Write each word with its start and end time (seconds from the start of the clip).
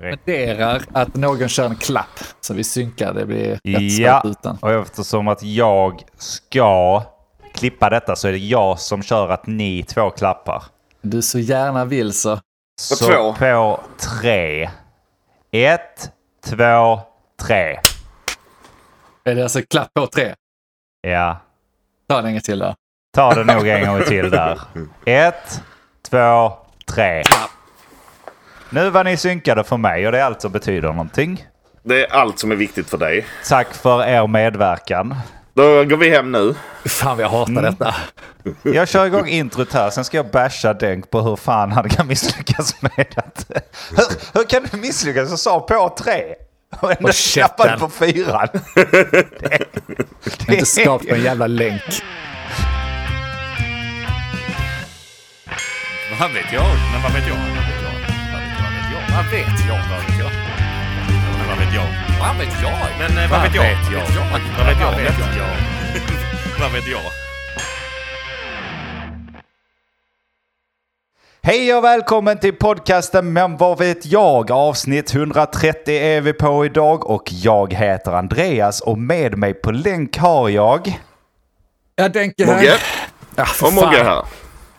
rekommenderar 0.00 0.82
att 0.92 1.14
någon 1.14 1.48
kör 1.48 1.66
en 1.66 1.76
klapp 1.76 2.18
så 2.40 2.54
vi 2.54 2.64
synkar. 2.64 3.14
Det 3.14 3.26
blir 3.26 3.58
Ja, 3.62 4.22
utan. 4.24 4.58
och 4.62 4.70
eftersom 4.72 5.28
att 5.28 5.42
jag 5.42 6.02
ska 6.18 7.02
klippa 7.54 7.90
detta 7.90 8.16
så 8.16 8.28
är 8.28 8.32
det 8.32 8.38
jag 8.38 8.78
som 8.78 9.02
kör 9.02 9.28
att 9.28 9.46
ni 9.46 9.82
två 9.82 10.10
klappar. 10.10 10.62
Du 11.02 11.22
så 11.22 11.38
gärna 11.38 11.84
vill 11.84 12.12
så. 12.12 12.36
På 12.36 12.42
Så 12.76 13.06
två. 13.06 13.34
på 13.34 13.80
tre. 14.20 14.70
Ett, 15.52 16.10
två, 16.46 17.00
tre. 17.42 17.80
Är 19.24 19.34
det 19.34 19.42
alltså 19.42 19.60
klapp 19.70 19.94
på 19.94 20.06
tre? 20.06 20.34
Ja, 21.00 21.36
Ta 22.08 22.20
länge 22.20 22.40
till 22.40 22.58
då. 22.58 22.74
ta 23.14 23.34
det 23.34 23.44
nog 23.54 23.68
en 23.68 23.86
gång 23.88 24.04
till 24.04 24.30
där. 24.30 24.60
Ett, 25.04 25.62
två, 26.10 26.52
tre. 26.94 27.22
Nu 28.70 28.90
var 28.90 29.04
ni 29.04 29.16
synkade 29.16 29.64
för 29.64 29.76
mig 29.76 30.06
och 30.06 30.12
det 30.12 30.18
är 30.20 30.24
allt 30.24 30.40
som 30.42 30.52
betyder 30.52 30.88
någonting. 30.88 31.46
Det 31.82 32.04
är 32.06 32.12
allt 32.12 32.38
som 32.38 32.52
är 32.52 32.56
viktigt 32.56 32.90
för 32.90 32.98
dig. 32.98 33.26
Tack 33.48 33.74
för 33.74 34.04
er 34.08 34.26
medverkan. 34.26 35.14
Då 35.54 35.84
går 35.84 35.96
vi 35.96 36.10
hem 36.10 36.32
nu. 36.32 36.54
Fan 36.84 37.16
vad 37.16 37.24
jag 37.24 37.30
hatar 37.30 37.50
Mm. 37.52 37.64
detta. 37.64 37.94
Jag 38.62 38.88
kör 38.88 39.06
igång 39.06 39.26
introt 39.28 39.72
här, 39.72 39.90
sen 39.90 40.04
ska 40.04 40.16
jag 40.16 40.30
basha 40.30 40.72
Denk 40.74 41.10
på 41.10 41.20
hur 41.20 41.36
fan 41.36 41.72
han 41.72 41.88
kan 41.88 42.06
misslyckas 42.06 42.82
med 42.82 43.06
att... 43.16 43.46
Hur, 43.90 44.38
hur 44.38 44.44
kan 44.48 44.66
du 44.70 44.76
misslyckas? 44.76 45.30
Jag 45.30 45.38
sa 45.38 45.60
på 45.60 45.94
tre. 45.98 46.22
Och 46.80 46.90
ändå 46.90 47.10
klappade 47.32 47.78
på 47.78 47.88
fyran. 47.88 48.48
Det, 48.74 50.46
Jag 50.46 50.48
är 50.48 50.52
inte 50.52 50.66
skapt 50.66 51.08
på 51.08 51.14
en 51.14 51.22
jävla 51.22 51.46
länk. 51.46 51.82
Vad 56.20 56.32
vet 56.32 56.52
jag? 56.52 56.66
Men 56.92 57.02
vad 57.02 57.12
vet 57.12 57.28
jag? 57.28 57.79
Vad 59.20 59.30
vet 59.30 59.46
jag? 59.68 59.76
Vad 59.90 60.00
vet 60.00 60.18
jag? 60.18 60.30
Vad 61.48 61.58
vet 61.58 61.74
jag? 61.74 61.86
Vad 62.20 62.36
vet 62.38 62.62
jag? 62.62 62.72
Men 62.98 63.30
vad 63.30 63.42
vet 63.42 63.54
jag? 63.54 63.62
Vad 63.62 64.66
vet 64.66 64.80
jag? 64.80 64.82
Eh, 64.82 64.88
vad 64.88 65.02
vet 65.02 65.14
jag? 65.36 65.46
Vad 66.60 66.72
vet 66.72 66.86
jag? 66.86 67.00
Hej 71.42 71.74
och 71.74 71.84
välkommen 71.84 72.38
till 72.38 72.54
podcasten 72.56 73.32
Men 73.32 73.56
vad 73.56 73.78
vet 73.78 74.06
jag? 74.06 74.50
Avsnitt 74.50 75.14
130 75.14 75.94
är 75.94 76.20
vi 76.20 76.32
på 76.32 76.64
idag 76.64 77.10
och 77.10 77.32
jag 77.32 77.74
heter 77.74 78.12
Andreas 78.12 78.80
och 78.80 78.98
med 78.98 79.38
mig 79.38 79.54
på 79.54 79.70
länk 79.70 80.18
har 80.18 80.48
jag... 80.48 81.00
Jag 81.96 82.12
tänker 82.12 82.46
Mogge. 82.46 82.72
Ja, 83.36 83.44
för 83.44 83.66
Och 83.66 83.72
Mogge 83.72 84.04
här. 84.04 84.24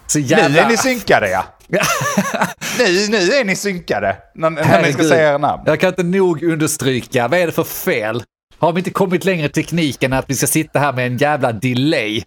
Så 0.07 0.19
Nu 0.19 0.25
jävla... 0.25 0.61
är 0.61 0.67
ni 0.67 0.77
synkade 0.77 1.29
ja! 1.29 1.43
nu, 2.77 3.07
nu 3.09 3.17
är 3.17 3.45
ni 3.45 3.55
synkade 3.55 4.17
när, 4.35 4.49
när 4.49 4.81
ni 4.81 4.93
ska 4.93 5.03
säga 5.03 5.29
era 5.29 5.37
namn. 5.37 5.63
Jag 5.65 5.79
kan 5.79 5.89
inte 5.89 6.03
nog 6.03 6.43
understryka. 6.43 7.27
Vad 7.27 7.39
är 7.39 7.45
det 7.45 7.51
för 7.51 7.63
fel? 7.63 8.23
Har 8.57 8.73
vi 8.73 8.79
inte 8.79 8.91
kommit 8.91 9.25
längre 9.25 9.45
i 9.45 9.49
tekniken 9.49 10.13
att 10.13 10.29
vi 10.29 10.35
ska 10.35 10.47
sitta 10.47 10.79
här 10.79 10.93
med 10.93 11.07
en 11.07 11.17
jävla 11.17 11.51
delay? 11.51 12.23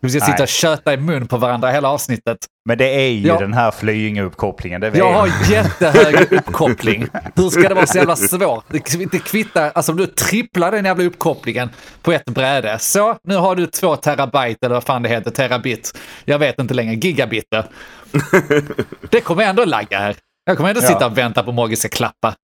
Vi 0.00 0.10
ska 0.10 0.20
sitta 0.20 0.32
Nej. 0.32 0.42
och 0.42 0.48
köta 0.48 0.92
i 0.92 0.96
mun 0.96 1.26
på 1.26 1.36
varandra 1.36 1.70
hela 1.70 1.88
avsnittet. 1.88 2.38
Men 2.68 2.78
det 2.78 2.88
är 2.94 3.08
ju 3.08 3.26
Ja. 3.28 3.38
den 3.38 3.52
här 3.54 3.70
Flyinge-uppkopplingen, 3.70 4.80
vet 4.80 4.96
Jag 4.96 5.12
har 5.12 5.30
jättehög 5.50 6.32
uppkoppling. 6.32 7.06
Hur 7.34 7.48
ska 7.50 7.68
det 7.68 7.74
vara 7.74 7.86
så 7.86 7.98
jävla 7.98 8.16
svårt? 8.16 8.64
Det 9.12 9.18
kvittar, 9.18 9.72
alltså 9.74 9.92
om 9.92 9.98
du 9.98 10.06
tripplar 10.06 10.72
den 10.72 10.84
jävla 10.84 11.04
uppkopplingen 11.04 11.70
på 12.02 12.12
ett 12.12 12.24
bräde. 12.24 12.78
Så, 12.78 13.16
nu 13.24 13.36
har 13.36 13.56
du 13.56 13.66
två 13.66 13.96
terabyte 13.96 14.66
eller 14.66 14.74
vad 14.74 14.84
fan 14.84 15.02
det 15.02 15.08
heter, 15.08 15.30
terabit. 15.30 15.98
Jag 16.24 16.38
vet 16.38 16.58
inte 16.58 16.74
längre, 16.74 16.94
gigabiter. 16.94 17.64
Det 19.10 19.20
kommer 19.20 19.42
ändå 19.44 19.64
lagga 19.64 19.98
här. 19.98 20.16
Jag 20.44 20.56
kommer 20.56 20.68
ändå 20.70 20.80
Ja. 20.82 20.88
sitta 20.88 21.06
och 21.06 21.18
vänta 21.18 21.42
på 21.42 21.52
Mogge 21.52 21.76
ska 21.76 21.88
klappa. 21.88 22.34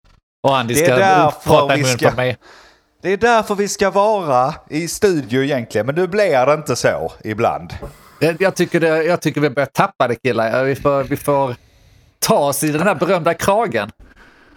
Och 0.47 0.57
Andy 0.59 0.75
ska 0.75 0.97
prata 1.45 1.75
i 1.77 1.83
mun 1.83 1.87
ska- 1.99 2.11
på 2.11 2.17
mig. 2.17 2.37
Det 3.05 3.13
är 3.13 3.17
därför 3.17 3.55
vi 3.55 3.69
ska 3.69 3.91
vara 3.91 4.55
i 4.69 4.89
studio 4.89 5.43
egentligen, 5.45 5.87
men 5.87 5.95
nu 5.95 6.07
blir 6.07 6.47
det 6.47 6.55
inte 6.55 6.77
så 6.77 7.13
ibland. 7.25 7.75
Jag, 8.21 8.37
jag, 8.43 8.55
tycker 8.55 8.81
det, 8.81 9.03
jag 9.05 9.21
tycker 9.21 9.41
vi 9.41 9.51
börjar 9.51 9.67
tappa 9.67 10.09
det 10.09 10.15
killar. 10.15 10.65
Vi 10.65 10.75
får, 10.77 11.03
vi 11.03 11.17
får 11.17 11.57
ta 12.19 12.35
oss 12.39 12.65
i 12.65 12.69
den 12.73 12.83
här 12.83 12.95
berömda 12.95 13.35
kragen. 13.35 13.91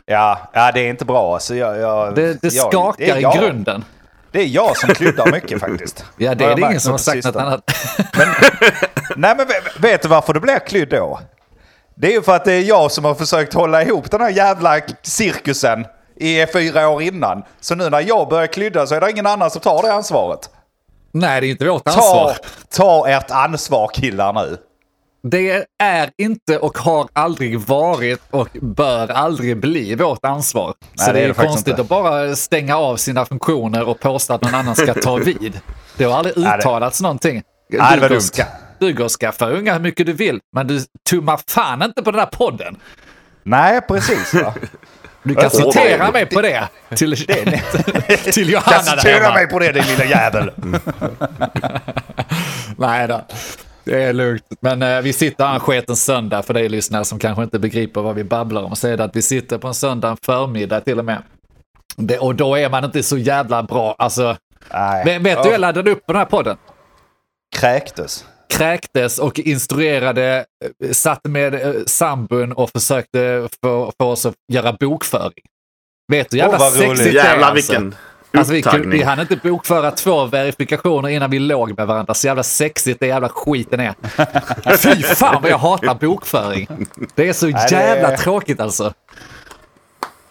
Ja, 0.05 0.49
ja 0.53 0.71
det 0.71 0.79
är 0.79 0.89
inte 0.89 1.05
bra. 1.05 1.39
Så 1.39 1.55
jag, 1.55 1.77
jag, 1.77 2.15
Det, 2.15 2.41
det 2.41 2.53
jag- 2.53 2.71
skakar 2.71 3.15
det 3.15 3.19
i 3.19 3.37
grunden. 3.39 3.85
Det 4.31 4.39
är 4.41 4.45
jag 4.47 4.77
som 4.77 4.89
kluddar 4.89 5.31
mycket 5.31 5.59
faktiskt. 5.59 6.05
Ja, 6.17 6.35
det 6.35 6.45
är 6.45 6.55
det 6.55 6.61
ingen 6.61 6.79
som 6.79 6.91
har 6.91 6.97
sagt 6.97 7.25
något 7.25 7.35
annat. 7.35 7.71
Nej, 9.15 9.35
men 9.37 9.47
ve- 9.47 9.71
vet 9.89 10.01
du 10.01 10.07
varför 10.07 10.33
det 10.33 10.39
blir 10.39 10.59
klydd 10.59 10.89
då? 10.89 11.19
Det 11.95 12.07
är 12.07 12.11
ju 12.11 12.21
för 12.21 12.35
att 12.35 12.45
det 12.45 12.53
är 12.53 12.61
jag 12.63 12.91
som 12.91 13.05
har 13.05 13.15
försökt 13.15 13.53
hålla 13.53 13.83
ihop 13.83 14.11
den 14.11 14.21
här 14.21 14.29
jävla 14.29 14.79
cirkusen 15.03 15.85
i 16.19 16.45
fyra 16.53 16.89
år 16.89 17.01
innan. 17.01 17.43
Så 17.59 17.75
nu 17.75 17.89
när 17.89 18.01
jag 18.07 18.29
börjar 18.29 18.47
klydda 18.47 18.87
så 18.87 18.95
är 18.95 19.01
det 19.01 19.11
ingen 19.11 19.27
annan 19.27 19.51
som 19.51 19.61
tar 19.61 19.81
det 19.83 19.93
ansvaret. 19.93 20.49
Nej, 21.11 21.41
det 21.41 21.47
är 21.47 21.51
inte 21.51 21.65
vårt 21.65 21.83
Ta, 21.85 21.91
ansvar. 21.91 22.37
ta 22.75 23.07
ert 23.09 23.31
ansvar 23.31 23.89
killar 23.93 24.33
nu. 24.33 24.57
Det 25.23 25.65
är 25.83 26.09
inte 26.17 26.59
och 26.59 26.77
har 26.77 27.07
aldrig 27.13 27.59
varit 27.59 28.21
och 28.31 28.47
bör 28.61 29.07
aldrig 29.11 29.59
bli 29.59 29.95
vårt 29.95 30.25
ansvar. 30.25 30.73
Nej, 30.79 31.05
så 31.07 31.11
det 31.11 31.19
det 31.19 31.23
är 31.23 31.27
det 31.27 31.33
konstigt 31.33 31.67
inte. 31.67 31.81
att 31.81 31.87
bara 31.87 32.35
stänga 32.35 32.77
av 32.77 32.95
sina 32.97 33.25
funktioner 33.25 33.83
och 33.87 33.99
påstå 33.99 34.33
att 34.33 34.41
någon 34.41 34.55
annan 34.55 34.75
ska 34.75 34.93
ta 34.93 35.15
vid. 35.25 35.59
Det 35.97 36.03
har 36.03 36.17
aldrig 36.17 36.35
det- 36.35 36.57
uttalats 36.57 37.01
någonting. 37.01 37.43
Nej, 37.69 37.95
det 37.95 38.01
var 38.01 38.09
dumt. 38.09 38.47
du 38.79 38.93
går 38.93 39.05
och 39.05 39.11
skaffar 39.11 39.51
unga 39.51 39.73
hur 39.73 39.79
mycket 39.79 40.05
du 40.05 40.13
vill, 40.13 40.39
men 40.55 40.67
du 40.67 40.79
tummar 41.09 41.39
fan 41.47 41.81
inte 41.83 42.03
på 42.03 42.11
den 42.11 42.19
här 42.19 42.27
podden. 42.27 42.77
Nej, 43.43 43.81
precis. 43.81 44.33
Du 45.27 45.35
kan 45.35 45.49
citera 45.49 46.11
mig 46.11 46.25
på 46.25 46.41
det. 46.41 46.67
Till, 46.95 47.15
till 48.33 48.49
Johanna 48.49 48.77
Kan 48.77 48.85
där 48.85 48.97
citera 48.97 49.23
hemma. 49.23 49.33
mig 49.33 49.47
på 49.47 49.59
det 49.59 49.71
din 49.71 49.83
lilla 49.83 50.05
jävel. 50.05 50.51
Nej 52.77 53.07
då. 53.07 53.21
Det 53.83 54.03
är 54.03 54.13
lugnt. 54.13 54.43
Men 54.59 54.81
eh, 54.81 55.01
vi 55.01 55.13
sitter 55.13 55.45
här 55.45 55.89
en 55.89 55.95
söndag 55.95 56.43
för 56.43 56.53
dig 56.53 56.69
lyssnare 56.69 57.05
som 57.05 57.19
kanske 57.19 57.43
inte 57.43 57.59
begriper 57.59 58.01
vad 58.01 58.15
vi 58.15 58.23
babblar 58.23 58.63
om. 58.63 58.75
Så 58.75 58.87
är 58.87 58.97
det 58.97 59.03
att 59.03 59.15
vi 59.15 59.21
sitter 59.21 59.57
på 59.57 59.67
en 59.67 59.73
söndag 59.73 60.09
en 60.09 60.17
förmiddag 60.25 60.81
till 60.81 60.99
och 60.99 61.05
med. 61.05 61.21
Det, 61.95 62.19
och 62.19 62.35
då 62.35 62.55
är 62.55 62.69
man 62.69 62.85
inte 62.85 63.03
så 63.03 63.17
jävla 63.17 63.63
bra. 63.63 63.95
Alltså, 63.97 64.37
Nej. 64.73 65.05
vet, 65.05 65.21
vet 65.21 65.43
du, 65.43 65.49
jag 65.49 65.61
laddade 65.61 65.91
upp 65.91 66.05
på 66.05 66.13
den 66.13 66.19
här 66.19 66.25
podden. 66.25 66.57
Kräktes. 67.55 68.25
Kräktes 68.49 69.19
och 69.19 69.39
instruerade, 69.39 70.45
eh, 70.83 70.91
satt 70.91 71.25
med 71.25 71.53
eh, 71.53 71.73
sambun 71.85 72.51
och 72.51 72.69
försökte 72.69 73.49
få, 73.63 73.91
få 73.99 74.05
oss 74.05 74.25
att 74.25 74.35
göra 74.53 74.73
bokföring. 74.73 75.45
Vet 76.11 76.29
du 76.29 76.37
jävla 76.37 76.57
roligt. 76.57 76.97
sexigt 76.97 77.13
det 77.13 77.19
är 77.19 77.37
alltså? 77.37 77.53
vilken 77.53 77.95
Alltså 78.37 78.53
vi, 78.53 78.63
vi 78.85 79.03
hann 79.03 79.19
inte 79.19 79.35
bokföra 79.35 79.91
två 79.91 80.25
verifikationer 80.25 81.09
innan 81.09 81.31
vi 81.31 81.39
låg 81.39 81.77
med 81.77 81.87
varandra. 81.87 82.13
Så 82.13 82.27
jävla 82.27 82.43
sexigt 82.43 82.99
det 82.99 83.07
jävla 83.07 83.29
skiten 83.29 83.79
är. 83.79 83.93
Fy 84.77 85.03
fan 85.03 85.41
vad 85.41 85.51
jag 85.51 85.57
hatar 85.57 85.95
bokföring. 85.95 86.67
Det 87.15 87.29
är 87.29 87.33
så 87.33 87.49
jävla 87.49 88.17
tråkigt 88.17 88.59
alltså. 88.59 88.93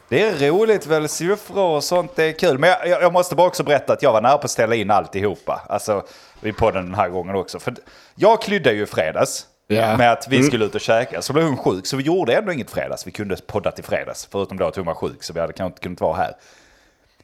Det 0.08 0.22
är 0.22 0.50
roligt 0.50 0.86
väl, 0.86 1.08
siffror 1.08 1.76
och 1.76 1.84
sånt, 1.84 2.16
det 2.16 2.24
är 2.24 2.32
kul. 2.32 2.58
Men 2.58 2.70
jag, 2.70 2.88
jag 2.88 3.02
jag 3.02 3.12
måste 3.12 3.34
bara 3.34 3.46
också 3.46 3.62
berätta 3.62 3.92
att 3.92 4.02
jag 4.02 4.12
var 4.12 4.20
nära 4.20 4.38
på 4.38 4.44
att 4.44 4.50
ställa 4.50 4.74
in 4.74 4.90
alltihopa. 4.90 5.60
Alltså, 5.68 6.04
vid 6.46 6.56
podden 6.56 6.84
den 6.84 6.94
här 6.94 7.08
gången 7.08 7.36
också. 7.36 7.58
För 7.58 7.74
jag 8.14 8.42
klydde 8.42 8.72
ju 8.72 8.82
i 8.82 8.86
fredags. 8.86 9.46
Ja. 9.68 9.96
Med 9.96 10.12
att 10.12 10.28
vi 10.28 10.42
skulle 10.42 10.64
ut 10.64 10.74
och 10.74 10.80
käka. 10.80 11.22
Så 11.22 11.32
blev 11.32 11.44
hon 11.44 11.56
sjuk, 11.56 11.86
så 11.86 11.96
vi 11.96 12.02
gjorde 12.02 12.34
ändå 12.34 12.52
inget 12.52 12.70
fredags. 12.70 13.06
Vi 13.06 13.10
kunde 13.10 13.36
podda 13.36 13.70
till 13.70 13.84
fredags. 13.84 14.28
Förutom 14.32 14.56
då 14.56 14.66
att 14.66 14.76
hon 14.76 14.86
var 14.86 14.94
sjuk, 14.94 15.22
så 15.22 15.32
vi 15.32 15.40
hade 15.40 15.52
kanske 15.52 15.70
inte 15.72 15.82
kunnat 15.82 16.00
vara 16.00 16.16
här. 16.16 16.32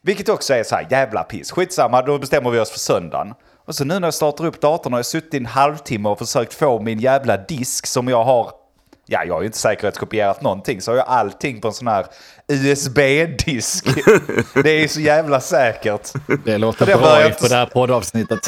Vilket 0.00 0.28
också 0.28 0.55
är 0.55 0.62
så 0.62 0.75
här, 0.75 0.87
jävla 0.91 1.22
piss. 1.22 1.50
Skitsamma, 1.53 2.03
då 2.03 2.19
bestämmer 2.19 2.50
vi 2.50 2.59
oss 2.59 2.71
för 2.71 2.78
söndagen. 2.78 3.34
Och 3.65 3.75
så 3.75 3.84
nu 3.84 3.99
när 3.99 4.06
jag 4.06 4.15
startar 4.15 4.47
upp 4.47 4.60
datorn 4.60 4.93
har 4.93 4.99
jag 4.99 5.06
suttit 5.06 5.34
i 5.34 5.37
en 5.37 5.47
halvtimme 5.47 6.09
och 6.09 6.19
försökt 6.19 6.54
få 6.54 6.81
min 6.81 6.99
jävla 6.99 7.37
disk 7.37 7.87
som 7.87 8.09
jag 8.09 8.25
har 8.25 8.53
Ja, 9.12 9.24
jag 9.24 9.34
har 9.34 9.40
ju 9.40 9.46
inte 9.46 9.58
säkerhetskopierat 9.58 10.42
någonting, 10.42 10.80
så 10.80 10.90
har 10.90 10.96
jag 10.96 11.06
allting 11.08 11.60
på 11.60 11.68
en 11.68 11.74
sån 11.74 11.88
här 11.88 12.06
USB-disk. 12.48 13.84
det 14.62 14.70
är 14.70 14.88
så 14.88 15.00
jävla 15.00 15.41
säkert. 15.41 16.12
Det 16.44 16.59
låter 16.59 16.86
Det 16.86 16.97
bra 16.97 17.26
inte- 17.26 17.48
det 17.48 17.54
här 17.54 17.66
poddavsnittet. 17.66 18.38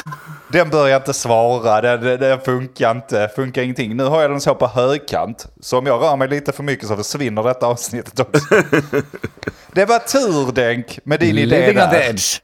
Den 0.53 0.71
börjar 0.71 0.97
inte 0.97 1.13
svara, 1.15 1.81
den, 1.81 2.01
den, 2.01 2.21
den 2.21 2.41
funkar 2.41 2.91
inte, 2.91 3.31
funkar 3.37 3.63
ingenting. 3.63 3.97
Nu 3.97 4.05
har 4.05 4.23
jag 4.23 4.31
den 4.31 4.41
så 4.41 4.55
på 4.55 4.67
högkant, 4.67 5.47
så 5.61 5.79
om 5.79 5.87
jag 5.87 6.03
rör 6.03 6.17
mig 6.17 6.29
lite 6.29 6.53
för 6.53 6.63
mycket 6.63 6.89
så 6.89 6.97
försvinner 6.97 7.43
detta 7.43 7.67
avsnittet 7.67 8.21
också. 8.21 8.45
det 9.73 9.85
var 9.85 9.99
tur 9.99 10.53
Denk 10.53 10.99
med 11.05 11.21
din 11.21 11.39
idé 11.39 11.47
Living 11.61 11.75
där. 11.77 12.09
edge. 12.11 12.41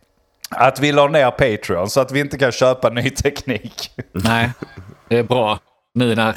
Att 0.51 0.81
vi 0.81 0.93
la 0.93 1.07
ner 1.09 1.31
Patreon 1.31 1.91
så 1.91 2.01
att 2.01 2.13
vi 2.13 2.21
inte 2.21 2.39
kan 2.39 2.53
köpa 2.53 2.89
ny 2.91 3.11
teknik. 3.11 3.91
Nej, 4.13 4.51
det 5.09 5.19
är 5.19 5.23
bra. 5.23 5.59
Nu 5.95 6.15
när 6.15 6.35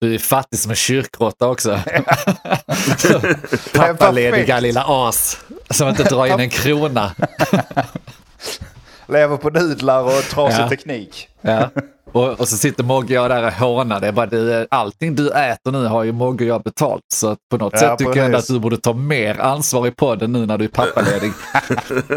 du 0.00 0.14
är 0.14 0.18
fattig 0.18 0.58
som 0.58 0.70
en 0.70 0.76
kyrkråtta 0.76 1.48
också. 1.48 1.80
Pappalediga 3.74 4.60
lilla 4.60 4.84
as 4.88 5.38
som 5.70 5.88
inte 5.88 6.02
drar 6.04 6.26
in 6.26 6.40
en 6.40 6.50
krona. 6.50 7.12
Lever 9.08 9.36
på 9.36 9.50
nudlar 9.50 10.02
och 10.02 10.22
trasig 10.22 10.62
Ja. 10.62 10.68
teknik. 10.68 11.28
Ja. 11.40 11.68
Och, 12.12 12.40
och 12.40 12.48
så 12.48 12.56
sitter 12.56 12.84
Mogge 12.84 13.18
och 13.18 13.24
jag 13.24 13.30
där 13.30 13.46
och 13.46 13.52
hånar 13.52 14.00
det. 14.00 14.12
Bara, 14.12 14.26
du, 14.26 14.66
allting 14.70 15.14
du 15.14 15.30
äter 15.30 15.72
nu 15.72 15.86
har 15.86 16.04
ju 16.04 16.12
Mogge 16.12 16.44
och 16.44 16.48
jag 16.50 16.62
betalt. 16.62 17.02
Så 17.14 17.36
på 17.50 17.56
något 17.56 17.72
Ja, 17.72 17.78
sätt 17.78 17.98
tycker 17.98 18.16
jag 18.22 18.34
att 18.34 18.46
du 18.46 18.58
borde 18.58 18.76
ta 18.76 18.92
mer 18.92 19.40
ansvar 19.40 19.86
i 19.86 19.90
podden 19.90 20.32
nu 20.32 20.46
när 20.46 20.58
du 20.58 20.64
är 20.64 20.68
pappaledig. 20.68 21.32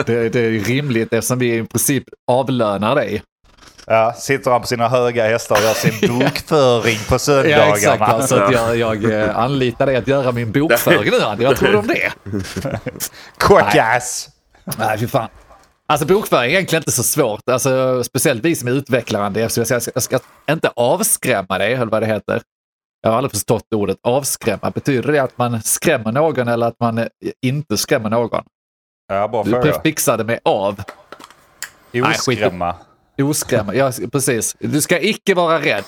det, 0.05 0.29
det 0.29 0.39
är 0.39 0.49
ju 0.49 0.63
rimligt 0.63 1.13
eftersom 1.13 1.39
vi 1.39 1.57
i 1.57 1.63
princip 1.63 2.03
avlönar 2.31 2.95
dig. 2.95 3.23
Ja, 3.87 4.13
sitter 4.13 4.51
han 4.51 4.61
på 4.61 4.67
sina 4.67 4.87
höga 4.89 5.27
hästar 5.27 5.55
och 5.55 5.61
gör 5.61 5.73
sin 5.73 6.19
bokföring 6.19 6.97
på 7.07 7.13
Ja, 7.13 7.19
söndagarna. 7.19 7.75
exakt. 7.75 8.01
Alltså 8.01 8.35
att 8.35 8.51
jag, 8.53 8.77
jag 8.77 9.11
eh, 9.21 9.37
anlitar 9.37 9.85
dig 9.85 9.95
att 9.95 10.07
göra 10.07 10.31
min 10.31 10.51
bokföring 10.51 11.11
nu. 11.11 11.21
Andy. 11.21 11.45
Vad 11.45 11.55
tror 11.57 11.69
du 11.71 11.77
om 11.77 11.87
det? 11.87 12.11
Kockass! 13.37 14.29
Nej, 14.77 14.97
fy 14.97 15.07
fan. 15.07 15.29
Alltså 15.87 16.07
bokföring 16.07 16.43
är 16.51 16.55
egentligen 16.55 16.79
inte 16.81 16.91
så 16.91 17.03
svårt. 17.03 17.49
Alltså, 17.51 18.03
speciellt 18.03 18.45
vi 18.45 18.55
som 18.55 18.67
är 18.67 18.71
utvecklare. 18.71 19.25
Andy. 19.25 19.49
Så 19.49 19.59
jag, 19.59 19.67
ska, 19.81 19.91
jag 19.93 20.03
ska 20.03 20.19
inte 20.51 20.69
avskrämma 20.75 21.57
dig, 21.57 21.73
eller 21.73 21.85
vad 21.85 22.01
det 22.01 22.05
heter. 22.07 22.41
Jag 23.01 23.09
har 23.09 23.17
aldrig 23.17 23.31
förstått 23.31 23.63
ordet 23.75 23.97
avskrämma. 24.03 24.71
Betyder 24.75 25.11
det 25.11 25.19
att 25.19 25.37
man 25.37 25.61
skrämmer 25.61 26.11
någon 26.11 26.47
eller 26.47 26.67
att 26.67 26.79
man 26.79 27.07
inte 27.41 27.77
skrämmer 27.77 28.09
någon? 28.09 28.43
Ja, 29.07 29.27
bra 29.27 29.43
Du 29.43 29.51
prefixade 29.51 30.23
med 30.23 30.39
av. 30.45 30.83
Oskrämma. 32.03 32.75
Oskrämma. 33.21 33.75
Ja, 33.75 33.91
precis. 34.11 34.55
Du 34.59 34.81
ska 34.81 34.99
icke 34.99 35.33
vara 35.33 35.59
rädd. 35.61 35.83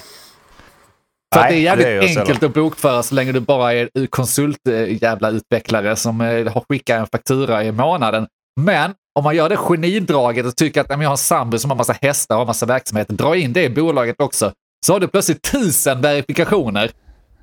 För 1.33 1.41
Nej, 1.41 1.51
det 1.51 1.57
är 1.57 1.61
jävligt 1.61 1.87
det 1.87 1.93
är 2.15 2.19
enkelt 2.19 2.43
att 2.43 2.53
bokföra 2.53 3.03
så 3.03 3.15
länge 3.15 3.31
du 3.31 3.39
bara 3.39 3.73
är 3.73 4.07
konsult 4.07 4.67
eh, 4.69 5.03
jävla 5.03 5.29
utvecklare 5.29 5.95
som 5.95 6.21
eh, 6.21 6.27
har 6.53 6.63
skickat 6.69 6.99
en 6.99 7.07
faktura 7.07 7.63
i 7.63 7.71
månaden. 7.71 8.27
Men 8.61 8.93
om 9.15 9.23
man 9.23 9.35
gör 9.35 9.49
det 9.49 9.57
genidraget 9.57 10.45
och 10.45 10.55
tycker 10.55 10.81
att 10.81 10.89
"Nej, 10.89 10.97
men 10.97 11.03
jag 11.03 11.09
har 11.09 11.13
en 11.13 11.17
sambo 11.17 11.57
som 11.59 11.71
har 11.71 11.77
massa 11.77 11.95
hästar 12.01 12.37
och 12.37 12.47
massa 12.47 12.65
verksamhet, 12.65 13.07
dra 13.09 13.35
in 13.35 13.53
det 13.53 13.63
i 13.63 13.69
bolaget 13.69 14.15
också. 14.21 14.51
Så 14.85 14.93
har 14.93 14.99
du 14.99 15.07
plötsligt 15.07 15.41
tusen 15.51 16.01
verifikationer 16.01 16.91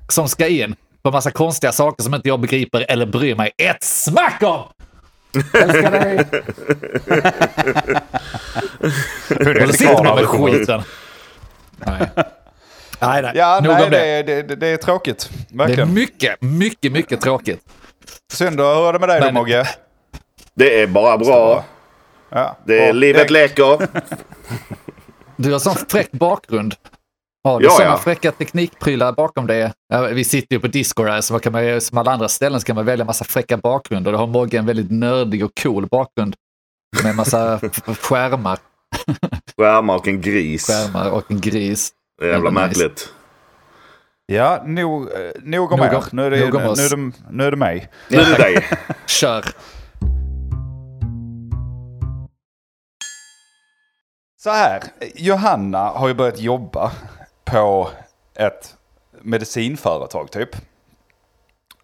som 0.09 0.27
ska 0.29 0.47
in 0.47 0.75
på 1.03 1.11
massa 1.11 1.31
konstiga 1.31 1.71
saker 1.71 2.03
som 2.03 2.13
inte 2.13 2.27
jag 2.27 2.39
begriper 2.39 2.85
eller 2.89 3.05
bryr 3.05 3.35
mig 3.35 3.51
ett 3.57 3.83
smack 3.83 4.43
om! 4.43 4.63
Älskar 5.53 5.91
dig! 5.91 6.25
Hur 9.29 9.63
Och 9.63 9.67
så 9.69 9.73
sitter 9.77 10.03
man 10.03 10.15
med 10.15 10.25
skiten. 10.25 10.81
Nej. 11.77 12.09
Nej, 12.99 13.21
nej. 13.21 13.31
Ja, 13.35 13.59
Nog 13.63 13.73
nej, 13.73 13.89
det. 13.89 14.23
det, 14.23 14.41
det, 14.43 14.55
det 14.55 14.67
är 14.67 14.77
tråkigt. 14.77 15.29
Det 15.49 15.53
är 15.53 15.57
Verkligen. 15.57 15.93
mycket, 15.93 16.41
mycket, 16.41 16.91
mycket 16.91 17.21
tråkigt. 17.21 17.59
Synd, 18.33 18.57
då. 18.57 18.63
hur 18.63 18.89
är 18.89 18.93
det 18.93 18.99
med 18.99 19.09
dig 19.09 19.19
då 19.19 19.25
Men- 19.25 19.33
Mogge? 19.33 19.67
Det 20.55 20.81
är 20.81 20.87
bara 20.87 21.17
bra. 21.17 21.65
Ja. 22.29 22.57
Det 22.65 22.85
är, 22.85 22.89
Och- 22.89 22.95
livet 22.95 23.29
leker. 23.29 23.87
Du 25.35 25.51
har 25.51 25.59
sån 25.59 25.75
fräck 25.89 26.11
bakgrund. 26.11 26.75
Har 27.43 27.59
du 27.59 27.65
Ja, 27.65 27.71
såna 27.71 27.85
ja. 27.89 27.97
fräcka 27.97 28.31
teknikprylar 28.31 29.11
bakom 29.13 29.47
det? 29.47 29.73
Ja, 29.87 30.01
vi 30.01 30.23
sitter 30.23 30.55
ju 30.55 30.59
på 30.59 30.67
Discord 30.67 31.07
här, 31.07 31.21
så 31.21 31.33
man 31.33 31.39
kan 31.39 31.51
man, 31.53 31.81
som 31.81 31.97
alla 31.97 32.11
andra 32.11 32.27
ställen 32.27 32.59
så 32.59 32.65
kan 32.65 32.75
man 32.75 32.85
välja 32.85 33.05
massa 33.05 33.25
fräcka 33.25 33.57
bakgrunder. 33.57 34.11
Då 34.11 34.17
har 34.17 34.27
Mogge 34.27 34.57
en 34.57 34.65
väldigt 34.65 34.91
nördig 34.91 35.45
och 35.45 35.51
cool 35.63 35.87
bakgrund. 35.87 36.35
Med 37.03 37.15
massa 37.15 37.59
f- 37.63 37.97
skärmar, 38.01 38.59
Skärmar 39.57 39.95
och 39.95 40.07
en 40.07 40.21
gris. 40.21 40.67
skärmar 40.67 41.09
och 41.09 41.31
en 41.31 41.41
gris. 41.41 41.91
Det 42.19 42.25
är 42.27 42.31
jävla 42.31 42.49
Nice. 42.49 42.61
märkligt. 42.61 43.09
Ja, 44.25 44.63
nog, 44.65 45.03
eh, 45.11 45.17
nog 45.43 45.71
om 45.71 45.79
Nog 45.79 45.93
er. 45.93 46.03
Nu 46.11 46.25
är 46.25 46.31
det, 46.31 46.39
nog 46.45 46.55
om 46.55 46.61
nu, 46.61 46.67
oss. 46.67 46.77
nu, 46.79 46.85
är 46.85 46.89
det, 46.89 47.11
nu 47.31 47.43
är 47.43 47.51
det 47.51 47.57
mig. 47.57 47.89
Nu 48.09 48.17
är 48.17 48.25
det 48.25 48.37
dig. 48.43 48.67
Kör! 49.07 49.45
Så 54.43 54.49
här, 54.49 54.83
Johanna 55.15 55.79
har 55.79 56.07
ju 56.07 56.13
börjat 56.13 56.39
jobba 56.39 56.91
på 57.53 57.89
ett 58.35 58.75
medicinföretag 59.21 60.31
typ. 60.31 60.55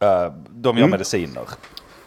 Eh, 0.02 0.34
De 0.50 0.78
gör 0.78 0.88
mediciner. 0.88 1.44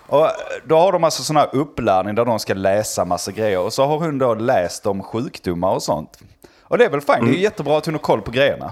Och 0.06 0.26
då 0.64 0.79
har 0.79 0.93
de 0.93 1.05
alltså 1.05 1.23
sån 1.23 1.37
här 1.37 1.49
upplärning 1.53 2.14
där 2.14 2.25
de 2.25 2.38
ska 2.38 2.55
läsa 2.55 3.05
massa 3.05 3.32
grejer. 3.32 3.59
Och 3.59 3.73
så 3.73 3.85
har 3.87 3.99
hon 3.99 4.19
då 4.19 4.35
läst 4.35 4.87
om 4.87 5.03
sjukdomar 5.03 5.75
och 5.75 5.82
sånt. 5.82 6.19
Och 6.62 6.79
det 6.79 6.85
är 6.85 6.91
väl 6.91 7.00
fine, 7.00 7.25
det 7.25 7.31
är 7.31 7.35
ju 7.35 7.43
jättebra 7.43 7.79
att 7.79 7.87
hon 7.87 7.94
har 7.94 7.99
koll 7.99 8.23
på 8.23 8.31
grejerna. 8.31 8.70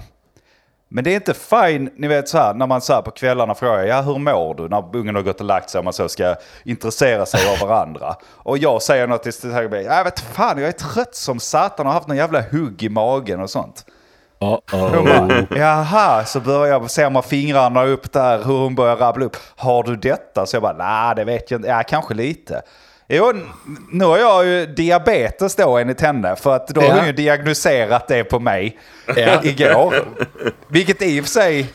Men 0.88 1.04
det 1.04 1.10
är 1.10 1.14
inte 1.14 1.34
fine, 1.34 1.90
ni 1.96 2.08
vet 2.08 2.28
så 2.28 2.38
här, 2.38 2.54
när 2.54 2.66
man 2.66 2.80
så 2.80 2.92
här 2.92 3.02
på 3.02 3.10
kvällarna 3.10 3.54
frågar, 3.54 3.84
ja 3.84 4.00
hur 4.00 4.18
mår 4.18 4.54
du? 4.54 4.68
När 4.68 4.96
ungen 4.96 5.14
har 5.14 5.22
gått 5.22 5.40
och 5.40 5.46
lagt 5.46 5.70
sig 5.70 5.78
och 5.78 5.84
man 5.84 5.92
så 5.92 6.08
ska 6.08 6.36
intressera 6.64 7.26
sig 7.26 7.52
av 7.52 7.68
varandra. 7.68 8.16
Och 8.24 8.58
jag 8.58 8.82
säger 8.82 9.06
något 9.06 9.22
till 9.22 9.32
Stig 9.32 9.50
Högberg, 9.50 9.84
jag 9.84 10.04
vet 10.04 10.20
fan, 10.20 10.58
jag 10.58 10.68
är 10.68 10.72
trött 10.72 11.14
som 11.14 11.40
satan 11.40 11.86
och 11.86 11.92
har 11.92 11.98
haft 11.98 12.08
någon 12.08 12.16
jävla 12.16 12.42
hugg 12.52 12.82
i 12.82 12.88
magen 12.88 13.40
och 13.40 13.50
sånt. 13.50 13.84
Hon 14.40 15.04
bara, 15.04 15.46
Jaha, 15.56 16.24
så 16.24 16.40
börjar 16.40 16.72
jag, 16.72 16.90
ser 16.90 17.10
man 17.10 17.22
fingrarna 17.22 17.84
upp 17.84 18.12
där, 18.12 18.38
hur 18.38 18.58
hon 18.58 18.74
börjar 18.74 18.96
rabbla 18.96 19.24
upp. 19.26 19.36
Har 19.56 19.82
du 19.82 19.96
detta? 19.96 20.46
Så 20.46 20.56
jag 20.56 20.62
bara, 20.62 20.76
nej 20.78 21.14
det 21.16 21.24
vet 21.24 21.50
jag 21.50 21.58
inte, 21.58 21.68
ja 21.68 21.82
kanske 21.88 22.14
lite. 22.14 22.62
Jo, 23.08 23.32
nu 23.92 24.04
har 24.04 24.18
jag 24.18 24.46
ju 24.46 24.66
diabetes 24.66 25.56
då 25.56 25.78
enligt 25.78 26.00
henne, 26.00 26.36
för 26.36 26.56
att 26.56 26.68
då 26.68 26.80
har 26.80 26.88
Ja. 26.88 26.94
hon 26.96 27.06
ju 27.06 27.12
diagnoserat 27.12 28.08
det 28.08 28.24
på 28.24 28.40
mig 28.40 28.78
Ja. 29.16 29.40
igår. 29.44 29.94
Vilket 30.68 31.02
i 31.02 31.20
och 31.20 31.24
för 31.24 31.30
sig, 31.30 31.66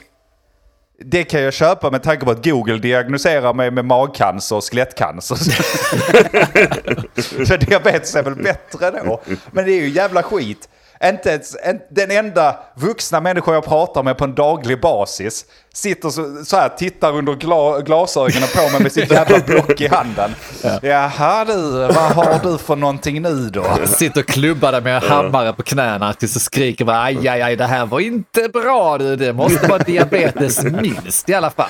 det 1.05 1.23
kan 1.23 1.41
jag 1.41 1.53
köpa 1.53 1.91
med 1.91 2.03
tanke 2.03 2.25
på 2.25 2.31
att 2.31 2.45
Google 2.45 2.77
diagnoserar 2.77 3.53
mig 3.53 3.71
med 3.71 3.85
magcancer 3.85 4.55
och 4.55 4.63
skelettcancer. 4.63 5.35
Så 7.45 7.57
diabetes 7.57 8.15
är 8.15 8.23
väl 8.23 8.35
bättre 8.35 8.91
då. 9.05 9.21
Men 9.51 9.65
det 9.65 9.71
är 9.71 9.81
ju 9.81 9.89
jävla 9.89 10.23
skit. 10.23 10.69
Inte 11.03 11.29
ens, 11.29 11.55
en, 11.63 11.79
den 11.89 12.11
enda 12.11 12.59
vuxna 12.75 13.21
människa 13.21 13.53
jag 13.53 13.65
pratar 13.65 14.03
med 14.03 14.17
på 14.17 14.23
en 14.23 14.35
daglig 14.35 14.81
basis 14.81 15.45
sitter 15.73 16.09
så, 16.09 16.45
så 16.45 16.57
här, 16.57 16.69
tittar 16.69 17.15
under 17.17 17.33
gla, 17.33 17.81
glasögonen 17.81 18.49
på 18.55 18.69
mig 18.69 18.81
med 18.81 18.91
sitt 18.91 19.11
jävla 19.11 19.39
block 19.39 19.81
i 19.81 19.87
handen. 19.87 20.35
Jaha 20.81 21.45
du, 21.45 21.71
vad 21.71 21.95
har 21.95 22.39
du 22.43 22.57
för 22.57 22.75
någonting 22.75 23.21
nu 23.21 23.49
då? 23.49 23.65
Sitter 23.85 24.21
och 24.21 24.27
klubbar 24.27 24.71
där 24.71 24.81
med 24.81 25.03
hammare 25.03 25.53
på 25.53 25.63
knäna 25.63 26.13
tills 26.13 26.33
du 26.33 26.39
skriker 26.39 26.85
bara 26.85 27.01
aj, 27.01 27.27
aj, 27.27 27.41
aj, 27.41 27.55
det 27.55 27.65
här 27.65 27.85
var 27.85 27.99
inte 27.99 28.49
bra 28.53 28.97
du. 28.97 29.15
Det 29.15 29.33
måste 29.33 29.67
vara 29.67 29.79
diabetes 29.85 30.63
minst 30.63 31.29
i 31.29 31.33
alla 31.33 31.49
fall. 31.49 31.69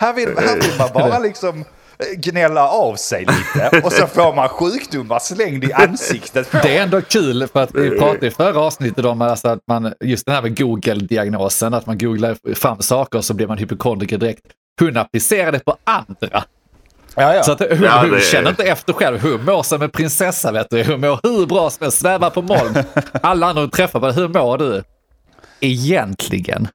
Här 0.00 0.12
vill, 0.12 0.28
här 0.38 0.54
vill 0.54 0.78
man 0.78 0.88
bara 0.94 1.18
liksom 1.28 1.64
gnälla 2.16 2.68
av 2.68 2.96
sig 2.96 3.20
lite 3.20 3.80
och 3.84 3.92
så 3.92 4.06
får 4.06 4.34
man 4.34 4.48
sjukdomar 4.48 5.18
slängd 5.18 5.64
i 5.64 5.72
ansiktet. 5.72 6.48
Det 6.52 6.76
är 6.76 6.82
ändå 6.82 7.00
kul 7.00 7.48
för 7.52 7.62
att 7.62 7.74
vi 7.74 7.98
pratade 7.98 8.26
i 8.26 8.30
förra 8.30 8.60
avsnittet 8.60 9.04
om 9.04 9.22
alltså 9.22 9.48
att 9.48 9.60
man, 9.68 9.94
just 10.00 10.26
den 10.26 10.34
här 10.34 10.42
med 10.42 10.58
Google-diagnosen, 10.58 11.74
att 11.74 11.86
man 11.86 11.98
googlar 11.98 12.54
fram 12.54 12.82
saker 12.82 13.18
och 13.18 13.24
så 13.24 13.34
blir 13.34 13.46
man 13.46 13.58
hypokondriker 13.58 14.18
direkt. 14.18 14.42
Hon 14.80 14.96
applicerar 14.96 15.52
det 15.52 15.64
på 15.64 15.76
andra. 15.84 16.44
Ja, 17.16 17.34
ja. 17.34 17.42
Så 17.42 17.52
att 17.52 17.60
hon, 17.60 17.82
Ja, 17.82 18.06
hon 18.10 18.20
känner 18.20 18.50
inte 18.50 18.62
efter 18.64 18.92
själv. 18.92 19.22
Hon 19.22 19.44
mår 19.44 19.62
som 19.62 19.82
en 19.82 19.90
prinsessa, 19.90 20.52
vet 20.52 20.66
du. 20.70 20.84
Hon 20.84 21.00
mår 21.00 21.20
hur 21.22 21.46
bra 21.46 21.70
som 21.70 21.84
helst, 21.84 21.98
svävar 21.98 22.30
på 22.30 22.42
moln. 22.42 22.74
Alla 23.22 23.46
andra 23.46 23.62
hon 23.62 23.70
träffar 23.70 24.00
bara, 24.00 24.12
hur 24.12 24.28
mår 24.28 24.58
du? 24.58 24.82
Egentligen. 25.60 26.68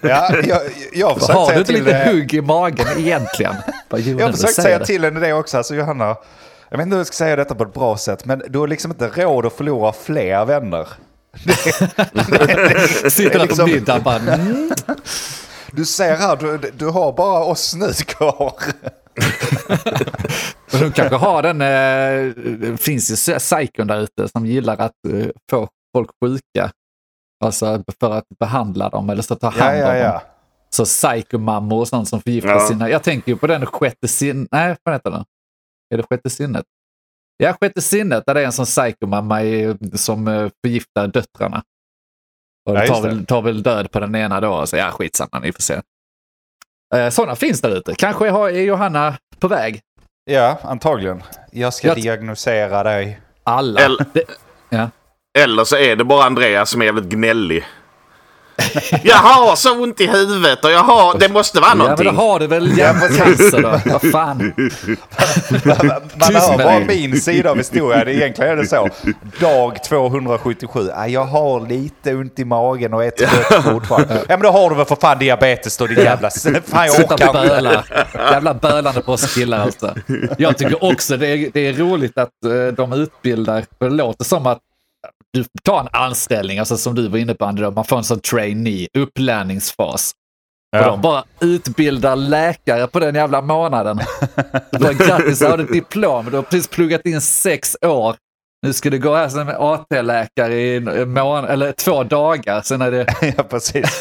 Ja, 0.00 0.34
jag, 0.44 0.60
jag 0.92 1.06
har 1.08 1.34
Har 1.34 1.52
du 1.52 1.58
inte 1.58 1.72
till 1.72 1.84
lite 1.84 2.04
det. 2.04 2.10
hugg 2.12 2.34
i 2.34 2.40
magen 2.40 2.86
egentligen? 2.98 3.54
Bara, 3.90 4.00
Jag 4.00 4.26
har 4.26 4.32
försökt 4.32 4.54
säga 4.54 4.78
det. 4.78 4.86
till 4.86 5.04
henne 5.04 5.20
det 5.20 5.32
också, 5.32 5.56
alltså 5.56 5.74
Johanna. 5.74 6.16
Jag 6.70 6.78
vet 6.78 6.84
inte 6.84 6.94
hur 6.94 7.00
jag 7.00 7.06
ska 7.06 7.14
säga 7.14 7.36
detta 7.36 7.54
på 7.54 7.62
ett 7.64 7.74
bra 7.74 7.96
sätt, 7.96 8.24
men 8.24 8.42
du 8.48 8.58
har 8.58 8.68
liksom 8.68 8.90
inte 8.90 9.08
råd 9.08 9.46
att 9.46 9.52
förlora 9.52 9.92
fler 9.92 10.44
vänner. 10.44 10.88
Sitter 13.10 13.30
där 13.30 13.38
på 13.38 13.44
liksom- 13.44 13.70
middag 13.70 14.00
bara, 14.00 14.16
mm. 14.16 14.70
Du 15.72 15.84
ser 15.84 16.16
här, 16.16 16.36
du, 16.36 16.58
du 16.76 16.86
har 16.86 17.12
bara 17.12 17.44
oss 17.44 17.74
nu 17.74 17.92
kvar. 17.92 18.52
De 20.70 20.92
kanske 20.92 21.16
har 21.16 21.42
den, 21.42 21.60
eh, 21.62 22.34
det 22.58 22.76
finns 22.80 23.28
ju 23.28 23.38
psykon 23.38 23.86
där 23.86 24.00
ute 24.00 24.28
som 24.32 24.46
gillar 24.46 24.76
att 24.76 24.92
eh, 25.12 25.26
få 25.50 25.68
folk 25.96 26.10
sjuka. 26.24 26.70
Alltså 27.44 27.84
för 28.00 28.10
att 28.10 28.24
behandla 28.40 28.88
dem 28.90 29.10
eller 29.10 29.22
så 29.22 29.34
ta 29.34 29.52
Ja, 29.56 29.62
hand 29.64 29.74
om 29.74 29.80
ja, 29.80 29.86
dem. 29.92 29.96
ja. 29.96 30.22
Så 30.70 30.84
psykomammor 30.84 31.80
och 31.80 31.88
sånt 31.88 32.08
som 32.08 32.20
förgiftar 32.20 32.50
Ja. 32.50 32.60
sina... 32.68 32.90
Jag 32.90 33.02
tänker 33.02 33.32
ju 33.32 33.38
på 33.38 33.46
den 33.46 33.66
sjätte 33.66 34.08
sinnet. 34.08 34.48
Nej, 34.52 34.76
vad 34.82 34.94
heter 34.94 35.10
den? 35.10 35.24
Är 35.94 35.96
det 35.96 36.02
sjätte 36.02 36.30
sinnet? 36.30 36.64
Ja, 37.36 37.56
sjätte 37.60 37.80
sinnet, 37.80 38.22
där 38.26 38.34
det 38.34 38.40
är 38.40 38.46
en 38.46 38.52
sån 38.52 38.64
psykomamma 38.64 39.42
i- 39.42 39.76
som 39.94 40.28
eh, 40.28 40.48
förgiftar 40.64 41.06
döttrarna. 41.06 41.62
Och 42.70 42.76
Ja, 42.76 42.86
tar, 42.86 43.02
väl, 43.02 43.26
tar 43.26 43.42
väl 43.42 43.62
död 43.62 43.90
på 43.90 44.00
den 44.00 44.14
ena 44.14 44.40
då. 44.40 44.66
Så 44.66 44.76
ja, 44.76 44.90
skitsamma, 44.90 45.38
ni 45.42 45.52
får 45.52 45.62
se. 45.62 45.80
Eh, 46.94 47.08
Sådana 47.10 47.36
finns 47.36 47.60
där 47.60 47.70
ute. 47.76 47.94
Kanske 47.94 48.30
har, 48.30 48.48
är 48.48 48.62
Johanna 48.62 49.18
på 49.38 49.48
väg. 49.48 49.80
Ja, 50.24 50.58
antagligen. 50.62 51.22
Jag 51.52 51.74
ska 51.74 51.88
Jag- 51.88 51.96
diagnosera 51.96 52.82
dig. 52.82 53.20
Alla. 53.42 53.80
Eller- 53.80 54.04
Det, 54.12 54.24
ja. 54.68 54.90
Eller 55.42 55.64
så 55.64 55.76
är 55.76 55.96
det 55.96 56.04
bara 56.04 56.24
Andreas 56.24 56.70
som 56.70 56.80
är 56.82 56.86
jävligt 56.86 57.04
gnällig. 57.04 57.64
Jag 59.02 59.16
har 59.16 59.56
så 59.56 59.82
ont 59.82 60.00
i 60.00 60.06
huvudet 60.06 60.64
och 60.64 60.70
jag 60.70 60.82
har... 60.82 61.18
Det 61.18 61.28
måste 61.28 61.60
vara 61.60 61.70
Ja, 61.70 61.74
men 61.74 61.84
någonting. 61.84 62.06
då 62.06 62.12
har 62.12 62.40
du 62.40 62.46
väl 62.46 62.78
hjärtcancer 62.78 63.62
då. 63.62 63.80
Vad 63.92 64.10
fan. 64.12 64.52
Man 66.16 66.34
hör 66.34 66.58
bara 66.58 66.78
min 66.80 67.20
sida 67.20 67.50
av 67.50 67.56
historien. 67.56 68.08
Egentligen 68.08 68.50
är 68.52 68.56
det 68.56 68.66
så. 68.66 68.88
Dag 69.40 69.84
277. 69.84 70.88
Ah, 70.94 71.06
jag 71.06 71.24
har 71.24 71.60
lite 71.68 72.14
ont 72.14 72.38
i 72.38 72.44
magen 72.44 72.94
och 72.94 73.04
är 73.04 73.10
trött 73.10 73.64
fortfarande. 73.64 74.14
Ja 74.14 74.36
men 74.36 74.40
då 74.42 74.50
har 74.50 74.70
du 74.70 74.76
väl 74.76 74.86
för 74.86 74.96
fan 74.96 75.18
diabetes 75.18 75.76
då 75.76 75.86
din 75.86 75.98
jävla... 75.98 76.30
Fan 76.66 76.86
jag 76.86 77.00
orkar 77.00 77.12
inte. 77.26 77.32
böla. 77.48 77.84
Jävla 78.14 78.54
bölande 78.54 79.00
på 79.00 79.12
oss 79.12 79.34
killar 79.34 79.58
alltså. 79.60 79.94
Jag 80.38 80.58
tycker 80.58 80.84
också 80.84 81.16
det 81.16 81.26
är, 81.28 81.50
det 81.52 81.60
är 81.66 81.72
roligt 81.72 82.18
att 82.18 82.28
eh, 82.46 82.74
de 82.76 82.92
utbildar, 82.92 83.64
för 83.78 83.88
det 83.90 83.94
låter 83.96 84.24
som 84.24 84.46
att 84.46 84.58
du 85.32 85.44
tar 85.64 85.80
en 85.80 85.88
anställning, 85.92 86.58
alltså 86.58 86.76
som 86.76 86.94
du 86.94 87.08
var 87.08 87.18
inne 87.18 87.34
på 87.34 87.44
André, 87.44 87.70
man 87.70 87.84
får 87.84 87.96
en 87.98 88.04
sån 88.04 88.20
trainee, 88.20 88.88
upplärningsfas. 88.98 90.12
Och 90.76 90.78
Ja. 90.78 90.86
de 90.86 91.00
bara 91.00 91.24
utbildar 91.40 92.16
läkare 92.16 92.86
på 92.86 93.00
den 93.00 93.14
jävla 93.14 93.40
månaden. 93.42 94.00
Bara, 94.80 94.92
Grattis, 94.92 95.42
har 95.42 95.56
du 95.58 95.64
ett 95.64 95.72
diplom, 95.72 96.26
du 96.30 96.36
har 96.36 96.42
precis 96.42 96.68
pluggat 96.68 97.06
in 97.06 97.20
sex 97.20 97.76
år. 97.86 98.16
Nu 98.66 98.72
ska 98.72 98.90
du 98.90 98.98
gå 98.98 99.14
här 99.16 99.28
som 99.28 99.48
AT-läkare 99.58 100.54
i 100.60 100.80
månad, 101.06 101.50
eller 101.50 101.72
två 101.72 102.04
dagar, 102.04 102.60
sen 102.62 102.82
är 102.82 102.90
det 102.90 103.06
Ja 103.36 103.42
precis. 103.42 104.00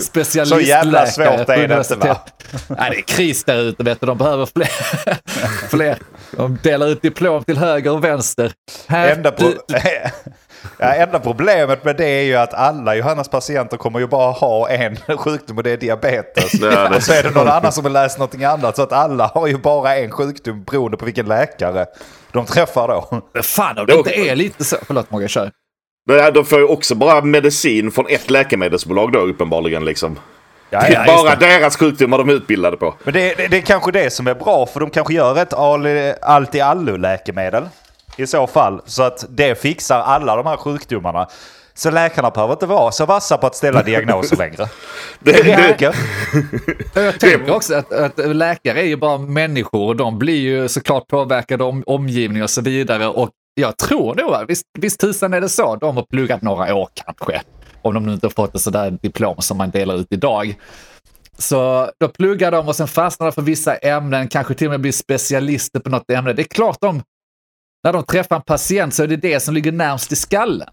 specialistläkare. 0.06 0.46
Så 0.46 0.60
jävla 0.60 1.06
svårt 1.06 1.48
är 1.48 1.68
det 1.68 1.78
inte, 1.78 1.96
va? 1.96 2.20
Nej, 2.68 2.90
det 2.90 2.96
är 2.96 3.02
kris 3.02 3.44
där 3.44 3.56
ute, 3.58 3.82
vet 3.82 4.00
du. 4.00 4.06
De 4.06 4.18
behöver 4.18 4.46
fler. 4.46 4.68
fler. 5.68 5.98
De 6.36 6.58
delar 6.62 6.86
ut 6.86 7.02
diplom 7.02 7.44
till 7.44 7.56
höger 7.58 7.90
och 7.90 8.04
vänster. 8.04 8.52
Här, 8.86 9.08
Enda, 9.16 9.30
pro- 9.30 9.52
du, 9.68 9.74
ja, 10.78 10.94
enda 10.94 11.18
problemet 11.20 11.84
med 11.84 11.96
det 11.96 12.06
är 12.08 12.22
ju 12.22 12.34
att 12.36 12.54
alla 12.54 12.94
Johannas 12.94 13.28
patienter 13.28 13.76
kommer 13.76 13.98
ju 13.98 14.06
bara 14.06 14.30
ha 14.32 14.68
en 14.68 14.96
sjukdom 15.18 15.56
och 15.56 15.62
det 15.62 15.70
är 15.70 15.76
diabetes. 15.76 16.54
Ja, 16.54 16.88
det- 16.88 16.96
Och 16.96 17.02
så 17.02 17.12
är 17.12 17.22
det 17.22 17.30
någon 17.30 17.48
annan 17.48 17.72
som 17.72 17.84
har 17.84 17.90
läst 17.92 18.18
någonting 18.18 18.44
annat. 18.44 18.76
Så 18.76 18.82
att 18.82 18.92
alla 18.92 19.26
har 19.34 19.46
ju 19.46 19.58
bara 19.58 19.96
en 19.96 20.10
sjukdom 20.10 20.64
beroende 20.64 20.96
på 20.96 21.04
vilken 21.04 21.26
läkare 21.26 21.86
de 22.32 22.46
träffar 22.46 22.88
då. 22.88 23.22
fan 23.42 23.78
om 23.78 23.86
det 23.86 23.94
inte 23.94 24.14
är 24.14 24.36
lite 24.36 24.64
så. 24.64 24.76
Förlåt 24.86 25.10
Mogge, 25.10 25.28
kör. 25.28 25.50
Nej, 26.08 26.32
De 26.32 26.44
får 26.44 26.58
ju 26.58 26.64
också 26.64 26.94
bara 26.94 27.20
medicin 27.20 27.90
från 27.90 28.06
ett 28.08 28.30
läkemedelsbolag 28.30 29.12
då 29.12 29.18
uppenbarligen 29.18 29.84
liksom. 29.84 30.18
Ja, 30.70 30.80
Det 30.80 30.86
är 30.86 31.06
ja, 31.06 31.22
bara 31.22 31.36
deras 31.36 31.76
sjukdomar 31.76 32.18
de 32.18 32.28
är 32.28 32.32
utbildade 32.32 32.76
på. 32.76 32.94
Men 33.04 33.14
det, 33.14 33.34
det, 33.34 33.48
det 33.48 33.56
är 33.56 33.60
kanske 33.60 33.92
det 33.92 34.10
som 34.12 34.26
är 34.26 34.34
bra 34.34 34.66
för 34.66 34.80
de 34.80 34.90
kanske 34.90 35.14
gör 35.14 35.38
ett 35.38 35.52
all- 35.54 36.14
allt 36.22 36.54
i 38.16 38.26
så 38.26 38.46
fall. 38.46 38.80
Så 38.86 39.02
att 39.02 39.24
det 39.28 39.60
fixar 39.60 40.00
alla 40.00 40.36
de 40.36 40.46
här 40.46 40.56
sjukdomarna. 40.56 41.28
Så 41.74 41.90
läkarna 41.90 42.30
behöver 42.30 42.52
inte 42.52 42.66
vara 42.66 42.92
så 42.92 43.06
vassa 43.06 43.38
på 43.38 43.46
att 43.46 43.56
ställa 43.56 43.82
diagnoser 43.92 44.36
längre. 44.36 44.68
Det, 45.20 45.32
Det 45.32 45.42
det, 45.42 45.68
räcker. 45.68 45.96
Jag 46.94 47.20
tänker 47.20 47.54
också 47.54 47.74
att, 47.74 47.92
att 47.92 48.36
läkare 48.36 48.80
är 48.80 48.86
ju 48.86 48.96
bara 48.96 49.18
människor 49.18 49.86
och 49.86 49.96
de 49.96 50.18
blir 50.18 50.40
ju 50.40 50.68
såklart 50.68 51.08
påverkade 51.08 51.64
av 51.64 51.82
omgivning 51.86 52.42
och 52.42 52.50
så 52.50 52.60
vidare. 52.60 53.06
Och 53.06 53.30
jag 53.54 53.76
tror 53.76 54.14
nog, 54.14 54.34
att 54.34 54.50
visst, 54.50 54.66
visst 54.78 55.00
tusan 55.00 55.34
är 55.34 55.40
det 55.40 55.48
så, 55.48 55.76
de 55.76 55.96
har 55.96 56.04
pluggat 56.10 56.42
några 56.42 56.74
år 56.74 56.88
kanske. 56.94 57.42
Om 57.82 57.94
de 57.94 58.06
nu 58.06 58.12
inte 58.12 58.26
har 58.26 58.30
fått 58.30 58.54
ett 58.54 58.60
sådär 58.60 58.90
diplom 59.02 59.36
som 59.38 59.58
man 59.58 59.70
delar 59.70 59.94
ut 59.94 60.06
idag. 60.10 60.54
Så 61.38 61.90
då 62.00 62.08
pluggar 62.08 62.50
de 62.50 62.68
och 62.68 62.76
sen 62.76 62.88
fastnar 62.88 63.26
de 63.26 63.32
för 63.32 63.42
vissa 63.42 63.76
ämnen, 63.76 64.28
kanske 64.28 64.54
till 64.54 64.66
och 64.66 64.70
med 64.70 64.80
blir 64.80 64.92
specialister 64.92 65.80
på 65.80 65.90
något 65.90 66.10
ämne. 66.10 66.32
Det 66.32 66.42
är 66.42 66.54
klart 66.54 66.78
de, 66.80 67.02
när 67.84 67.92
de 67.92 68.02
träffar 68.02 68.36
en 68.36 68.42
patient 68.42 68.94
så 68.94 69.02
är 69.02 69.06
det 69.06 69.16
det 69.16 69.40
som 69.40 69.54
ligger 69.54 69.72
närmst 69.72 70.12
i 70.12 70.16
skallen. 70.16 70.68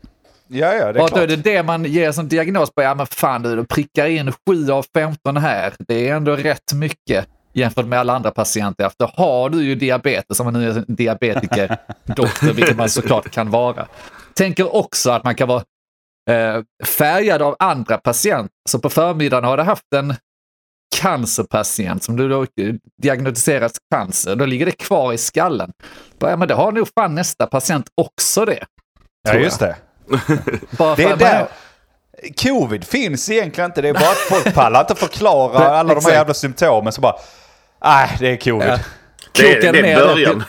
Ja, 0.47 0.73
ja, 0.73 0.93
det 0.93 0.99
är 0.99 1.03
Och 1.03 1.09
då 1.09 1.17
är 1.17 1.27
det 1.27 1.35
det 1.35 1.63
man 1.63 1.85
ger 1.85 2.11
som 2.11 2.27
diagnos 2.27 2.71
på. 2.73 2.81
Ja, 2.81 2.95
men 2.95 3.05
fan 3.05 3.41
du, 3.41 3.55
du 3.55 3.65
prickar 3.65 4.07
in 4.07 4.31
7 4.49 4.71
av 4.71 4.85
15 4.93 5.37
här. 5.37 5.73
Det 5.79 6.09
är 6.09 6.15
ändå 6.15 6.35
rätt 6.35 6.73
mycket 6.73 7.27
jämfört 7.53 7.85
med 7.85 7.99
alla 7.99 8.13
andra 8.13 8.31
patienter. 8.31 8.89
För 8.89 8.95
då 8.99 9.11
har 9.23 9.49
du 9.49 9.63
ju 9.63 9.75
diabetes, 9.75 10.39
om 10.39 10.45
man 10.45 10.53
nu 10.53 10.69
är 10.69 10.77
en 10.77 10.85
diabetiker, 10.87 11.77
doktor, 12.05 12.53
vilket 12.53 12.77
man 12.77 12.89
såklart 12.89 13.29
kan 13.29 13.49
vara. 13.49 13.87
Tänker 14.33 14.75
också 14.75 15.11
att 15.11 15.23
man 15.23 15.35
kan 15.35 15.47
vara 15.47 15.63
eh, 16.29 16.63
färgad 16.85 17.41
av 17.41 17.55
andra 17.59 17.97
patienter. 17.97 18.53
Så 18.69 18.79
på 18.79 18.89
förmiddagen 18.89 19.43
har 19.43 19.57
du 19.57 19.63
haft 19.63 19.93
en 19.95 20.13
cancerpatient 20.95 22.03
som 22.03 22.17
du 22.17 22.29
då 22.29 22.41
eh, 22.43 22.47
diagnostiserat 23.01 23.71
cancer. 23.93 24.35
Då 24.35 24.45
ligger 24.45 24.65
det 24.65 24.71
kvar 24.71 25.13
i 25.13 25.17
skallen. 25.17 25.71
Bara, 26.19 26.31
Ja, 26.31 26.37
men 26.37 26.47
det 26.47 26.53
har 26.53 26.71
nog 26.71 26.87
fan 26.97 27.15
nästa 27.15 27.45
patient 27.47 27.85
också 27.97 28.45
det. 28.45 28.65
Ja, 29.27 29.33
just 29.33 29.59
det. 29.59 29.75
Bara 30.77 30.95
Det 30.95 31.03
är 31.03 31.15
där. 31.15 31.47
Covid 32.43 32.83
finns 32.87 33.29
egentligen 33.29 33.69
inte. 33.69 33.81
Det 33.81 33.89
är 33.89 33.93
bara 33.93 34.09
att 34.11 34.17
folk 34.17 34.53
pallar 34.55 34.79
inte 34.81 34.95
förklara 34.95 35.59
alla 35.79 35.93
de 35.95 36.05
här 36.05 36.11
jävla 36.11 36.33
symptomen. 36.33 36.93
Så 36.93 37.01
bara, 37.01 37.15
nej 37.83 38.09
det 38.19 38.27
är 38.31 38.37
covid. 38.37 38.67
Ja. 38.69 38.77
Det 39.31 39.51
är- 39.67 39.71
det 39.73 39.79
är 39.91 40.05
början. 40.07 40.43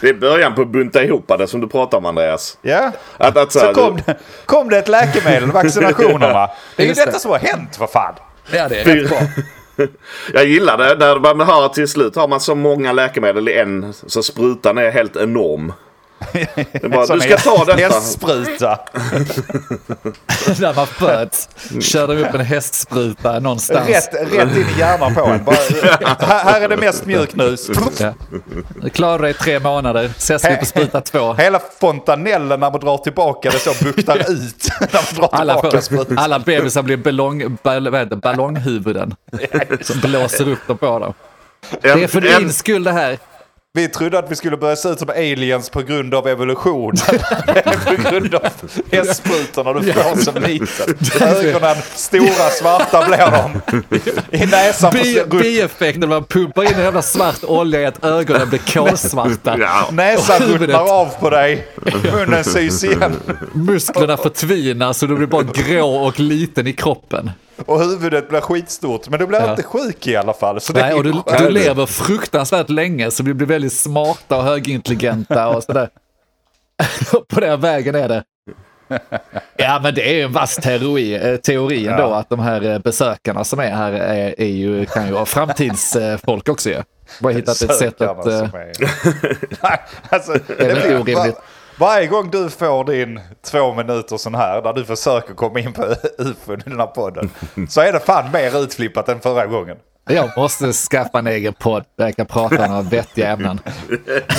det 0.00 0.08
är 0.08 0.14
början 0.14 0.54
på 0.54 0.62
att 0.62 0.68
bunta 0.68 1.02
ihop 1.04 1.28
det 1.38 1.46
som 1.46 1.60
du 1.60 1.68
pratar 1.68 1.98
om 1.98 2.06
Andreas. 2.06 2.58
Ja. 2.62 2.92
Att, 3.18 3.36
att, 3.36 3.52
så 3.52 3.58
Så 3.58 3.72
kom, 3.74 4.00
det- 4.06 4.16
kom 4.46 4.68
det 4.68 4.78
ett 4.78 4.88
läkemedel, 4.88 5.52
vaccinationerna. 5.52 6.50
Det 6.76 6.82
är 6.82 6.86
ju 6.86 6.92
detta 6.92 7.18
som 7.18 7.30
har 7.30 7.38
hänt 7.38 7.76
för 7.76 7.86
fan. 7.86 8.14
Ja, 8.52 8.68
det 8.68 8.80
är 8.80 8.84
rätt 8.84 9.08
bra. 9.08 9.18
Jag 10.32 10.46
gillar 10.46 10.78
det 10.78 10.94
när 10.98 11.34
man 11.34 11.46
hör 11.46 11.68
till 11.68 11.88
slut 11.88 12.16
har 12.16 12.28
man 12.28 12.40
så 12.40 12.54
många 12.54 12.92
läkemedel 12.92 13.48
i 13.48 13.58
en 13.58 13.92
så 13.92 14.22
sprutan 14.22 14.78
är 14.78 14.90
helt 14.90 15.16
enorm. 15.16 15.72
Bara, 16.90 17.06
du 17.06 17.20
ska 17.20 17.36
ta 17.36 17.64
detta. 17.64 17.80
Hästspruta. 17.94 18.78
När 20.60 20.74
man 20.74 20.86
föds 20.86 21.48
kör 21.80 22.08
de 22.08 22.14
upp 22.24 22.34
en 22.34 22.40
hästspruta 22.40 23.40
någonstans. 23.40 23.88
Rätt, 23.88 24.14
rätt 24.14 24.56
in 24.56 24.66
i 24.76 24.78
hjärnan 24.78 25.14
på 25.14 25.24
en. 25.24 25.44
Bara, 25.44 25.56
här, 26.26 26.44
här 26.44 26.60
är 26.60 26.68
det 26.68 26.76
mest 26.76 27.06
mjuknus. 27.06 27.70
Ja. 28.00 28.14
Du 28.82 28.90
klarar 28.90 29.18
dig 29.18 29.30
i 29.30 29.34
tre 29.34 29.58
månader, 29.60 30.04
ses 30.16 30.44
vi 30.44 30.56
på 30.56 30.64
spruta 30.64 31.00
två. 31.00 31.34
Hela 31.34 31.60
fontanellen 31.80 32.48
när 32.60 32.70
man 32.70 32.80
drar 32.80 32.98
tillbaka 32.98 33.50
det 33.50 33.58
så 33.58 33.84
buktar 33.84 34.16
ut. 34.16 34.68
när 34.80 34.88
man 34.92 35.04
drar 35.14 35.28
Alla, 35.32 35.80
sprutan. 35.80 36.18
alla 36.18 36.38
bebisar 36.38 36.82
blir 36.82 36.96
ballong, 36.96 37.58
ball, 37.62 38.06
ballonghuvuden 38.16 39.14
som 39.82 40.00
blåser 40.00 40.48
upp 40.48 40.66
dem 40.66 40.78
på 40.78 40.98
dem. 40.98 41.14
Det 41.82 41.88
är 41.88 42.06
för 42.06 42.26
En- 42.26 42.40
din 42.42 42.52
skull 42.52 42.84
det 42.84 42.92
här. 42.92 43.18
Vi 43.76 43.88
trodde 43.88 44.18
att 44.18 44.30
vi 44.30 44.36
skulle 44.36 44.56
börja 44.56 44.76
se 44.76 44.88
ut 44.88 44.98
som 44.98 45.08
aliens 45.08 45.70
på 45.70 45.82
grund 45.82 46.14
av 46.14 46.28
evolution. 46.28 46.94
på 47.86 48.10
grund 48.10 48.34
av 48.34 48.42
hästsprutorna 48.90 49.72
du 49.72 49.92
får 49.92 50.16
som 50.16 50.42
liten. 50.42 50.96
Ögonen 51.28 51.76
stora, 51.94 52.50
svarta 52.60 53.06
blir 53.06 53.18
de. 53.18 54.38
I 54.38 54.46
näsan 54.46 54.92
försvinner 54.92 55.24
bieffekten 55.24 56.00
när 56.00 56.06
man 56.06 56.24
pumpar 56.24 56.62
in 56.62 56.74
en 56.74 56.80
jävla 56.80 57.02
svart 57.02 57.44
olja 57.44 57.80
i 57.80 57.86
att 57.86 58.04
ögonen 58.04 58.48
blir 58.48 58.60
kolsvarta. 58.72 59.56
Ja. 59.58 59.88
Näsan 59.92 60.42
ruttnar 60.42 61.00
av 61.00 61.08
på 61.20 61.30
dig. 61.30 61.66
Munnen 62.12 62.44
sys 62.44 62.84
igen. 62.84 63.16
Musklerna 63.52 64.16
förtvinar 64.16 64.92
så 64.92 65.06
du 65.06 65.16
blir 65.16 65.26
bara 65.26 65.42
grå 65.42 65.96
och 65.96 66.20
liten 66.20 66.66
i 66.66 66.72
kroppen. 66.72 67.30
Och 67.66 67.80
huvudet 67.80 68.28
blir 68.28 68.40
skitstort. 68.40 69.08
Men 69.08 69.18
du 69.20 69.26
blir 69.26 69.40
Ja. 69.40 69.50
inte 69.50 69.62
sjuk 69.62 70.06
i 70.06 70.16
alla 70.16 70.32
fall. 70.32 70.60
Så 70.60 70.72
det 70.72 70.80
Nej, 70.80 70.90
är 70.90 70.96
och 70.96 71.04
du, 71.04 71.12
du 71.38 71.50
lever 71.50 71.86
fruktansvärt 71.86 72.70
länge 72.70 73.10
så 73.10 73.22
vi 73.22 73.34
blir 73.34 73.46
väldigt 73.46 73.72
smarta 73.72 74.36
och 74.36 74.42
högintelligenta 74.42 75.48
och 75.48 75.62
sådär. 75.64 75.88
På 77.28 77.40
den 77.40 77.60
vägen 77.60 77.94
är 77.94 78.08
det. 78.08 78.24
Ja, 79.56 79.80
men 79.82 79.94
det 79.94 80.10
är 80.10 80.14
ju 80.14 80.22
en 80.22 80.32
vass 80.32 80.56
teori, 80.56 81.14
eh, 81.14 81.36
teori 81.36 81.86
ändå 81.86 82.12
att 82.12 82.28
de 82.30 82.40
här 82.40 82.62
eh, 82.72 82.78
besökarna 82.78 83.44
som 83.44 83.58
är 83.60 83.70
här 83.70 83.92
är, 83.92 84.40
är 84.40 84.46
ju, 84.46 84.86
kan 84.86 85.06
ju 85.06 85.12
vara 85.12 85.26
framtidsfolk 85.26 86.48
också 86.48 86.70
ju. 86.70 86.82
Bara 87.20 87.32
hittat 87.32 87.62
ett 87.62 87.74
sätt 87.76 88.00
att... 88.00 88.26
eh, 88.26 88.32
är- 88.38 89.62
Nej, 89.62 89.80
alltså, 90.08 90.32
det 90.58 90.64
väl 90.64 90.80
blir, 90.82 91.00
orimligt. 91.00 91.36
Var, 91.78 91.88
varje 91.88 92.06
gång 92.06 92.30
du 92.30 92.50
får 92.50 92.84
din 92.84 93.20
två 93.44 93.74
minuter 93.74 94.16
sån 94.16 94.34
här, 94.34 94.62
där 94.62 94.72
du 94.72 94.84
försöker 94.84 95.34
komma 95.34 95.60
in 95.60 95.72
på 95.72 95.82
ufo 96.18 96.52
i 96.52 96.56
den 96.56 96.80
här 96.80 96.86
podden, 96.86 97.30
så 97.68 97.80
är 97.80 97.92
det 97.92 98.00
fan 98.00 98.32
mer 98.32 98.62
utflippat 98.62 99.08
än 99.08 99.20
förra 99.20 99.46
gången. 99.46 99.76
Jag 100.08 100.30
måste 100.36 100.72
skaffa 100.72 101.18
en 101.18 101.26
egen 101.26 101.54
podd 101.54 101.84
där 101.98 102.04
jag 102.04 102.16
kan 102.16 102.26
prata 102.26 102.64
om 102.64 102.70
några 102.70 102.82
vettiga 102.82 103.28
ämnen. 103.28 103.60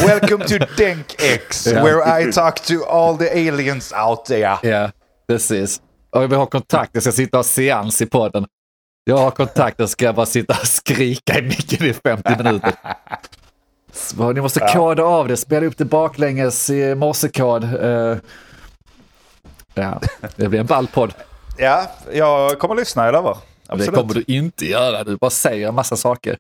Welcome 0.06 0.46
to 0.46 0.66
Denk 0.78 1.16
X, 1.22 1.68
where 1.68 2.22
I 2.22 2.32
talk 2.32 2.60
to 2.60 2.74
all 2.90 3.18
the 3.18 3.30
aliens 3.30 3.94
out 4.08 4.26
there. 4.26 4.58
Ja, 4.64 4.92
precis. 5.28 5.82
Och 6.12 6.24
jag 6.24 6.28
vill 6.28 6.38
ha 6.38 6.46
kontakt, 6.46 6.90
jag 6.94 7.04
ska 7.04 7.12
sitta 7.12 7.38
och 7.38 7.44
ha 7.46 7.50
seans 7.50 8.02
i 8.02 8.06
podden. 8.06 8.46
Jag 9.04 9.18
har 9.18 9.32
kontakt, 9.32 9.80
och 9.80 9.90
ska 9.90 10.06
jag 10.06 10.16
bara 10.16 10.26
sitta 10.26 10.54
och 10.62 10.68
skrika 10.68 11.40
i 11.40 11.42
micken 11.42 11.86
i 11.86 11.94
50 11.94 12.44
minuter. 12.44 12.74
Så 13.98 14.32
ni 14.32 14.42
måste 14.42 14.60
koda 14.60 15.04
av 15.04 15.28
det, 15.28 15.38
spela 15.38 15.66
upp 15.66 15.78
det 15.78 15.86
baklänges 15.86 16.70
i 16.70 16.96
morsekod. 16.96 17.64
Eh, 17.64 18.18
ja, 19.74 20.02
det 20.36 20.50
blir 20.50 20.60
en 20.60 20.66
ball 20.66 20.88
podd. 20.88 21.14
Ja, 21.58 21.92
jag 22.12 22.60
kommer 22.60 22.76
lyssna, 22.76 23.06
jag 23.06 23.14
lovar. 23.14 23.38
Det 23.68 23.74
Absolut. 23.74 23.96
kommer 23.96 24.14
du 24.14 24.24
inte 24.28 24.66
göra, 24.66 25.04
du 25.04 25.18
bara 25.18 25.30
säger 25.30 25.68
en 25.68 25.76
massa 25.76 25.96
saker. 25.96 26.38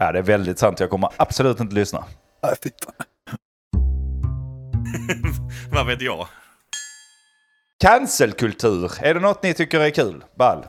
Ja, 0.00 0.12
det 0.12 0.18
är 0.18 0.22
väldigt 0.22 0.58
sant. 0.58 0.80
Jag 0.80 0.90
kommer 0.90 1.10
absolut 1.16 1.60
inte 1.60 1.74
lyssna. 1.74 2.04
Vad 5.72 5.86
vet 5.86 6.00
jag? 6.00 6.28
Cancelkultur, 7.80 8.92
är 9.00 9.14
det 9.14 9.20
något 9.20 9.42
ni 9.42 9.54
tycker 9.54 9.80
är 9.80 9.90
kul? 9.90 10.24
Ball? 10.34 10.66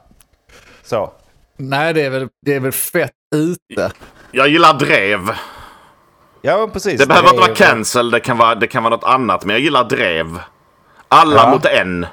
Så. 0.84 1.12
Nej, 1.58 1.94
det 1.94 2.02
är 2.02 2.10
väl, 2.10 2.28
det 2.46 2.56
är 2.56 2.60
väl 2.60 2.72
fett 2.72 3.12
ute. 3.36 3.92
Jag 4.32 4.50
gillar 4.50 4.74
drev. 4.74 5.20
Ja, 6.42 6.70
precis. 6.74 7.00
Det 7.02 7.08
behöver 7.08 7.30
inte 7.30 7.42
vara 7.42 7.56
cancel, 7.56 8.12
det 8.12 8.20
kan 8.20 8.38
vara, 8.38 8.56
det 8.56 8.68
kan 8.68 8.84
vara 8.84 8.96
något 8.96 9.04
annat. 9.04 9.46
Men 9.46 9.54
jag 9.54 9.62
gillar 9.64 9.84
drev. 9.84 10.40
Alla 11.08 11.36
Ja. 11.36 11.52
mot 11.52 11.66
en. 11.66 12.06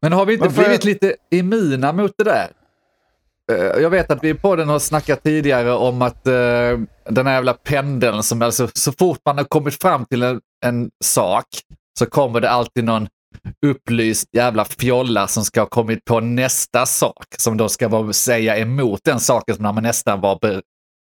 Men 0.00 0.12
har 0.12 0.26
vi 0.26 0.32
inte 0.32 0.44
Varför- 0.48 0.62
blivit 0.62 0.84
lite 0.84 1.14
immuna 1.30 1.92
mot 1.92 2.12
det 2.18 2.24
där? 2.24 2.48
Eh, 3.52 3.82
Jag 3.82 3.90
vet 3.90 4.10
att 4.10 4.24
vi 4.24 4.34
på 4.34 4.56
den 4.56 4.68
har 4.68 4.78
snackat 4.78 5.22
tidigare 5.22 5.72
om 5.72 6.02
att 6.02 6.26
eh, 6.26 6.32
den 7.10 7.26
här 7.26 7.32
jävla 7.34 7.52
pendeln 7.54 8.22
som 8.22 8.42
alltså 8.42 8.68
så 8.74 8.92
fort 8.92 9.18
man 9.26 9.38
har 9.38 9.44
kommit 9.44 9.82
fram 9.82 10.04
till 10.04 10.22
en, 10.22 10.40
en 10.66 10.90
sak 11.04 11.44
så 11.98 12.06
kommer 12.06 12.40
det 12.40 12.50
alltid 12.50 12.84
någon 12.84 13.08
upplyst 13.66 14.28
jävla 14.32 14.64
fjolla 14.64 15.26
som 15.26 15.44
ska 15.44 15.60
ha 15.60 15.66
kommit 15.66 16.04
på 16.04 16.20
nästa 16.20 16.86
sak 16.86 17.24
som 17.38 17.56
då 17.56 17.68
ska 17.68 17.88
vara, 17.88 18.12
säga 18.12 18.56
emot 18.58 19.00
den 19.04 19.20
saken 19.20 19.54
som 19.54 19.62
man 19.64 19.82
nästan 19.82 20.20
var 20.20 20.38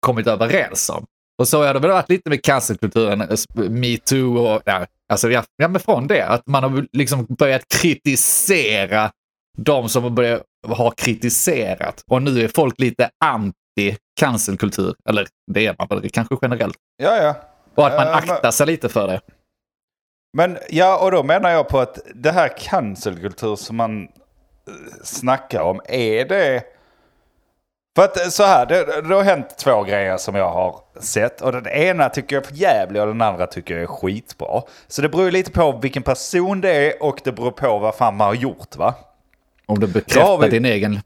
kommit 0.01 0.27
överens 0.27 0.91
om. 0.91 1.05
Och 1.39 1.49
så 1.49 1.65
har 1.65 1.75
det 1.75 1.81
väl 1.81 1.91
varit 1.91 2.09
lite 2.09 2.31
med 2.31 2.43
cancerkulturen, 2.45 3.21
eh, 3.21 3.71
metoo 3.71 4.39
och 4.39 4.63
ja, 4.65 4.87
alltså, 5.09 5.31
ja, 5.31 5.45
men 5.57 5.81
från 5.81 6.07
det, 6.07 6.27
att 6.27 6.47
man 6.47 6.63
har 6.63 6.87
liksom 6.93 7.27
börjat 7.29 7.63
kritisera 7.69 9.11
de 9.59 9.89
som 9.89 10.03
har 10.03 10.11
börjat 10.11 10.43
ha 10.67 10.91
kritiserat. 10.91 12.03
Och 12.11 12.23
nu 12.23 12.41
är 12.41 12.49
folk 12.55 12.79
lite 12.79 13.11
anti 13.25 13.97
cancelkultur, 14.21 14.95
eller 15.09 15.27
det 15.53 15.67
är 15.67 15.77
man 15.79 15.89
väl 15.89 16.11
kanske 16.11 16.37
generellt. 16.43 16.77
Ja, 16.97 17.17
ja. 17.17 17.35
Och 17.75 17.87
att 17.87 17.97
man 17.97 18.05
men- 18.07 18.15
aktar 18.15 18.51
sig 18.51 18.67
lite 18.67 18.89
för 18.89 19.07
det. 19.07 19.21
Men 20.37 20.59
ja, 20.71 21.05
och 21.05 21.11
då 21.11 21.23
menar 21.23 21.51
jag 21.51 21.69
på 21.69 21.79
att 21.81 21.99
det 22.15 22.31
här 22.31 22.49
cancelkultur 22.59 23.57
som 23.57 23.77
man 23.77 24.03
eh, 24.03 24.09
snackar 25.03 25.61
om, 25.61 25.81
är 25.89 26.25
det... 26.25 26.63
För 27.97 28.05
att 28.05 28.21
eh, 28.21 28.29
så 28.29 28.43
här, 28.43 28.67
det, 28.67 29.03
det 29.09 29.15
har 29.15 29.23
hänt 29.23 29.57
två 29.59 29.83
grejer 29.83 30.17
som 30.17 30.35
jag 30.35 30.51
har 30.51 30.81
sett. 31.01 31.41
Och 31.41 31.53
den 31.53 31.67
ena 31.69 32.09
tycker 32.09 32.37
jag 32.37 32.43
är 32.45 32.49
för 32.49 32.55
jävlig 32.57 33.03
och 33.03 33.09
den 33.09 33.23
andra 33.23 33.47
tycker 33.47 33.75
jag 33.75 33.83
är 33.83 33.87
skitbra. 33.87 34.63
Så 34.89 35.03
det 35.03 35.09
beror 35.09 35.31
lite 35.31 35.51
på 35.51 35.73
vilken 35.83 36.03
person 36.03 36.61
det 36.61 36.71
är 36.93 37.03
och 37.03 37.19
det 37.25 37.33
beror 37.33 37.51
på 37.51 37.79
vad 37.79 37.95
fan 37.95 38.17
man 38.17 38.27
har 38.27 38.35
gjort 38.35 38.77
va? 38.77 38.95
Om 39.67 39.79
du 39.81 39.87
bekräftar 39.87 40.39
vi- 40.39 40.49
din 40.49 40.65
egen 40.65 40.93
Ja 40.95 41.01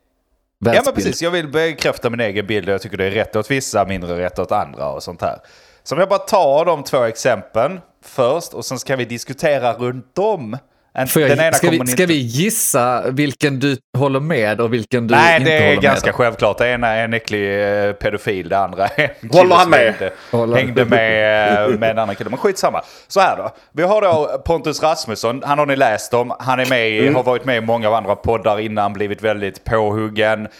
men 0.65 0.73
världsbild. 0.75 0.95
precis, 0.97 1.23
jag 1.23 1.31
vill 1.31 1.49
bekräfta 1.49 2.11
min 2.11 2.21
egen 2.21 2.47
bild 2.47 2.69
och 2.69 2.75
jag 2.75 2.83
tycker 2.83 2.97
det 2.97 3.05
är 3.07 3.11
rätt 3.11 3.37
åt 3.37 3.51
vissa, 3.51 3.85
mindre 3.85 4.19
rätt 4.19 4.39
åt 4.39 4.53
andra 4.53 4.89
och 4.93 5.03
sånt 5.03 5.23
här. 5.23 5.39
Så 5.83 5.95
om 5.95 5.99
jag 6.01 6.09
bara 6.09 6.19
tar 6.19 6.65
de 6.65 6.85
två 6.85 7.03
exemplen 7.05 7.81
först 8.05 8.55
och 8.55 8.65
sen 8.65 8.79
ska 8.79 8.97
vi 8.97 9.05
diskutera 9.05 9.73
runt 9.73 10.19
om. 10.19 10.57
En, 10.99 11.07
Får 11.09 11.21
den 11.21 11.31
ena 11.33 11.43
jag, 11.45 11.55
ska, 11.57 11.71
vi, 11.71 11.87
ska 11.87 12.07
vi 12.07 12.15
gissa 12.15 13.11
vilken 13.11 13.59
du 13.59 13.77
håller 13.99 14.21
med 14.21 14.61
och 14.61 14.73
vilken 14.73 15.07
du 15.07 15.15
Nej, 15.15 15.39
inte 15.41 15.51
det 15.51 15.57
är 15.57 15.69
håller 15.69 15.83
ganska 15.83 16.07
med? 16.07 16.15
självklart. 16.15 16.59
Det 16.59 16.69
ena 16.69 16.89
är 16.89 17.05
en 17.05 17.15
äcklig 17.15 17.85
eh, 17.87 17.93
pedofil, 17.93 18.49
det 18.49 18.59
andra 18.59 18.87
är 18.87 19.11
en 19.21 19.31
Håller 19.31 19.57
han 19.57 19.71
med? 19.71 19.81
Hängde, 19.81 20.11
Håller- 20.31 20.57
hängde 20.57 20.85
med, 20.85 21.63
eh, 21.73 21.79
med 21.79 21.91
en 21.91 21.99
annan 21.99 22.15
kille. 22.15 22.31
Men 22.31 22.39
skitsamma. 22.39 22.83
Så 23.09 23.21
här 23.21 23.37
då. 23.37 23.51
Vi 23.73 23.83
har 23.83 24.03
då 24.03 24.43
Pontus 24.45 24.83
Rasmusson. 24.83 25.43
Han 25.47 25.59
har 25.59 25.67
ni 25.67 25.77
läst 25.77 26.15
om. 26.15 26.33
Han 26.39 26.61
är 26.61 26.67
med, 26.67 26.91
i- 26.91 27.09
har 27.13 27.23
varit 27.23 27.45
med 27.45 27.57
i 27.57 27.61
många 27.61 27.89
av 27.89 27.95
andra 27.95 28.17
poddar 28.17 28.61
innan, 28.61 28.93
blivit 28.93 29.23
väldigt 29.23 29.65
påhuggen. 29.65 30.41
Eh, 30.47 30.51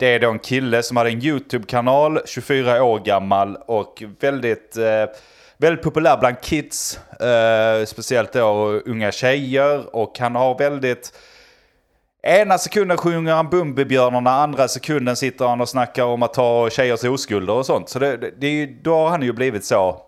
Det 0.00 0.02
är 0.06 0.18
då 0.20 0.30
en 0.30 0.38
kille 0.38 0.82
som 0.82 0.96
hade 0.96 1.10
en 1.10 1.22
YouTube-kanal, 1.24 2.20
24 2.26 2.82
år 2.82 2.98
gammal 2.98 3.56
och 3.66 4.02
väldigt... 4.20 4.76
Väldigt 5.60 5.84
populär 5.84 6.16
bland 6.16 6.40
kids, 6.40 7.00
eh, 7.20 7.84
speciellt 7.84 8.32
då 8.32 8.66
unga 8.86 9.12
tjejer. 9.12 9.96
Och 9.96 10.18
han 10.18 10.34
har 10.34 10.58
väldigt... 10.58 11.12
Ena 12.22 12.58
sekunden 12.58 12.96
sjunger 12.96 13.34
han 13.34 13.50
Bumbibjörnarna, 13.50 14.30
andra 14.30 14.68
sekunden 14.68 15.16
sitter 15.16 15.46
han 15.46 15.60
och 15.60 15.68
snackar 15.68 16.04
om 16.04 16.22
att 16.22 16.34
ta 16.34 16.70
tjejers 16.70 17.04
oskulder 17.04 17.54
och 17.54 17.66
sånt. 17.66 17.88
Så 17.88 17.98
det, 17.98 18.16
det, 18.16 18.30
det 18.30 18.66
då 18.82 18.96
har 18.96 19.08
han 19.08 19.22
ju 19.22 19.32
blivit 19.32 19.64
så. 19.64 20.02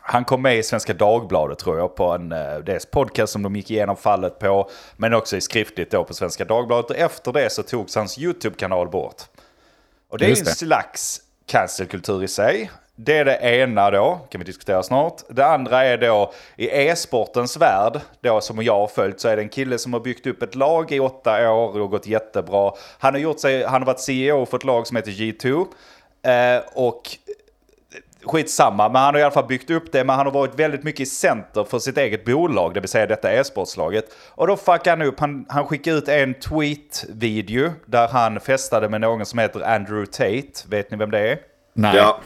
Han 0.00 0.24
kom 0.24 0.42
med 0.42 0.58
i 0.58 0.62
Svenska 0.62 0.94
Dagbladet 0.94 1.58
tror 1.58 1.78
jag 1.78 1.96
på 1.96 2.04
en 2.12 2.32
eh, 2.32 2.58
dels 2.58 2.86
podcast 2.86 3.32
som 3.32 3.42
de 3.42 3.56
gick 3.56 3.70
igenom 3.70 3.96
fallet 3.96 4.38
på. 4.38 4.70
Men 4.96 5.14
också 5.14 5.36
i 5.36 5.40
skriftligt 5.40 5.90
då 5.90 6.04
på 6.04 6.14
Svenska 6.14 6.44
Dagbladet. 6.44 6.90
Och 6.90 6.96
efter 6.96 7.32
det 7.32 7.50
så 7.50 7.62
togs 7.62 7.96
hans 7.96 8.18
YouTube-kanal 8.18 8.88
bort. 8.88 9.22
Och 10.08 10.18
det 10.18 10.24
är 10.24 10.28
ju 10.28 10.40
en 10.40 10.46
slags 10.46 11.20
cancelkultur 11.46 12.24
i 12.24 12.28
sig. 12.28 12.70
Det 12.96 13.18
är 13.18 13.24
det 13.24 13.36
ena 13.36 13.90
då, 13.90 14.20
kan 14.30 14.38
vi 14.38 14.44
diskutera 14.44 14.82
snart. 14.82 15.22
Det 15.28 15.46
andra 15.46 15.84
är 15.84 15.98
då 15.98 16.32
i 16.56 16.68
e-sportens 16.68 17.56
värld, 17.56 18.00
då 18.20 18.40
som 18.40 18.62
jag 18.62 18.78
har 18.78 18.86
följt, 18.86 19.20
så 19.20 19.28
är 19.28 19.36
det 19.36 19.42
en 19.42 19.48
kille 19.48 19.78
som 19.78 19.92
har 19.92 20.00
byggt 20.00 20.26
upp 20.26 20.42
ett 20.42 20.54
lag 20.54 20.92
i 20.92 21.00
åtta 21.00 21.52
år 21.52 21.80
och 21.80 21.90
gått 21.90 22.06
jättebra. 22.06 22.72
Han 22.98 23.14
har, 23.14 23.20
gjort 23.20 23.40
sig, 23.40 23.64
han 23.64 23.82
har 23.82 23.86
varit 23.86 24.00
CEO 24.00 24.46
för 24.46 24.56
ett 24.56 24.64
lag 24.64 24.86
som 24.86 24.96
heter 24.96 25.10
G2. 25.10 25.66
Eh, 26.22 26.62
och 26.74 27.02
skitsamma, 28.24 28.88
men 28.88 29.02
han 29.02 29.14
har 29.14 29.20
i 29.20 29.22
alla 29.22 29.34
fall 29.34 29.46
byggt 29.46 29.70
upp 29.70 29.92
det. 29.92 30.04
Men 30.04 30.16
han 30.16 30.26
har 30.26 30.32
varit 30.32 30.58
väldigt 30.58 30.82
mycket 30.82 31.00
i 31.00 31.06
center 31.06 31.64
för 31.64 31.78
sitt 31.78 31.98
eget 31.98 32.24
bolag, 32.24 32.74
det 32.74 32.80
vill 32.80 32.88
säga 32.88 33.06
detta 33.06 33.32
e-sportslaget. 33.32 34.04
Och 34.28 34.46
då 34.46 34.56
fuckade 34.56 34.90
han 34.90 35.02
upp, 35.02 35.20
han, 35.20 35.46
han 35.48 35.66
skickade 35.66 35.96
ut 35.96 36.08
en 36.08 36.34
tweet-video 36.34 37.72
där 37.86 38.08
han 38.08 38.40
festade 38.40 38.88
med 38.88 39.00
någon 39.00 39.26
som 39.26 39.38
heter 39.38 39.60
Andrew 39.60 40.06
Tate. 40.06 40.68
Vet 40.68 40.90
ni 40.90 40.96
vem 40.96 41.10
det 41.10 41.30
är? 41.30 41.38
Nej. 41.72 41.96
Ja. 41.96 42.20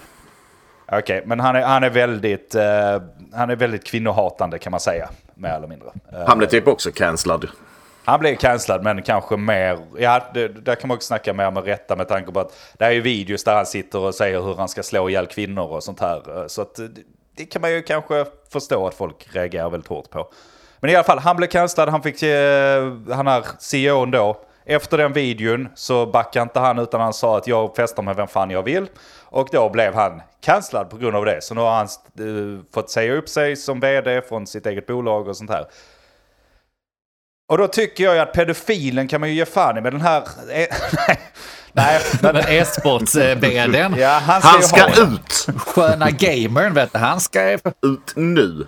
Okej, 0.92 1.22
men 1.27 1.40
han 1.40 1.57
är, 1.57 1.62
han 1.62 1.85
är 1.85 1.90
väldigt, 1.90 2.55
eh, 2.55 3.03
han 3.35 3.51
är 3.51 3.57
väldigt 3.57 3.85
kvinnohatande 3.87 4.59
kan 4.59 4.70
man 4.70 4.81
säga, 4.81 5.09
mer 5.35 5.51
eller 5.51 5.66
mindre. 5.68 5.88
Eh, 6.12 6.27
Han 6.27 6.38
blev 6.38 6.48
typ 6.48 6.66
också 6.68 6.90
cancellad. 6.92 7.48
han 8.05 8.20
blev 8.20 8.37
cancellad 8.37 8.83
men 8.83 9.03
kanske 9.03 9.37
mer, 9.37 9.79
ja 9.98 10.22
det, 10.35 10.48
där 10.48 10.74
kan 10.74 10.88
man 10.88 10.94
också 10.96 11.07
snacka 11.07 11.33
mer 11.33 11.51
med 11.51 11.64
rätta 11.64 11.96
med 11.96 12.09
tanke 12.09 12.33
på 12.33 12.40
att 12.40 12.57
det 12.79 12.85
är 12.85 12.90
ju 12.90 13.01
videos 13.01 13.44
där 13.44 13.55
han 13.57 13.66
sitter 13.66 13.98
och 13.98 14.14
säger 14.14 14.40
hur 14.40 14.55
han 14.55 14.68
ska 14.68 14.83
slå 14.83 15.09
ihjäl 15.09 15.27
kvinnor 15.27 15.64
och 15.72 15.83
sånt 15.85 16.01
här. 16.01 16.40
Eh, 16.40 16.46
Så 16.46 16.62
att 16.62 16.74
det, 16.74 16.88
det 17.37 17.44
kan 17.44 17.62
man 17.62 17.70
ju 17.72 17.83
kanske 17.83 18.24
förstå 18.53 18.87
att 18.87 18.94
folk 18.94 19.29
reagerar 19.33 19.70
väldigt 19.70 19.88
hårt 19.88 20.11
på. 20.11 20.29
Men 20.81 20.90
i 20.90 20.94
alla 20.94 21.05
fall, 21.05 21.18
han 21.18 21.37
blev 21.37 21.46
cancellad, 21.48 21.88
han 21.88 22.03
fick, 22.03 22.22
eh, 22.22 22.92
han 23.12 23.27
är 23.29 23.44
CEOn 23.59 24.11
då. 24.11 24.37
Efter 24.64 24.98
den 24.98 25.12
videon 25.12 25.68
så 25.74 26.07
backade 26.07 26.42
inte 26.42 26.61
han 26.61 26.79
utan 26.79 27.01
han 27.01 27.12
sa 27.12 27.37
att 27.38 27.46
jag 27.46 27.77
festar 27.77 28.03
med 28.03 28.16
vem 28.16 28.27
fan 28.29 28.51
jag 28.51 28.62
vill. 28.62 28.87
Och 29.31 29.49
då 29.53 29.69
blev 29.69 29.95
han 29.95 30.23
cancellad 30.41 30.91
på 30.91 30.97
grund 30.97 31.17
av 31.17 31.25
det. 31.25 31.43
Så 31.43 31.55
nu 31.55 31.61
har 31.61 31.71
han 31.77 31.87
eh, 32.19 32.64
fått 32.75 32.91
säga 32.91 33.12
upp 33.12 33.29
sig 33.29 33.57
som 33.57 33.81
vd 33.81 34.23
från 34.23 34.47
sitt 34.47 34.67
eget 34.67 34.87
bolag 34.87 35.29
och 35.29 35.37
sånt 35.37 35.51
här. 35.51 35.67
Och 37.49 37.59
då 37.59 37.69
tycker 37.69 38.05
jag 38.05 38.14
ju 38.14 38.21
att 38.21 38.33
pedofilen 38.33 39.09
kan 39.09 39.21
man 39.21 39.29
ju 39.29 39.35
ge 39.35 39.45
fan 39.45 39.79
i, 39.79 39.81
men 39.81 39.93
den 39.93 40.01
här... 40.01 40.23
eh, 40.51 40.67
nej, 41.73 42.01
men, 42.23 42.37
e-sports-vdn, 42.37 43.95
ja, 43.99 44.09
han 44.09 44.41
ska, 44.41 44.51
Han 44.51 44.62
ska 44.62 45.03
ut! 45.03 45.47
sköna 45.59 46.11
gamern, 46.11 46.75
vet 46.75 46.93
du, 46.93 46.99
han 46.99 47.21
ska... 47.21 47.51
Ut 47.83 48.12
nu! 48.17 48.67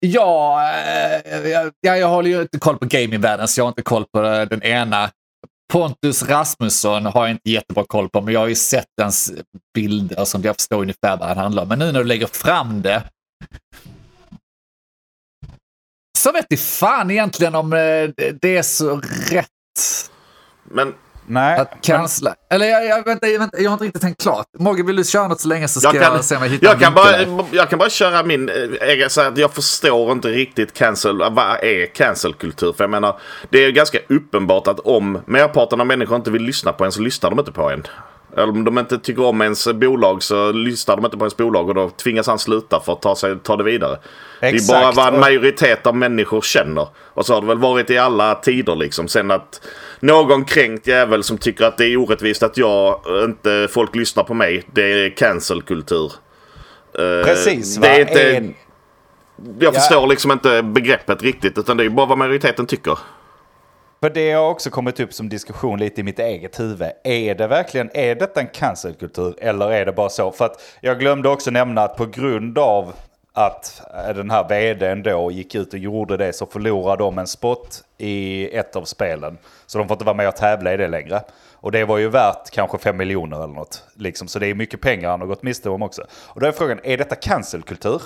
Ja, 0.00 0.62
eh, 1.24 1.48
jag, 1.48 1.72
ja, 1.80 1.96
jag 1.96 2.08
håller 2.08 2.30
ju 2.30 2.42
inte 2.42 2.58
koll 2.58 2.78
på 2.78 2.86
gamingvärlden, 2.86 3.48
så 3.48 3.60
jag 3.60 3.64
har 3.64 3.68
inte 3.68 3.82
koll 3.82 4.04
på 4.04 4.20
den 4.22 4.62
ena. 4.62 5.10
Pontus 5.70 6.22
Rasmusson 6.22 7.06
har 7.06 7.26
jag 7.26 7.30
inte 7.30 7.50
jättebra 7.50 7.84
koll 7.88 8.08
på, 8.08 8.20
men 8.20 8.34
jag 8.34 8.40
har 8.40 8.46
ju 8.48 8.54
sett 8.54 8.86
hans 9.00 9.32
bilder 9.74 10.24
som 10.24 10.42
jag 10.42 10.56
förstår 10.56 10.82
ungefär 10.82 11.16
vad 11.16 11.28
han 11.28 11.36
handlar 11.38 11.62
om. 11.62 11.68
Men 11.68 11.78
nu 11.78 11.92
när 11.92 11.98
du 12.00 12.04
lägger 12.04 12.26
fram 12.26 12.82
det 12.82 13.02
så 16.18 16.32
vet 16.32 16.46
jag 16.48 16.60
fan 16.60 17.10
egentligen 17.10 17.54
om 17.54 17.70
det- 17.70 18.12
det 18.42 18.56
är 18.56 18.62
så 18.62 19.00
rätt 19.30 19.46
Men 20.64 20.94
Nej, 21.30 21.58
att 21.58 21.72
cancella. 21.82 22.34
Eller 22.50 22.66
jag, 22.66 22.86
jag, 22.86 23.04
vänta, 23.04 23.28
jag, 23.28 23.38
vänta, 23.38 23.58
jag 23.60 23.70
har 23.70 23.74
inte 23.74 23.84
riktigt 23.84 24.02
tänkt 24.02 24.22
klart. 24.22 24.46
Mogge, 24.58 24.82
vill 24.82 24.96
du 24.96 25.04
köra 25.04 25.28
något 25.28 25.40
så 25.40 25.48
länge 25.48 25.68
så 25.68 25.80
ska 25.80 25.88
jag 25.88 25.96
jag, 25.96 26.12
kan, 26.12 26.22
se 26.22 26.36
om 26.36 26.42
jag 26.42 26.50
hittar 26.50 26.66
jag, 26.66 26.80
kan 26.80 26.94
bara, 26.94 27.46
jag 27.50 27.70
kan 27.70 27.78
bara 27.78 27.90
köra 27.90 28.22
min 28.22 28.48
eh, 28.48 28.88
egen, 28.88 29.10
så 29.10 29.20
att 29.20 29.38
jag 29.38 29.52
förstår 29.52 30.12
inte 30.12 30.28
riktigt 30.28 30.72
cancel, 30.72 31.16
vad 31.18 31.64
är 31.64 31.86
cancelkultur? 31.86 32.72
För 32.72 32.84
jag 32.84 32.90
menar, 32.90 33.20
det 33.50 33.64
är 33.64 33.70
ganska 33.70 33.98
uppenbart 34.08 34.66
att 34.66 34.80
om 34.80 35.18
merparten 35.26 35.80
av 35.80 35.86
människor 35.86 36.16
inte 36.16 36.30
vill 36.30 36.42
lyssna 36.42 36.72
på 36.72 36.84
en 36.84 36.92
så 36.92 37.00
lyssnar 37.00 37.30
de 37.30 37.38
inte 37.38 37.52
på 37.52 37.70
en. 37.70 37.86
Eller 38.36 38.48
om 38.48 38.64
de 38.64 38.78
inte 38.78 38.98
tycker 38.98 39.24
om 39.24 39.42
ens 39.42 39.68
bolag 39.72 40.22
så 40.22 40.52
lyssnar 40.52 40.96
de 40.96 41.04
inte 41.04 41.16
på 41.16 41.24
ens 41.24 41.36
bolag 41.36 41.68
och 41.68 41.74
då 41.74 41.88
tvingas 41.90 42.26
han 42.26 42.38
sluta 42.38 42.80
för 42.80 42.92
att 42.92 43.02
ta, 43.02 43.16
sig, 43.16 43.36
ta 43.42 43.56
det 43.56 43.64
vidare. 43.64 43.98
Det 44.40 44.46
är 44.46 44.68
bara 44.68 44.78
Exakt. 44.80 44.96
vad 44.96 45.14
en 45.14 45.20
majoritet 45.20 45.86
av 45.86 45.96
människor 45.96 46.40
känner. 46.40 46.88
Och 46.96 47.26
så 47.26 47.34
har 47.34 47.40
det 47.40 47.46
väl 47.46 47.58
varit 47.58 47.90
i 47.90 47.98
alla 47.98 48.34
tider 48.34 48.76
liksom. 48.76 49.08
Sen 49.08 49.30
att 49.30 49.60
någon 50.00 50.44
kränkt 50.44 50.86
jävel 50.86 51.22
som 51.22 51.38
tycker 51.38 51.64
att 51.64 51.76
det 51.78 51.86
är 51.86 51.96
orättvist 51.96 52.42
att 52.42 52.56
jag 52.56 53.00
inte 53.24 53.68
folk 53.70 53.94
lyssnar 53.96 54.24
på 54.24 54.34
mig. 54.34 54.62
Det 54.72 54.82
är 55.04 55.16
cancelkultur. 55.16 56.12
Eh, 56.98 57.24
precis. 57.24 57.76
Det 57.76 57.88
är 57.88 58.04
va? 58.04 58.10
inte, 58.10 58.36
En- 58.36 58.54
jag 59.58 59.74
Ja. 59.74 59.80
förstår 59.80 60.06
liksom 60.06 60.30
inte 60.32 60.62
begreppet 60.62 61.22
riktigt. 61.22 61.58
Utan 61.58 61.76
det 61.76 61.84
är 61.84 61.88
bara 61.88 62.06
vad 62.06 62.18
majoriteten 62.18 62.66
tycker. 62.66 62.98
För 64.02 64.10
det 64.10 64.32
har 64.32 64.50
också 64.50 64.70
kommit 64.70 65.00
upp 65.00 65.12
som 65.12 65.28
diskussion 65.28 65.78
lite 65.78 66.00
i 66.00 66.04
mitt 66.04 66.18
eget 66.18 66.60
huvud. 66.60 66.90
Är 67.04 67.34
det 67.34 67.46
verkligen, 67.46 67.90
är 67.94 68.14
detta 68.14 68.40
en 68.40 68.46
cancelkultur 68.46 69.34
eller 69.40 69.70
är 69.70 69.86
det 69.86 69.92
bara 69.92 70.08
så? 70.08 70.32
För 70.32 70.44
att 70.44 70.62
jag 70.80 70.98
glömde 70.98 71.28
också 71.28 71.50
nämna 71.50 71.82
att 71.82 71.96
på 71.96 72.06
grund 72.06 72.58
av 72.58 72.92
att 73.32 73.82
eh, 73.94 74.14
den 74.14 74.30
här 74.30 74.48
vdn 74.48 75.02
då 75.02 75.30
gick 75.30 75.54
ut 75.54 75.72
och 75.72 75.78
gjorde 75.78 76.16
det 76.16 76.32
så 76.32 76.46
förlorade 76.46 77.02
de 77.02 77.18
en 77.18 77.26
spot 77.26 77.82
i 77.98 78.48
ett 78.56 78.76
av 78.76 78.84
spelen. 78.84 79.38
Så 79.66 79.78
de 79.78 79.88
får 79.88 79.94
inte 79.94 80.04
vara 80.04 80.16
med 80.16 80.28
och 80.28 80.36
tävla 80.36 80.74
i 80.74 80.76
det 80.76 80.88
längre. 80.88 81.22
Och 81.52 81.72
det 81.72 81.84
var 81.84 81.98
ju 81.98 82.08
värt 82.08 82.50
kanske 82.50 82.78
5 82.78 82.96
miljoner 82.96 83.36
eller 83.36 83.54
något. 83.54 83.84
Liksom. 83.94 84.28
Så 84.28 84.38
det 84.38 84.46
är 84.46 84.54
mycket 84.54 84.80
pengar 84.80 85.10
han 85.10 85.20
har 85.20 85.26
gått 85.26 85.42
miste 85.42 85.70
om 85.70 85.82
också. 85.82 86.02
Och 86.12 86.40
då 86.40 86.46
är 86.46 86.52
frågan, 86.52 86.80
är 86.82 86.98
detta 86.98 87.14
cancelkultur? 87.14 88.02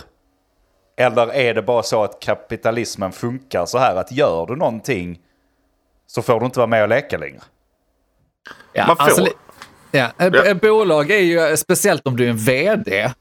Eller 0.97 1.35
är 1.35 1.55
det 1.55 1.63
bara 1.63 1.83
så 1.83 2.05
att 2.05 2.21
kapitalismen 2.21 3.13
funkar 3.13 3.67
så 3.67 3.79
här 3.79 3.97
att 3.97 4.13
gör 4.13 4.47
du 4.47 4.57
någonting 4.57 5.19
så 6.15 6.23
får 6.23 6.41
du 6.41 6.47
inte 6.47 6.59
vara 6.59 6.67
med 6.67 6.83
och 6.83 6.89
leka 6.89 7.19
längre? 7.19 7.41
Ja, 8.73 8.87
Man 8.87 8.97
får. 8.97 9.05
alltså, 9.05 9.29
ja, 9.91 10.11
ett, 10.19 10.61
bolag 10.61 11.11
är 11.11 11.19
ju, 11.19 11.57
speciellt 11.57 12.07
om 12.07 12.17
du 12.17 12.25
är 12.25 12.31
en 12.31 12.37
vd, 12.37 13.13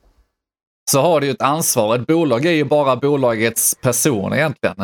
så 0.92 1.02
har 1.02 1.22
du 1.22 1.28
ju 1.28 1.34
ett 1.34 1.42
ansvar. 1.42 1.96
Ett 1.96 2.08
bolag 2.08 2.46
är 2.46 2.52
ju 2.52 2.64
bara 2.64 2.96
bolagets 2.96 3.76
person 3.82 4.34
egentligen. 4.34 4.76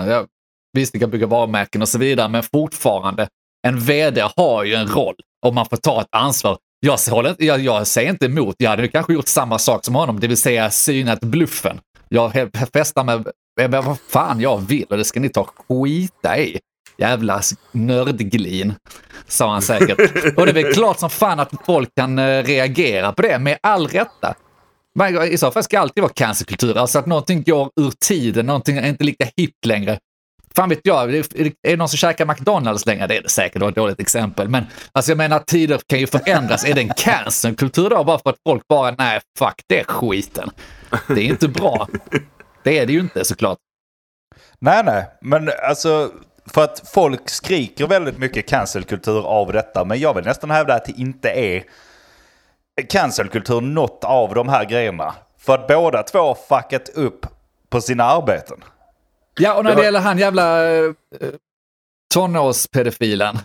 Visst, 0.73 0.93
det 0.93 0.99
kan 0.99 1.09
bygga 1.09 1.27
varumärken 1.27 1.81
och 1.81 1.89
så 1.89 1.97
vidare, 1.97 2.29
men 2.29 2.43
fortfarande, 2.43 3.27
en 3.67 3.79
vd 3.79 4.27
har 4.35 4.63
ju 4.63 4.73
en 4.73 4.87
roll 4.87 5.15
och 5.45 5.53
man 5.53 5.65
får 5.65 5.77
ta 5.77 6.01
ett 6.01 6.07
ansvar. 6.11 6.57
Jag, 6.79 6.97
håller 6.97 7.35
jag, 7.39 7.59
jag 7.59 7.87
säger 7.87 8.09
inte 8.09 8.25
emot, 8.25 8.55
jag 8.57 8.69
hade 8.69 8.87
kanske 8.87 9.13
gjort 9.13 9.27
samma 9.27 9.59
sak 9.59 9.85
som 9.85 9.95
honom, 9.95 10.19
det 10.19 10.27
vill 10.27 10.37
säga 10.37 10.69
synat 10.69 11.21
bluffen. 11.21 11.79
Jag 12.09 12.31
festar 12.73 13.03
med 13.03 13.31
med 13.67 13.83
vad 13.83 13.99
fan 13.99 14.41
jag 14.41 14.57
vill 14.57 14.85
och 14.89 14.97
det 14.97 15.03
ska 15.03 15.19
ni 15.19 15.29
ta 15.29 15.43
skita 15.43 16.39
i. 16.39 16.59
Jävla 16.99 17.41
nördglin, 17.71 18.73
sa 19.27 19.51
han 19.51 19.61
säkert. 19.61 19.99
Och 20.37 20.45
det 20.45 20.51
är 20.51 20.63
väl 20.63 20.73
klart 20.73 20.99
som 20.99 21.09
fan 21.09 21.39
att 21.39 21.51
folk 21.65 21.89
kan 21.95 22.19
eh, 22.19 22.43
reagera 22.43 23.11
på 23.11 23.21
det, 23.21 23.39
med 23.39 23.57
all 23.63 23.87
rätta. 23.87 24.35
Men 24.95 25.23
I 25.23 25.37
så 25.37 25.51
fall 25.51 25.63
ska 25.63 25.77
det 25.77 25.81
alltid 25.81 26.01
vara 26.01 26.13
cancerkultur, 26.13 26.77
alltså 26.77 26.99
att 26.99 27.05
någonting 27.05 27.43
går 27.43 27.71
ur 27.75 27.91
tiden, 28.05 28.45
någonting 28.45 28.77
är 28.77 28.87
inte 28.87 29.03
lika 29.03 29.25
hippt 29.37 29.65
längre. 29.65 29.99
Fan 30.55 30.69
vet 30.69 30.79
jag, 30.83 31.03
är 31.03 31.07
det, 31.07 31.45
är 31.45 31.51
det 31.61 31.77
någon 31.77 31.89
som 31.89 31.97
käkar 31.97 32.25
McDonalds 32.25 32.85
längre? 32.85 33.07
Det 33.07 33.17
är 33.17 33.21
det 33.21 33.29
säkert, 33.29 33.53
det 33.53 33.59
var 33.59 33.69
ett 33.69 33.75
dåligt 33.75 33.99
exempel. 33.99 34.49
Men 34.49 34.65
alltså 34.91 35.11
jag 35.11 35.17
menar, 35.17 35.39
tider 35.39 35.79
kan 35.87 35.99
ju 35.99 36.07
förändras. 36.07 36.65
Är 36.65 36.73
det 36.73 36.81
en 36.81 36.93
cancerkultur 36.97 37.89
då, 37.89 38.03
bara 38.03 38.19
för 38.19 38.29
att 38.29 38.39
folk 38.47 38.67
bara, 38.67 38.95
nej, 38.97 39.19
fuck 39.39 39.61
det 39.67 39.83
skiten. 39.87 40.49
Det 41.07 41.21
är 41.21 41.25
inte 41.25 41.47
bra. 41.47 41.87
Det 42.63 42.79
är 42.79 42.85
det 42.85 42.93
ju 42.93 42.99
inte 42.99 43.25
såklart. 43.25 43.57
Nej, 44.59 44.83
nej, 44.85 45.05
men 45.21 45.49
alltså 45.69 46.11
för 46.53 46.63
att 46.63 46.89
folk 46.93 47.29
skriker 47.29 47.87
väldigt 47.87 48.17
mycket 48.17 48.49
cancelkultur 48.49 49.27
av 49.27 49.53
detta. 49.53 49.85
Men 49.85 49.99
jag 49.99 50.13
vill 50.13 50.25
nästan 50.25 50.51
hävda 50.51 50.73
att 50.73 50.85
det 50.85 50.99
inte 50.99 51.29
är 51.29 51.63
cancelkultur 52.89 53.61
något 53.61 54.03
av 54.03 54.33
de 54.33 54.49
här 54.49 54.65
grejerna. 54.65 55.15
För 55.37 55.55
att 55.55 55.67
båda 55.67 56.03
två 56.03 56.19
har 56.19 56.61
fuckat 56.61 56.89
upp 56.89 57.25
på 57.69 57.81
sina 57.81 58.03
arbeten. 58.03 58.63
Ja, 59.39 59.53
och 59.53 59.63
när 59.63 59.75
det 59.75 59.83
gäller 59.83 59.99
han 59.99 60.17
jävla 60.17 60.71
uh, 60.71 60.93
tonårspedofilen. 62.13 63.35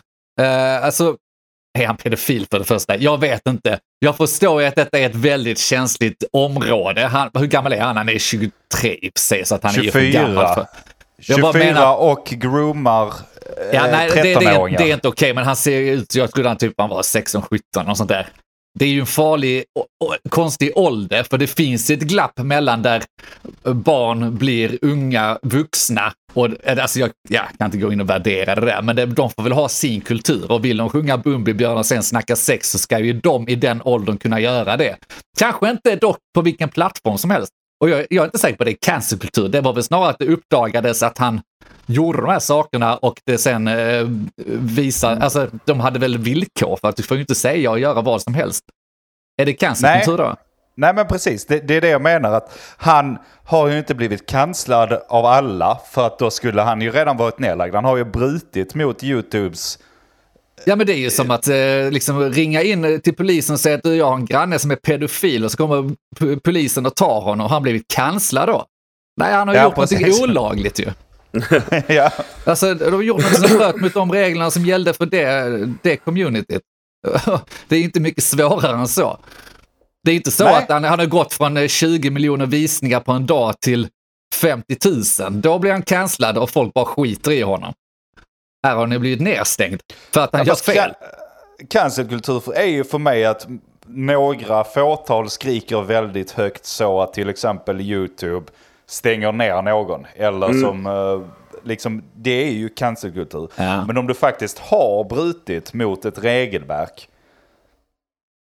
Uh, 0.41 0.85
alltså, 0.85 1.17
är 1.79 1.87
han 1.87 1.97
pedofil 1.97 2.47
för 2.51 2.59
det 2.59 2.65
första? 2.65 2.97
Jag 2.97 3.21
vet 3.21 3.49
inte. 3.49 3.79
Jag 3.99 4.17
förstår 4.17 4.63
ju 4.63 4.69
att 4.69 4.75
detta 4.75 4.99
är 4.99 5.07
ett 5.07 5.15
väldigt 5.15 5.59
känsligt 5.59 6.25
område. 6.33 7.07
Han, 7.07 7.31
hur 7.35 7.47
gammal 7.47 7.73
är 7.73 7.81
han? 7.81 7.97
Han 7.97 8.09
är 8.09 8.19
23 8.19 8.51
i 8.83 9.09
och 9.09 9.13
för 9.15 9.21
sig, 9.21 9.45
så 9.45 9.55
att 9.55 9.63
han 9.63 9.75
är 9.75 9.83
ju 9.83 9.91
för 9.91 10.01
24. 10.01 10.23
gammal. 10.23 10.55
För, 10.55 10.67
24 11.25 11.43
bara 11.43 11.65
menar- 11.65 11.97
och 11.97 12.25
groomar 12.27 13.07
eh, 13.07 13.13
ja, 13.73 13.87
nej, 13.91 14.11
det, 14.15 14.23
det, 14.23 14.33
är- 14.33 14.41
13-åringar. 14.41 14.79
det 14.79 14.91
är 14.91 14.95
inte 14.95 15.09
okej, 15.09 15.35
men 15.35 15.45
han 15.45 15.57
ser 15.57 15.81
ut, 15.81 16.15
jag 16.15 16.33
trodde 16.33 16.49
han 16.49 16.59
typ 16.59 16.75
han 16.79 16.91
var 16.91 17.03
16-17 17.03 17.91
och 17.91 17.97
sånt 17.97 18.09
där. 18.09 18.29
Det 18.79 18.85
är 18.85 18.89
ju 18.89 19.01
en 19.01 19.07
farlig, 19.07 19.65
och, 19.79 20.09
och, 20.09 20.31
konstig 20.31 20.73
ålder, 20.75 21.23
för 21.23 21.39
det 21.39 21.47
finns 21.47 21.91
ett 21.91 22.01
glapp 22.01 22.39
mellan 22.39 22.83
där 22.83 23.03
barn 23.63 24.37
blir 24.37 24.79
unga 24.83 25.39
vuxna. 25.43 26.13
Och, 26.33 26.49
alltså 26.79 26.99
jag, 26.99 27.11
jag 27.29 27.43
kan 27.59 27.65
inte 27.65 27.79
gå 27.79 27.93
in 27.93 28.01
och 28.01 28.11
värdera 28.11 28.55
det 28.55 28.67
där, 28.67 28.83
men 28.83 28.97
det, 28.97 29.07
de 29.07 29.31
får 29.31 29.43
väl 29.43 29.53
ha 29.53 29.69
sin 29.69 30.01
kultur. 30.01 30.53
Och 30.53 30.65
vill 30.65 30.77
de 30.77 30.89
sjunga 30.91 31.17
Bumbibjörn 31.19 31.79
och 31.79 31.87
sen 31.87 32.03
snacka 32.03 32.37
sex 32.37 32.71
så 32.71 32.79
ska 32.79 32.99
ju 32.99 33.13
de 33.13 33.49
i 33.49 33.55
den 33.55 33.83
åldern 33.85 34.17
kunna 34.19 34.41
göra 34.41 34.77
det. 34.77 34.97
Kanske 35.39 35.71
inte 35.71 35.97
dock 35.97 36.19
på 36.35 36.41
vilken 36.43 36.69
plattform 36.69 37.19
som 37.19 37.31
helst. 37.31 37.53
Och 37.81 37.89
jag, 37.89 38.07
jag 38.11 38.23
är 38.23 38.25
inte 38.25 38.39
säker 38.39 38.57
på 38.57 38.65
det 38.65 38.71
är 38.71 38.77
cancerkultur. 38.81 39.49
Det 39.49 39.61
var 39.61 39.73
väl 39.73 39.83
snarare 39.83 40.11
att 40.11 40.19
det 40.19 40.27
uppdagades 40.27 41.03
att 41.03 41.19
han 41.19 41.41
gjorde 41.87 42.21
de 42.21 42.31
här 42.31 42.39
sakerna 42.39 42.97
och 42.97 43.21
det 43.25 43.39
sen 43.39 43.69
eh, 43.69 44.07
visar, 44.59 45.17
alltså 45.17 45.49
de 45.65 45.81
hade 45.81 45.99
väl 45.99 46.19
villkor 46.19 46.79
för 46.81 46.89
att 46.89 46.97
du 46.97 47.03
får 47.03 47.17
ju 47.17 47.21
inte 47.21 47.35
säga 47.35 47.71
och 47.71 47.79
göra 47.79 48.03
vad 48.03 48.23
som 48.23 48.35
helst. 48.35 48.65
Är 49.37 49.47
det 49.47 49.53
cancerkultur 49.53 50.17
då? 50.17 50.37
Nej 50.77 50.95
men 50.95 51.07
precis, 51.07 51.47
det, 51.47 51.61
det 51.61 51.75
är 51.75 51.81
det 51.81 51.89
jag 51.89 52.03
menar. 52.03 52.33
att 52.33 52.59
Han 52.77 53.19
har 53.45 53.69
ju 53.69 53.79
inte 53.79 53.95
blivit 53.95 54.27
kanslad 54.27 54.93
av 55.09 55.27
alla 55.27 55.81
för 55.91 56.07
att 56.07 56.19
då 56.19 56.31
skulle 56.31 56.63
han 56.63 56.81
ju 56.81 56.91
redan 56.91 57.17
varit 57.17 57.39
nedlagd. 57.39 57.75
Han 57.75 57.85
har 57.85 57.97
ju 57.97 58.05
brutit 58.05 58.75
mot 58.75 59.05
YouTubes... 59.05 59.79
Ja 60.67 60.77
men 60.77 60.87
det 60.87 60.93
är 60.93 60.99
ju 60.99 61.11
som 61.11 61.31
att 61.31 61.49
eh, 61.49 61.91
liksom 61.91 62.31
ringa 62.33 62.63
in 62.63 63.01
till 63.01 63.15
polisen 63.15 63.53
och 63.53 63.61
säga 63.61 63.77
att 63.77 63.83
du, 63.83 63.95
jag 63.95 64.07
har 64.07 64.15
en 64.15 64.25
granne 64.25 64.59
som 64.59 64.71
är 64.71 64.77
pedofil 64.77 65.45
och 65.45 65.51
så 65.51 65.57
kommer 65.57 65.95
polisen 66.41 66.87
och 66.87 66.95
tar 66.97 67.21
honom 67.21 67.45
och 67.45 67.51
han 67.51 67.63
blivit 67.63 67.89
kanslad 67.89 68.49
då. 68.49 68.65
Nej, 69.21 69.33
han 69.33 69.49
har 69.49 69.55
Ja, 69.55 69.65
gjort 69.65 69.75
precis. 69.75 70.01
någonting 70.01 70.25
olagligt 70.25 70.79
ju. 70.81 70.87
ja. 71.95 72.11
Alltså, 72.45 72.75
de 72.75 72.95
har 72.95 73.03
gjort 73.03 73.23
något 73.23 73.49
som 73.49 73.59
bröt 73.59 73.77
mot 73.81 73.95
de 73.95 74.13
reglerna 74.13 74.51
som 74.51 74.67
gällde 74.67 74.93
för 74.93 75.07
det, 75.07 75.69
det 75.83 75.97
communityt. 75.97 76.63
Det 77.69 77.77
är 77.77 77.81
inte 77.81 78.01
mycket 78.01 78.25
svårare 78.25 78.77
än 78.77 78.89
så. 78.89 79.19
Det 80.05 80.11
är 80.11 80.15
inte 80.15 80.31
så 80.31 80.45
Nej. 80.45 80.55
att 80.55 80.69
han, 80.71 80.85
han 80.85 80.99
har 80.99 81.07
gått 81.07 81.33
från 81.33 81.57
eh, 81.57 81.69
20 81.69 82.11
miljoner 82.11 82.47
visningar 82.47 83.01
på 83.01 83.13
en 83.13 83.27
dag 83.27 83.61
till 83.61 83.89
50 84.35 84.77
000. 85.31 85.41
Då 85.41 85.59
blir 85.59 85.73
han 85.73 85.83
cancellad 85.83 86.39
och 86.39 86.51
folk 86.51 86.75
bara 86.75 86.85
skiter 86.85 87.31
i 87.33 87.43
honom. 87.43 87.73
Här 88.65 88.75
har 88.77 88.87
ni 88.87 88.99
blivit 88.99 89.21
nedstängd 89.21 89.81
för 90.13 90.21
att 90.21 90.33
han 90.33 90.41
Ja, 90.41 90.47
gör 90.47 90.55
fel. 90.55 90.77
can- 90.77 90.95
Cancelkultur 91.69 92.43
är 92.57 92.65
ju 92.67 92.85
för 92.85 92.99
mig 92.99 93.25
att 93.25 93.47
några 93.87 94.65
fåtal 94.65 95.31
skriker 95.31 95.83
väldigt 95.83 96.31
högt 96.31 96.65
så 96.65 97.01
att 97.01 97.13
till 97.13 97.29
exempel 97.29 97.81
YouTube 97.81 98.47
stänger 98.87 99.33
ner 99.33 99.63
någon. 99.63 100.07
Eller 100.17 100.47
Mm. 100.49 100.61
som, 100.61 100.87
eh, 100.87 101.21
liksom, 101.69 102.03
det 102.15 102.31
är 102.49 102.51
ju 102.53 102.69
cancelkultur. 102.69 103.49
Ja. 103.57 103.85
Men 103.87 103.99
om 103.99 104.07
du 104.07 104.15
faktiskt 104.15 104.59
har 104.59 105.05
brutit 105.05 105.73
mot 105.75 106.05
ett 106.05 106.19
regelverk. 106.19 107.09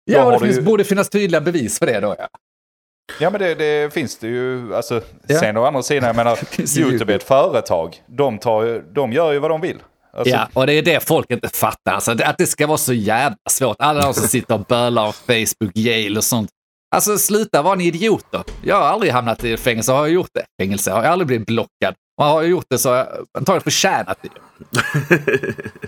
Ja, 0.05 0.25
och 0.25 0.33
det 0.33 0.39
finns, 0.39 0.59
ju- 0.59 0.63
borde 0.63 0.85
finnas 0.85 1.09
tydliga 1.09 1.41
bevis 1.41 1.79
för 1.79 1.87
det 1.87 2.01
då. 2.01 2.15
Ja. 2.19 2.29
Ja 3.21 3.31
men 3.31 3.41
det, 3.41 3.55
det 3.55 3.93
finns 3.95 4.19
det 4.19 4.27
ju. 4.29 4.75
Alltså, 4.75 5.03
Ja. 5.27 5.39
Sen 5.39 5.57
å 5.57 5.65
andra 5.65 5.83
sidan, 5.83 6.07
jag 6.07 6.17
menar, 6.17 6.39
YouTube 6.79 7.13
är 7.13 7.17
ett 7.17 7.23
företag. 7.23 8.03
De, 8.07 8.39
tar, 8.39 8.83
de 8.95 9.13
gör 9.13 9.33
ju 9.33 9.39
vad 9.39 9.51
de 9.51 9.61
vill. 9.61 9.79
Alltså, 10.17 10.35
Ja, 10.35 10.49
och 10.53 10.67
det 10.67 10.73
är 10.73 10.83
det 10.83 11.09
folk 11.09 11.31
inte 11.31 11.49
fattar. 11.49 11.93
Alltså, 11.93 12.13
att 12.25 12.39
det 12.39 12.47
ska 12.47 12.67
vara 12.67 12.79
så 12.79 12.93
jävla 12.93 13.37
svårt. 13.51 13.77
Alla 13.79 14.01
de 14.01 14.15
som 14.15 14.29
sitter 14.29 14.55
och 14.55 14.61
bölar 14.65 15.07
om 15.07 15.13
Facebook, 15.13 15.77
Yale 15.77 16.17
och 16.19 16.25
sånt. 16.25 16.51
Alltså 16.95 17.19
sluta 17.19 17.63
vara 17.63 17.75
en 17.75 17.81
idiot 17.81 18.25
då. 18.31 18.45
Jag 18.65 18.77
har 18.77 18.83
aldrig 18.83 19.13
hamnat 19.13 19.45
i 19.45 19.57
fängelse. 19.57 19.93
Har 19.93 19.99
jag 19.99 20.11
gjort 20.15 20.31
det? 20.35 20.45
Fängelse. 20.63 20.91
Har 20.91 21.03
jag 21.03 21.13
aldrig 21.13 21.27
blivit 21.27 21.47
blockad. 21.47 21.95
Och 22.21 22.25
har 22.27 22.43
jag 22.43 22.51
gjort 22.51 22.65
det 22.69 22.79
så 22.79 22.89
har 22.89 22.97
jag 22.97 23.07
antagligen 23.39 23.63
förtjänat 23.63 24.19
det. 24.23 24.29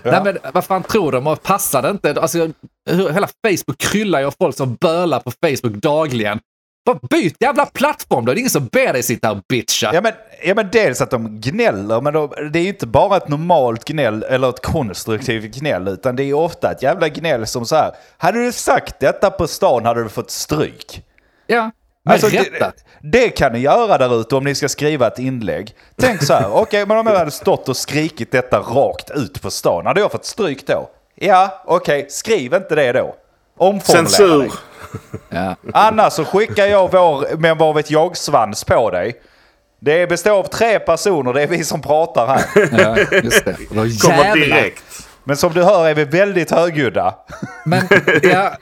Nej, 0.11 0.21
men 0.23 0.37
vad 0.53 0.65
fan 0.65 0.83
tror 0.83 1.11
de? 1.11 1.37
Passar 1.43 1.81
det 1.81 1.89
inte? 1.89 2.21
Alltså, 2.21 2.49
hela 2.89 3.27
Facebook 3.47 3.77
kryllar 3.77 4.19
ju 4.19 4.25
av 4.25 4.33
folk 4.39 4.55
som 4.57 4.75
bölar 4.75 5.19
på 5.19 5.31
Facebook 5.31 5.73
dagligen. 5.73 6.39
Bara 6.85 6.99
byt 7.09 7.35
jävla 7.39 7.65
plattform 7.65 8.25
då. 8.25 8.31
Det 8.33 8.37
är 8.37 8.39
ingen 8.39 8.49
som 8.49 8.65
ber 8.65 8.93
dig 8.93 9.03
sitta 9.03 9.31
och 9.31 9.37
bitcha. 9.49 9.91
Ja 9.93 10.01
men, 10.01 10.13
ja 10.43 10.55
men 10.55 10.69
dels 10.71 11.01
att 11.01 11.11
de 11.11 11.41
gnäller, 11.41 12.01
men 12.01 12.13
de, 12.13 12.29
det 12.53 12.59
är 12.59 12.67
inte 12.67 12.87
bara 12.87 13.17
ett 13.17 13.27
normalt 13.27 13.85
gnäll 13.85 14.23
eller 14.23 14.49
ett 14.49 14.61
konstruktivt 14.61 15.55
gnäll, 15.55 15.87
utan 15.87 16.15
det 16.15 16.23
är 16.23 16.33
ofta 16.33 16.71
ett 16.71 16.83
jävla 16.83 17.09
gnäll 17.09 17.47
som 17.47 17.65
så 17.65 17.75
här. 17.75 17.91
Hade 18.17 18.45
du 18.45 18.51
sagt 18.51 18.99
detta 18.99 19.31
på 19.31 19.47
stan 19.47 19.85
hade 19.85 20.03
du 20.03 20.09
fått 20.09 20.31
stryk. 20.31 21.03
Ja, 21.47 21.71
med 22.03 22.13
Alltså, 22.13 22.29
det, 22.29 22.71
det 23.01 23.29
kan 23.29 23.53
ni 23.53 23.59
göra 23.59 23.97
där 23.97 24.21
ute 24.21 24.35
om 24.35 24.43
ni 24.43 24.55
ska 24.55 24.69
skriva 24.69 25.07
ett 25.07 25.19
inlägg. 25.19 25.75
Tänk 25.95 26.23
så 26.23 26.33
här, 26.33 26.53
okej 26.53 26.85
men 26.85 26.97
om 26.97 27.07
jag 27.07 27.17
hade 27.17 27.31
stått 27.31 27.69
och 27.69 27.77
skrikit 27.77 28.31
detta 28.31 28.59
rakt 28.59 29.11
ut 29.11 29.41
på 29.41 29.51
stan, 29.51 29.85
hade 29.85 29.99
jag 29.99 30.11
fått 30.11 30.25
stryk 30.25 30.67
då? 30.67 30.89
Ja, 31.15 31.63
okej, 31.65 32.05
skriv 32.09 32.53
inte 32.53 32.75
det 32.75 32.91
då. 32.91 33.15
Omformulera 33.59 34.09
Censur. 34.09 34.39
dig. 34.39 34.49
Ja. 35.29 35.55
Annars 35.73 36.13
så 36.13 36.25
skickar 36.25 36.65
jag 36.65 36.91
vår, 36.91 37.37
men 37.37 37.57
vad 37.57 37.75
vet 37.75 37.91
jag, 37.91 38.17
svans 38.17 38.63
på 38.63 38.89
dig. 38.91 39.13
Det 39.81 40.07
består 40.09 40.31
av 40.31 40.43
tre 40.43 40.79
personer, 40.79 41.33
det 41.33 41.41
är 41.43 41.47
vi 41.47 41.63
som 41.63 41.81
pratar 41.81 42.27
här. 42.27 42.43
Ja, 43.11 43.19
just 43.23 43.45
det. 43.45 43.55
Då 43.69 43.75
Kommer 43.75 44.23
jävlar. 44.25 44.35
direkt. 44.35 45.07
Men 45.23 45.37
som 45.37 45.53
du 45.53 45.63
hör 45.63 45.87
är 45.87 45.93
vi 45.95 46.03
väldigt 46.05 46.51
högljudda. 46.51 47.15
Men 47.65 47.81
ja, 48.23 48.57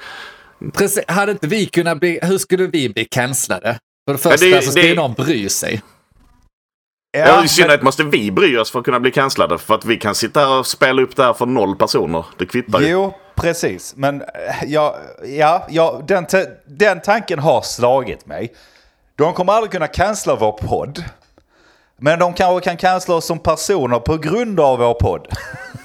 precis, 0.74 1.04
hade 1.08 1.32
inte 1.32 1.48
vi 1.48 1.66
kunnat 1.66 2.00
bli, 2.00 2.20
hur 2.22 2.38
skulle 2.38 2.68
vi 2.68 2.90
bli 2.90 3.06
cancellade? 3.06 3.80
För 4.08 4.14
det 4.14 4.20
första 4.20 4.46
det- 4.46 4.62
så 4.66 4.72
ska 4.72 4.82
det- 4.82 4.96
någon 4.96 5.14
bry 5.14 5.50
sig. 5.50 5.82
Ja, 7.18 7.34
I 7.36 7.40
men- 7.40 7.50
synnerhet 7.50 7.82
måste 7.82 8.04
vi 8.04 8.32
bry 8.32 8.58
oss 8.58 8.72
för 8.72 8.80
att 8.80 8.86
kunna 8.86 9.00
bli 9.00 9.12
cancellade. 9.12 9.58
För 9.58 9.76
att 9.76 9.86
vi 9.86 9.98
kan 9.98 10.16
sitta 10.16 10.40
här 10.40 10.60
och 10.60 10.68
spela 10.68 11.02
upp 11.02 11.16
det 11.16 11.24
här 11.24 11.34
för 11.34 11.46
noll 11.46 11.76
personer. 11.76 12.26
Det 12.38 12.46
kvittar 12.46 12.80
ju. 12.80 12.88
Jo, 12.88 13.14
precis. 13.36 13.94
Men 13.96 14.22
eh, 14.22 14.28
ja, 14.68 14.98
ja, 15.26 15.68
ja 15.70 16.02
den, 16.08 16.26
den 16.66 17.02
tanken 17.02 17.40
har 17.40 17.62
slagit 17.62 18.26
mig. 18.26 18.54
De 19.18 19.34
kommer 19.34 19.54
aldrig 19.54 19.72
kunna 19.72 19.88
cancella 19.88 20.36
vår 20.36 20.52
podd. 20.52 21.04
Men 22.00 22.20
de 22.20 22.34
kanske 22.34 22.70
kan 22.70 22.78
cancella 22.78 23.16
oss 23.18 23.26
som 23.26 23.40
personer 23.40 24.00
på 24.00 24.18
grund 24.18 24.60
av 24.60 24.80
vår 24.80 24.94
podd. 24.94 25.28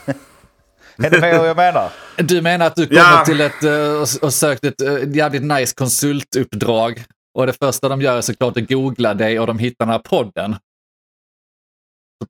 är 1.05 1.11
det 1.11 1.21
med 1.21 1.39
vad 1.39 1.49
jag 1.49 1.57
menar? 1.57 1.91
Du 2.17 2.43
menar 2.43 2.67
att 2.67 2.77
du 2.77 2.87
kommer 2.87 3.01
Ja. 3.01 3.25
till 3.25 3.41
ett 3.41 3.63
eh, 3.63 4.01
och, 4.01 4.25
och 4.25 4.33
sökt 4.35 4.65
ett 4.65 4.81
eh, 4.81 5.09
jävligt 5.17 5.43
nice 5.43 5.75
konsultuppdrag 5.77 7.05
och 7.35 7.47
det 7.47 7.53
första 7.53 7.89
de 7.89 8.01
gör 8.03 8.17
är 8.17 8.21
såklart 8.21 8.57
att 8.57 8.69
googla 8.69 9.15
dig 9.15 9.41
och 9.41 9.47
de 9.47 9.59
hittar 9.59 9.85
den 9.85 9.93
här 9.93 9.99
podden. 9.99 10.57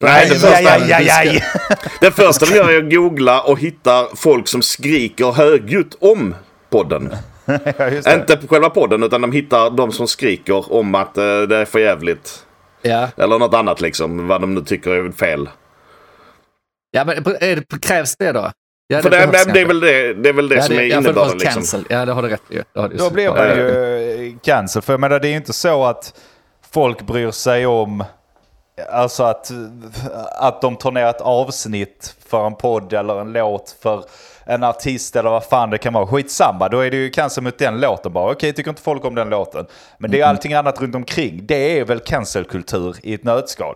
Nej, 0.00 0.28
det 0.28 0.34
första- 0.34 0.56
aj, 0.72 0.92
aj, 0.92 1.10
aj. 1.10 1.44
Det 2.00 2.10
första 2.10 2.46
de 2.46 2.54
gör 2.56 2.70
är 2.72 2.78
att 2.78 2.90
googla 2.92 3.40
och 3.40 3.58
hittar 3.58 4.16
folk 4.16 4.48
som 4.48 4.62
skriker 4.62 5.32
högljutt 5.32 5.96
om 6.00 6.34
podden. 6.70 7.16
Ja, 7.78 7.88
just 7.88 8.04
det. 8.08 8.14
Inte 8.14 8.36
på 8.36 8.48
själva 8.48 8.70
podden 8.70 9.02
utan 9.02 9.20
de 9.20 9.32
hittar 9.32 9.70
de 9.70 9.92
som 9.92 10.08
skriker 10.08 10.72
om 10.72 10.94
att 10.94 11.18
eh, 11.18 11.40
det 11.42 11.56
är 11.56 11.64
för 11.64 11.78
jävligt. 11.78 12.46
Ja. 12.82 13.08
Eller 13.16 13.38
något 13.38 13.54
annat 13.54 13.80
liksom. 13.80 14.28
Vad 14.28 14.40
de 14.40 14.54
nu 14.54 14.60
tycker 14.60 14.90
är 14.90 15.12
fel. 15.12 15.48
ja, 16.90 17.04
men 17.04 17.16
är 17.40 17.56
det, 17.56 17.80
krävs 17.82 18.16
det 18.16 18.32
då? 18.32 18.50
Ja, 18.86 19.02
För 19.02 19.10
det, 19.10 19.16
behövs 19.16 19.44
det, 19.44 19.52
det, 19.52 19.60
är 19.60 19.66
väl 19.66 19.80
det, 19.80 20.14
det 20.14 20.28
är 20.28 20.32
väl 20.32 20.48
det 20.48 20.54
ja, 20.54 20.62
som 20.62 20.74
är 20.74 20.80
det 20.80 20.88
innebörden 20.88 21.38
liksom. 21.38 21.84
Ja, 21.88 22.04
det 22.04 22.12
har 22.12 22.22
du 22.22 22.28
rätt 22.28 22.42
i. 22.50 22.54
Det 22.56 22.88
Då 22.98 23.10
blir 23.10 23.28
man 23.28 23.38
Ja. 23.38 23.54
ju 23.56 24.26
eh, 24.28 24.32
cancel. 24.42 24.82
För 24.82 24.92
jag 24.92 25.00
menar, 25.00 25.20
det 25.20 25.28
är 25.28 25.30
ju 25.30 25.36
inte 25.36 25.52
så 25.52 25.84
att 25.84 26.14
folk 26.72 27.02
bryr 27.02 27.30
sig 27.30 27.66
om 27.66 28.04
alltså 28.90 29.22
att, 29.24 29.50
att 30.38 30.60
de 30.60 30.76
tar 30.76 30.90
ner 30.92 31.06
ett 31.06 31.20
avsnitt 31.20 32.14
för 32.26 32.46
en 32.46 32.54
podd 32.54 32.92
eller 32.92 33.20
en 33.20 33.32
låt 33.32 33.76
för 33.82 34.04
en 34.46 34.64
artist 34.64 35.16
eller 35.16 35.30
vad 35.30 35.44
fan 35.44 35.70
det 35.70 35.78
kan 35.78 35.92
vara. 35.92 36.06
Skitsamma, 36.06 36.68
då 36.68 36.78
är 36.80 36.90
det 36.90 36.96
ju 36.96 37.10
cancel 37.10 37.44
mot 37.44 37.58
den 37.58 37.80
låten 37.80 38.12
bara. 38.12 38.32
Okej, 38.32 38.52
tycker 38.52 38.70
inte 38.70 38.82
folk 38.82 39.04
om 39.04 39.14
den 39.14 39.28
låten. 39.30 39.66
Men 39.98 40.10
det 40.10 40.20
är 40.20 40.26
allting 40.26 40.54
annat 40.54 40.80
runt 40.80 40.94
omkring. 40.94 41.46
Det 41.46 41.78
är 41.78 41.84
väl 41.84 42.00
cancelkultur 42.00 42.96
i 43.02 43.14
ett 43.14 43.24
nötskal. 43.24 43.74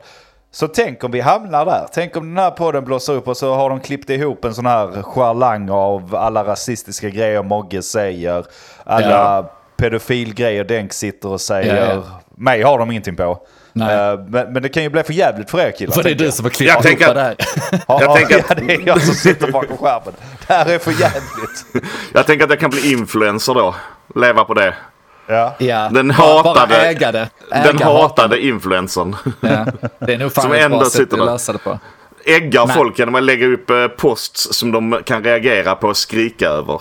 Så 0.51 0.69
tänk 0.69 1.05
om 1.05 1.11
vi 1.11 1.21
hamnar 1.21 1.65
där. 1.65 1.87
Tänk 1.93 2.17
om 2.17 2.35
den 2.35 2.45
här 2.45 2.51
podden 2.51 2.85
blåser 2.85 3.13
upp 3.13 3.29
och 3.29 3.37
så 3.37 3.55
har 3.55 3.71
de 3.71 3.81
klippt 3.81 4.11
ihop 4.11 4.45
en 4.45 4.55
sån 4.55 4.67
här 4.67 5.03
charlang 5.03 5.71
av 5.71 6.15
alla 6.15 6.45
rasistiska 6.45 7.09
grejer 7.09 7.43
Mogge 7.43 7.83
säger. 7.83 8.47
Alla 8.85 9.11
Ja. 9.11 9.51
pedofilgrejer 9.77 10.65
Denk 10.65 10.93
sitter 10.93 11.29
och 11.29 11.41
säger. 11.41 11.87
Ja, 11.87 11.95
ja. 11.95 12.03
Mig 12.37 12.63
har 12.63 12.79
de 12.79 12.91
inte 12.91 13.13
på. 13.13 13.47
Nej. 13.79 14.13
Eh, 14.13 14.21
men, 14.29 14.53
men 14.53 14.63
det 14.63 14.69
kan 14.69 14.83
ju 14.83 14.89
bli 14.91 15.03
för 15.03 15.13
jävligt 15.13 15.51
för 15.51 15.59
er 15.61 15.71
killar. 15.79 15.93
För 15.93 16.03
det 16.03 16.11
är 16.11 16.15
du 16.15 16.31
som 16.33 16.45
har 16.45 16.51
Jag 16.51 16.55
klippt 16.57 16.83
tänker 16.83 17.05
ihop 17.05 17.17
att- 17.17 17.39
det 17.39 17.47
här. 17.71 17.81
Ja, 17.89 17.99
Jag 18.01 18.17
tänker 18.17 18.45
ja, 18.49 18.55
det 18.55 18.75
är 18.75 18.87
jag 18.87 19.03
som 19.03 19.15
sitter 19.15 19.53
bakom 19.53 19.77
skärmen. 19.77 20.15
Det 20.47 20.55
här 20.55 20.67
är 20.67 20.79
för 20.79 20.91
jävligt. 20.91 21.87
Jag 22.13 22.27
tänker 22.27 22.45
att 22.45 22.51
jag 22.51 22.61
kan 22.61 22.71
bli 22.71 22.93
influencer 22.93 23.55
då. 23.55 23.75
Leva 24.15 24.45
på 24.45 24.55
det. 24.55 24.75
Ja. 25.27 25.55
Ja, 25.59 25.89
Den 25.93 26.09
bara, 26.09 26.43
bara 26.43 26.59
hatade- 26.61 26.77
äga 26.87 27.13
det. 27.13 27.29
Den 27.51 27.77
Äga 27.77 27.85
hatade 27.87 28.41
influencern. 28.47 29.17
Ja, 29.41 29.67
det 29.99 30.15
är 30.15 30.19
nog 30.19 30.33
fan 30.33 30.43
Som 30.43 30.53
ett 30.53 30.61
ändå 30.63 30.77
bra 30.79 30.85
sätt 30.87 30.93
sitter 30.93 31.19
att 31.21 31.27
lösa 31.27 31.53
det 31.53 31.59
på. 31.59 31.79
Äggar 32.25 32.67
Nej. 32.67 32.77
folk 32.77 32.99
genom 32.99 33.15
att 33.15 33.23
lägga 33.23 33.47
upp 33.47 33.71
eh, 33.71 33.87
posts 33.89 34.55
som 34.59 34.73
de 34.73 35.01
kan 35.05 35.25
reagera 35.25 35.75
på 35.75 35.89
och 35.89 35.97
skrika 35.97 36.49
över. 36.49 36.81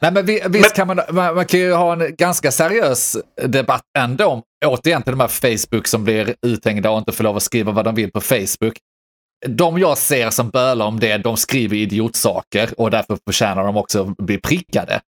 Nej, 0.00 0.12
men 0.12 0.26
vi, 0.26 0.42
visst 0.48 0.74
kan 0.74 0.86
man, 0.86 1.00
man, 1.10 1.34
man 1.34 1.46
kan 1.46 1.60
ju 1.60 1.72
ha 1.72 1.92
en 1.92 2.16
ganska 2.16 2.50
seriös 2.50 3.16
debatt 3.42 3.82
ändå 3.98 4.26
om, 4.26 4.42
återigen 4.66 5.02
till 5.02 5.12
de 5.12 5.20
här 5.20 5.28
Facebook 5.28 5.86
som 5.86 6.04
blir 6.04 6.34
uthängda 6.46 6.90
och 6.90 6.98
inte 6.98 7.12
får 7.12 7.24
lov 7.24 7.36
att 7.36 7.42
skriva 7.42 7.72
vad 7.72 7.84
de 7.84 7.94
vill 7.94 8.10
på 8.10 8.20
Facebook. 8.20 8.78
De 9.46 9.78
jag 9.78 9.98
ser 9.98 10.30
som 10.30 10.50
bölar 10.50 10.86
om 10.86 11.00
det, 11.00 11.18
de 11.18 11.36
skriver 11.36 11.76
idiotsaker 11.76 12.80
och 12.80 12.90
därför 12.90 13.18
förtjänar 13.26 13.64
de 13.64 13.76
också 13.76 14.02
att 14.02 14.16
bli 14.16 14.38
prickade. 14.38 15.00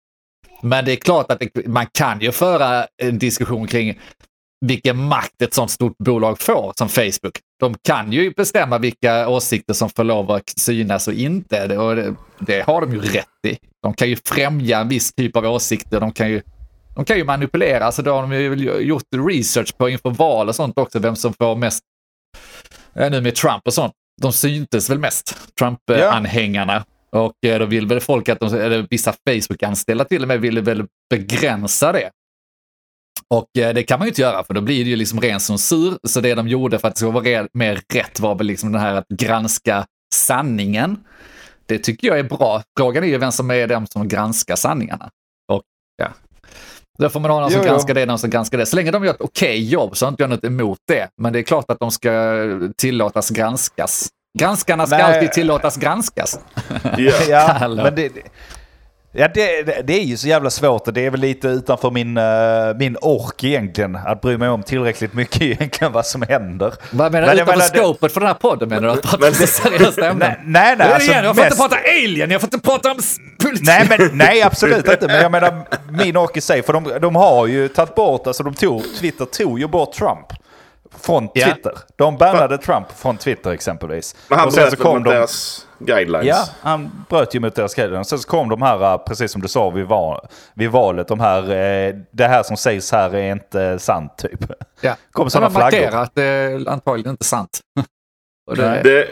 Men 0.61 0.85
det 0.85 0.91
är 0.91 0.95
klart 0.95 1.31
att 1.31 1.39
det, 1.39 1.67
man 1.67 1.85
kan 1.85 2.19
ju 2.19 2.31
föra 2.31 2.87
en 3.03 3.19
diskussion 3.19 3.67
kring 3.67 3.99
vilken 4.65 4.97
makt 4.97 5.41
ett 5.41 5.53
sånt 5.53 5.71
stort 5.71 5.97
bolag 5.97 6.41
får 6.41 6.73
som 6.77 6.89
Facebook. 6.89 7.39
De 7.59 7.75
kan 7.81 8.11
ju 8.11 8.31
bestämma 8.31 8.77
vilka 8.77 9.27
åsikter 9.27 9.73
som 9.73 9.89
får 9.89 10.03
lov 10.03 10.31
att 10.31 10.49
synas 10.49 11.07
och 11.07 11.13
inte. 11.13 11.67
Det, 11.67 11.77
och 11.77 11.95
det, 11.95 12.15
det 12.39 12.61
har 12.61 12.81
de 12.81 12.93
ju 12.93 12.99
rätt 12.99 13.45
i. 13.47 13.57
De 13.83 13.93
kan 13.93 14.09
ju 14.09 14.17
främja 14.25 14.79
en 14.79 14.89
viss 14.89 15.13
typ 15.13 15.35
av 15.35 15.45
åsikter. 15.45 15.99
De 15.99 16.11
kan 16.11 16.29
ju, 16.29 16.41
de 16.95 17.05
kan 17.05 17.17
ju 17.17 17.23
manipulera. 17.23 17.85
Alltså 17.85 18.01
då 18.01 18.13
har 18.13 18.21
de 18.21 18.33
ju 18.33 18.53
gjort 18.81 19.03
research 19.27 19.77
på 19.77 19.89
inför 19.89 20.09
val 20.09 20.49
och 20.49 20.55
sånt 20.55 20.77
också, 20.77 20.99
vem 20.99 21.15
som 21.15 21.33
får 21.33 21.55
mest, 21.55 21.83
nu 22.93 23.21
med 23.21 23.35
Trump 23.35 23.61
och 23.65 23.73
sånt. 23.73 23.93
De 24.21 24.33
syntes 24.33 24.89
väl 24.89 24.99
mest, 24.99 25.37
Trump-anhängarna. 25.59 26.85
Och 27.11 27.45
eh, 27.45 27.59
då 27.59 27.65
vill 27.65 27.87
väl 27.87 27.99
folk 27.99 28.29
att 28.29 28.39
de, 28.39 28.53
eller 28.53 28.87
vissa 28.89 29.13
Facebook-anställda 29.29 30.05
till 30.05 30.21
och 30.21 30.27
med, 30.27 30.41
ville 30.41 30.61
väl 30.61 30.85
begränsa 31.09 31.91
det. 31.91 32.09
Och 33.33 33.57
eh, 33.57 33.73
det 33.73 33.83
kan 33.83 33.99
man 33.99 34.05
ju 34.05 34.09
inte 34.09 34.21
göra 34.21 34.43
för 34.43 34.53
då 34.53 34.61
blir 34.61 34.83
det 34.83 34.89
ju 34.89 34.95
liksom 34.95 35.21
ren 35.21 35.39
censur. 35.39 35.97
Så 36.07 36.21
det 36.21 36.35
de 36.35 36.47
gjorde 36.47 36.79
för 36.79 36.87
att 36.87 36.95
det 36.95 36.99
ska 36.99 37.09
vara 37.09 37.47
mer 37.53 37.81
rätt 37.93 38.19
var 38.19 38.35
väl 38.35 38.47
liksom 38.47 38.71
det 38.71 38.79
här 38.79 38.93
att 38.95 39.07
granska 39.07 39.85
sanningen. 40.15 40.99
Det 41.65 41.77
tycker 41.79 42.07
jag 42.07 42.19
är 42.19 42.23
bra. 42.23 42.61
Frågan 42.77 43.03
är 43.03 43.07
ju 43.07 43.17
vem 43.17 43.31
som 43.31 43.51
är 43.51 43.67
den 43.67 43.87
som 43.87 44.07
granskar 44.07 44.55
sanningarna. 44.55 45.09
Och 45.51 45.61
ja, 45.97 46.07
då 46.99 47.09
får 47.09 47.19
man 47.19 47.31
ha 47.31 47.39
någon 47.39 47.51
som 47.51 47.59
Jo, 47.59 47.65
jo. 47.65 47.71
granskar 47.71 47.93
det, 47.93 48.05
någon 48.05 48.19
som 48.19 48.29
granskar 48.29 48.57
det. 48.57 48.65
Så 48.65 48.75
länge 48.75 48.91
de 48.91 49.03
gör 49.05 49.13
ett 49.13 49.21
okej 49.21 49.69
jobb 49.69 49.97
så 49.97 50.05
har 50.05 50.09
inte 50.11 50.23
jag 50.23 50.29
något 50.29 50.43
emot 50.45 50.77
det. 50.87 51.07
Men 51.21 51.33
det 51.33 51.39
är 51.39 51.43
klart 51.43 51.71
att 51.71 51.79
de 51.79 51.91
ska 51.91 52.11
tillåtas 52.77 53.29
granskas. 53.29 54.07
Granskarna 54.39 54.85
ska 54.87 54.97
Nej. 54.97 55.05
alltid 55.15 55.31
tillåtas 55.31 55.77
granskas. 55.77 56.39
Ja. 56.97 57.11
Ja, 57.29 57.67
men 57.75 57.95
det- 57.95 58.11
ja, 59.11 59.27
det, 59.33 59.61
det, 59.63 59.81
det 59.87 59.93
är 59.93 60.03
ju 60.03 60.17
så 60.17 60.27
jävla 60.27 60.49
svårt 60.49 60.87
och 60.87 60.93
det 60.93 61.05
är 61.05 61.09
väl 61.11 61.19
lite 61.19 61.47
utanför 61.47 61.91
min, 61.91 62.17
eh, 62.17 62.23
min 62.79 62.97
ork 63.01 63.43
egentligen. 63.43 63.95
Att 63.95 64.21
bry 64.21 64.37
mig 64.37 64.49
om 64.49 64.63
tillräckligt 64.63 65.13
mycket 65.13 65.41
egentligen 65.61 65.91
vad 65.93 66.05
som 66.05 66.21
händer. 66.21 66.73
Vad 66.91 67.11
menar 67.11 67.27
Men 67.27 67.35
du? 67.37 67.41
Utanför 67.43 67.77
menar, 67.77 67.97
det- 68.01 68.09
för 68.09 68.19
den 68.19 68.27
här 68.27 68.33
podden 68.33 68.69
menar 68.69 68.81
du? 68.81 68.89
Att 68.93 69.01
prata 69.01 69.31
så 69.31 69.47
seriösa 69.47 70.07
ämnen? 70.09 70.17
Nej, 70.29 70.37
nej, 70.45 70.75
nej, 70.77 70.93
alltså 70.93 71.11
igen, 71.11 71.23
jag 71.23 71.35
får 71.35 71.43
mest- 71.43 71.51
inte 71.59 71.69
prata 71.69 71.77
alien, 72.03 72.31
jag 72.31 72.41
får 72.41 72.47
inte 72.53 72.59
prata 72.67 72.91
om 72.91 72.97
politik. 73.43 73.67
Nej, 73.67 73.85
men, 73.89 74.09
nej, 74.13 74.41
absolut 74.41 74.87
inte. 74.87 75.07
Men 75.07 75.21
jag 75.21 75.31
menar 75.31 75.67
min 75.91 76.17
ork 76.17 76.37
i 76.37 76.41
sig. 76.41 76.63
För 76.63 76.73
de, 76.73 76.91
de 77.01 77.15
har 77.15 77.47
ju 77.47 77.67
tagit 77.67 77.95
bort, 77.95 78.27
alltså 78.27 78.43
de 78.43 78.53
tog, 78.53 78.83
Twitter 78.99 79.25
tog 79.25 79.59
ju 79.59 79.67
bort 79.67 79.91
Trump. 79.93 80.25
Från 81.01 81.29
Ja. 81.33 81.45
Twitter. 81.53 81.71
De 81.95 82.17
bannade 82.17 82.57
Trump 82.57 82.91
från 82.97 83.17
Twitter 83.17 83.51
exempelvis. 83.51 84.15
Men 84.27 84.39
han 84.39 84.47
Och 84.47 84.53
bröt 84.53 84.69
så 84.69 84.75
kom 84.77 84.95
mot 84.97 85.03
de- 85.05 85.09
deras 85.13 85.65
guidelines. 85.79 86.25
Ja, 86.27 86.45
han 86.61 87.05
bröt 87.09 87.35
ju 87.35 87.39
mot 87.39 87.55
deras 87.55 87.75
grejer. 87.75 88.03
Sen 88.03 88.19
så 88.19 88.27
kom 88.29 88.49
de 88.49 88.61
här, 88.61 88.81
eh, 88.93 88.97
precis 88.97 89.31
som 89.31 89.41
du 89.41 89.47
sa 89.47 89.69
vid, 89.69 89.85
val, 89.85 90.27
vid 90.53 90.69
valet, 90.71 91.07
de 91.07 91.19
här, 91.19 91.41
eh, 91.51 91.95
det 92.11 92.27
här 92.27 92.43
som 92.43 92.57
sägs 92.57 92.91
här 92.91 93.15
är 93.15 93.31
inte 93.31 93.79
sant 93.79 94.17
typ. 94.17 94.39
Ja. 94.81 94.95
Kom 95.11 95.25
Så 95.25 95.29
sådana 95.29 95.49
de 95.49 95.55
flaggor. 95.71 95.95
att 95.99 96.15
det 96.15 96.23
är 96.23 96.69
antagligen 96.69 97.11
inte 97.11 97.25
sant. 97.25 97.59
Och 98.49 98.55
det, 98.55 98.69
Nej. 98.69 98.81
Det... 98.83 99.07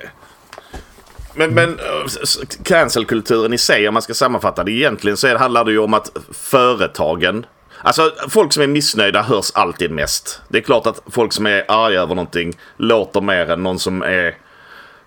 Men, 1.34 1.50
men 1.54 1.80
s- 2.24 2.38
cancelkulturen 2.64 3.54
i 3.54 3.58
sig, 3.58 3.88
om 3.88 3.94
man 3.94 4.02
ska 4.04 4.14
sammanfatta 4.14 4.64
det 4.64 4.72
egentligen, 4.72 5.18
så 5.18 5.38
handlar 5.38 5.66
det 5.66 5.72
ju 5.72 5.80
om 5.80 5.94
att 5.94 6.12
företagen... 6.34 7.46
Alltså 7.82 8.14
folk 8.30 8.54
som 8.54 8.64
är 8.64 8.68
missnöjda 8.68 9.22
hörs 9.22 9.52
alltid 9.54 9.92
mest. 9.92 10.42
Det 10.50 10.58
är 10.58 10.62
klart 10.62 10.88
att 10.88 11.02
folk 11.12 11.34
som 11.34 11.46
är 11.46 11.66
arga 11.68 12.02
över 12.02 12.16
någonting 12.16 12.54
låter 12.78 13.22
mer 13.22 13.50
än 13.52 13.64
någon 13.64 13.80
som 13.80 14.02
är 14.04 14.36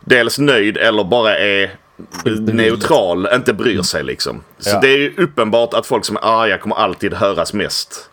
dels 0.00 0.38
nöjd 0.38 0.76
eller 0.76 1.04
bara 1.04 1.38
är 1.38 1.70
neutral, 2.52 3.28
inte 3.34 3.52
bryr 3.54 3.82
sig 3.82 4.04
liksom. 4.04 4.42
Så 4.58 4.70
Ja. 4.70 4.80
det 4.80 4.88
är 4.88 4.98
ju 4.98 5.14
uppenbart 5.18 5.74
att 5.74 5.86
folk 5.86 6.04
som 6.04 6.16
är 6.16 6.20
arga 6.42 6.58
kommer 6.58 6.76
alltid 6.76 7.14
höras 7.14 7.52
mest. 7.52 8.10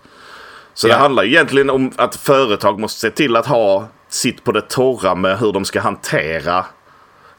Så 0.73 0.87
Ja. 0.87 0.93
det 0.93 0.99
handlar 0.99 1.23
egentligen 1.23 1.69
om 1.69 1.91
att 1.95 2.15
företag 2.15 2.79
måste 2.79 2.99
se 2.99 3.09
till 3.09 3.35
att 3.35 3.45
ha 3.45 3.87
sitt 4.09 4.43
på 4.43 4.51
det 4.51 4.61
torra 4.61 5.15
med 5.15 5.39
hur 5.39 5.53
de 5.53 5.65
ska 5.65 5.81
hantera 5.81 6.65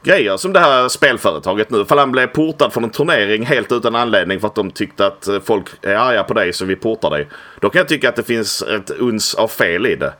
grejer. 0.03 0.37
Som 0.37 0.53
det 0.53 0.59
här 0.59 0.87
spelföretaget 0.87 1.69
nu. 1.69 1.81
Ifall 1.81 1.97
han 1.97 2.11
blev 2.11 2.27
portad 2.27 2.73
från 2.73 2.83
en 2.83 2.89
turnering 2.89 3.45
helt 3.45 3.71
utan 3.71 3.95
anledning 3.95 4.39
för 4.39 4.47
att 4.47 4.55
de 4.55 4.71
tyckte 4.71 5.05
att 5.05 5.27
eh, 5.27 5.39
folk 5.39 5.65
är 5.81 5.95
arga 5.95 6.23
på 6.23 6.33
dig 6.33 6.53
så 6.53 6.65
vi 6.65 6.75
portar 6.75 7.09
dig. 7.09 7.27
Då 7.59 7.69
kan 7.69 7.79
jag 7.79 7.87
tycka 7.87 8.09
att 8.09 8.15
det 8.15 8.23
finns 8.23 8.61
ett 8.61 8.89
uns 8.89 9.35
av 9.35 9.47
fel 9.47 9.85
i 9.85 9.95
det. 9.95 10.13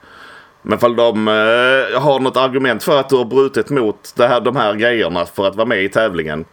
Men 0.62 0.78
ifall 0.78 0.96
de 0.96 1.28
eh, 1.28 2.02
har 2.02 2.20
något 2.20 2.38
argument 2.38 2.84
för 2.84 3.00
att 3.00 3.10
du 3.10 3.16
har 3.16 3.26
brutit 3.26 3.70
mot 3.70 4.14
det 4.16 4.28
här, 4.28 4.42
de 4.42 4.56
här 4.56 4.74
grejerna 4.74 5.26
för 5.26 5.48
att 5.48 5.56
vara 5.56 5.68
med 5.68 5.84
i 5.84 5.90
tävlingen. 5.90 6.46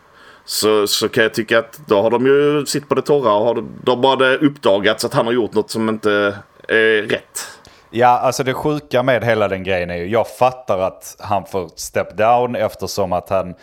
Så, 0.44 0.86
så 0.86 1.08
kan 1.08 1.22
jag 1.22 1.34
tycka 1.34 1.58
att 1.58 1.80
då 1.86 2.02
har 2.02 2.10
de 2.10 2.26
ju 2.26 2.66
sitt 2.66 2.88
på 2.88 2.94
det 2.94 3.02
torra 3.02 3.32
och 3.34 3.44
har, 3.44 3.64
då 3.82 3.96
bara 3.96 4.16
det 4.16 4.36
uppdagats 4.36 5.04
att 5.04 5.14
han 5.14 5.26
har 5.26 5.32
gjort 5.32 5.54
något 5.54 5.70
som 5.70 5.88
inte 5.88 6.38
är 6.68 7.02
rätt. 7.02 7.55
Ja, 7.90 8.09
alltså 8.09 8.42
det 8.44 8.55
sjuka 8.55 9.03
med 9.03 9.25
hela 9.25 9.49
den 9.49 9.62
grejen 9.62 9.90
är 9.90 9.96
ju, 9.96 10.07
jag 10.07 10.29
fattar 10.29 10.79
att 10.79 11.16
han 11.18 11.46
får 11.46 11.70
step 11.77 12.16
down 12.16 12.57
eftersom 12.57 13.12
att 13.12 13.29
han, 13.29 13.55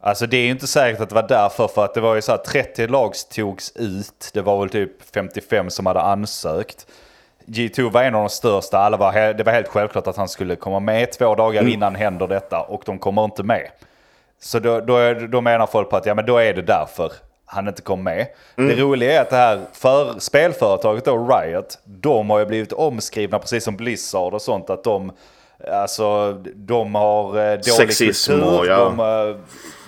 alltså 0.00 0.26
det 0.26 0.36
är 0.36 0.44
ju 0.44 0.50
inte 0.50 0.66
säkert 0.66 1.00
att 1.00 1.08
det 1.08 1.14
var 1.14 1.28
därför, 1.28 1.68
för 1.68 1.84
att 1.84 1.94
det 1.94 2.00
var 2.00 2.14
ju 2.14 2.22
så 2.22 2.32
här 2.32 2.38
30 2.38 2.86
lag 2.86 3.12
togs 3.34 3.72
ut, 3.76 4.30
det 4.34 4.42
var 4.42 4.60
väl 4.60 4.68
typ 4.68 5.14
55 5.14 5.70
som 5.70 5.86
hade 5.86 6.00
ansökt. 6.00 6.86
G2 7.46 7.90
var 7.90 8.02
en 8.02 8.14
av 8.14 8.20
de 8.20 8.28
största, 8.28 8.78
alla 8.78 8.96
var, 8.96 9.34
det 9.34 9.44
var 9.44 9.52
helt 9.52 9.68
självklart 9.68 10.06
att 10.06 10.16
han 10.16 10.28
skulle 10.28 10.56
komma 10.56 10.80
med 10.80 11.12
två 11.12 11.34
dagar 11.34 11.68
innan 11.68 11.94
händer 11.94 12.28
detta 12.28 12.60
och 12.60 12.82
de 12.86 12.98
kommer 12.98 13.24
inte 13.24 13.42
med. 13.42 13.68
Så 14.40 14.58
då, 14.58 14.80
då, 14.80 14.96
är, 14.96 15.14
då 15.14 15.40
menar 15.40 15.66
folk 15.66 15.90
på 15.90 15.96
att 15.96 16.06
ja, 16.06 16.14
men 16.14 16.26
då 16.26 16.36
är 16.38 16.54
det 16.54 16.62
därför 16.62 17.12
han 17.52 17.68
inte 17.68 17.82
kom 17.82 18.02
med. 18.02 18.26
Det 18.56 18.74
roliga 18.74 19.12
är 19.12 19.20
att 19.20 19.30
det 19.30 19.36
här 19.36 19.60
för, 19.72 20.18
spelföretaget 20.18 21.04
då, 21.04 21.28
Riot, 21.28 21.78
de 21.84 22.30
har 22.30 22.38
ju 22.38 22.46
blivit 22.46 22.72
omskrivna 22.72 23.38
precis 23.38 23.64
som 23.64 23.76
Blizzard 23.76 24.34
och 24.34 24.42
sånt. 24.42 24.70
Att 24.70 24.84
de, 24.84 25.12
alltså, 25.70 26.32
de 26.54 26.94
har 26.94 27.38
eh, 27.38 27.50
dålig 27.50 27.64
Sexism 27.64 28.32
kultur. 28.32 28.58
och 28.58 28.66
ja. 28.66 28.76
De, 28.96 29.00
eh, 29.30 29.36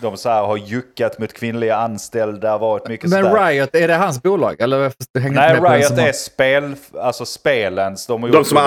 de 0.01 0.17
så 0.17 0.29
här, 0.29 0.43
har 0.43 0.57
juckat 0.57 1.19
mot 1.19 1.33
kvinnliga 1.33 1.77
anställda, 1.77 2.59
varit 2.59 2.89
mycket 2.89 3.11
Men 3.11 3.25
sådär. 3.25 3.47
Riot, 3.47 3.75
är 3.75 3.89
det 3.89 3.95
hans 3.95 4.23
bolag? 4.23 4.61
Eller 4.61 4.93
Nej, 5.31 5.55
Riot 5.61 5.99
är 5.99 6.13
spel, 6.13 6.75
alltså 7.01 7.25
spelens. 7.27 8.07
De, 8.07 8.23
har 8.23 8.31
De 8.31 8.37
gjort 8.39 8.47
som 8.47 8.59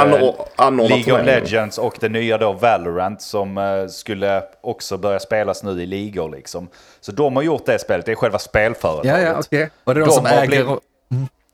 anordnat 0.56 0.90
League 1.06 1.20
of. 1.20 1.26
Legends 1.26 1.78
och 1.78 1.98
det 2.00 2.10
nya 2.10 2.38
då 2.38 2.52
Valorant 2.54 3.22
som 3.22 3.58
eh, 3.58 3.88
skulle 3.88 4.44
också 4.62 4.98
börja 4.98 5.20
spelas 5.20 5.64
nu 5.64 5.72
i 5.82 5.86
ligor 5.86 6.30
liksom. 6.30 6.68
Så 7.02 7.12
de 7.12 7.36
har 7.36 7.44
gjort 7.44 7.66
det 7.66 7.80
spelet, 7.80 8.06
det 8.06 8.12
är 8.12 8.16
själva 8.16 8.40
spelföretaget. 8.40 9.12
Ja, 9.12 9.20
ja, 9.20 9.36
okej. 9.40 9.70
Och 9.84 9.94
det 9.96 10.00
är 10.00 10.06
de, 10.06 10.10
De 10.10 10.16
som 10.16 10.26
äger... 10.26 10.48
blivit- 10.48 10.68
och- 10.68 10.82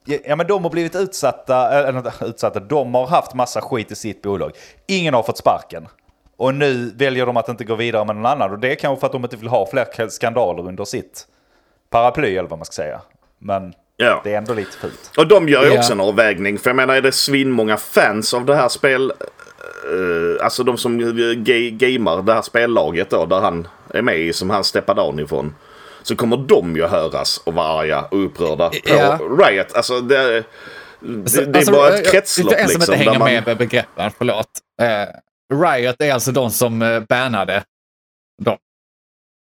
Ja, 0.04 0.16
Ja 0.24 0.36
men 0.36 0.46
de 0.46 0.62
har 0.62 0.70
blivit 0.70 0.96
utsatta, 0.96 1.70
eller 1.70 1.98
inte 1.98 2.12
utsatta, 2.24 2.60
de 2.60 2.94
har 2.94 3.06
haft 3.06 3.34
massa 3.34 3.60
skit 3.60 3.90
i 3.90 3.94
sitt 3.94 4.22
bolag. 4.22 4.52
Ingen 4.86 5.14
har 5.14 5.22
fått 5.22 5.38
sparken. 5.38 5.88
Och 6.36 6.54
nu 6.54 6.92
väljer 6.96 7.26
de 7.26 7.36
att 7.36 7.48
inte 7.48 7.64
gå 7.64 7.74
vidare 7.74 8.04
med 8.04 8.16
någon 8.16 8.26
annan. 8.26 8.50
Och 8.50 8.58
det 8.58 8.70
är 8.70 8.74
kanske 8.74 9.00
för 9.00 9.06
att 9.06 9.12
de 9.12 9.24
inte 9.24 9.36
vill 9.36 9.48
ha 9.48 9.66
fler 9.70 10.08
skandaler 10.08 10.68
under 10.68 10.84
sitt 10.84 11.26
paraply 11.90 12.36
eller 12.36 12.48
vad 12.48 12.58
man 12.58 12.66
ska 12.66 12.72
säga. 12.72 13.00
Men 13.38 13.74
Ja. 13.96 14.20
det 14.24 14.32
är 14.34 14.38
ändå 14.38 14.54
lite 14.54 14.76
fult. 14.76 15.10
Och 15.18 15.26
de 15.28 15.48
gör 15.48 15.62
ju 15.64 15.68
Ja. 15.72 15.78
också 15.78 15.92
en 15.92 16.00
avvägning. 16.00 16.58
För 16.58 16.70
jag 16.70 16.76
menar, 16.76 16.94
är 16.94 17.02
det 17.02 17.12
svinmånga 17.12 17.76
fans 17.76 18.34
av 18.34 18.44
det 18.44 18.54
här 18.56 18.68
spel... 18.68 19.10
eh, 19.10 20.44
alltså 20.44 20.62
de 20.64 20.78
som 20.78 21.00
ga- 21.00 21.70
gamar 21.70 22.22
det 22.22 22.34
här 22.34 22.42
spellaget 22.42 23.10
då, 23.10 23.26
där 23.26 23.40
han 23.40 23.68
är 23.94 24.02
med 24.02 24.18
i, 24.18 24.32
som 24.32 24.50
han 24.50 24.64
steppar 24.64 24.94
down 24.94 25.20
ifrån. 25.20 25.54
Så 26.04 26.16
kommer 26.16 26.36
de 26.36 26.76
ju 26.76 26.86
höras 26.86 27.38
och 27.44 27.54
vara 27.54 27.66
arga 27.80 28.02
och 28.10 28.24
upprörda 28.24 28.68
på 28.68 28.76
Ja. 28.84 29.18
Riot. 29.38 29.74
Alltså 29.74 30.00
det, 30.00 30.16
det, 30.22 30.44
det 31.00 31.40
är 31.40 31.56
Alltså, 31.56 31.72
bara 31.72 31.94
ett 31.94 32.10
kretslopp 32.12 32.52
För 32.52 32.58
en 32.60 32.68
som 32.68 32.78
liksom. 32.78 32.94
inte 32.94 33.04
hänger 33.04 33.18
man- 33.18 33.32
med 33.32 33.46
med 33.46 33.56
begreppen, 33.58 34.10
förlåt. 34.18 34.46
Eh, 34.82 35.06
Riot 35.62 35.96
är 36.00 36.12
alltså 36.12 36.32
de 36.32 36.50
som 36.50 36.82
eh, 36.82 37.00
bannade 37.00 37.62
dem. 38.42 38.56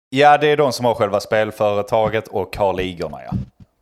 Ja, 0.09 0.37
det 0.37 0.47
är 0.47 0.57
de 0.57 0.73
som 0.73 0.85
har 0.85 0.95
själva 0.95 1.19
spelföretaget 1.19 2.27
och 2.27 2.57
har 2.57 2.73
ligorna, 2.73 3.17
ja. 3.25 3.31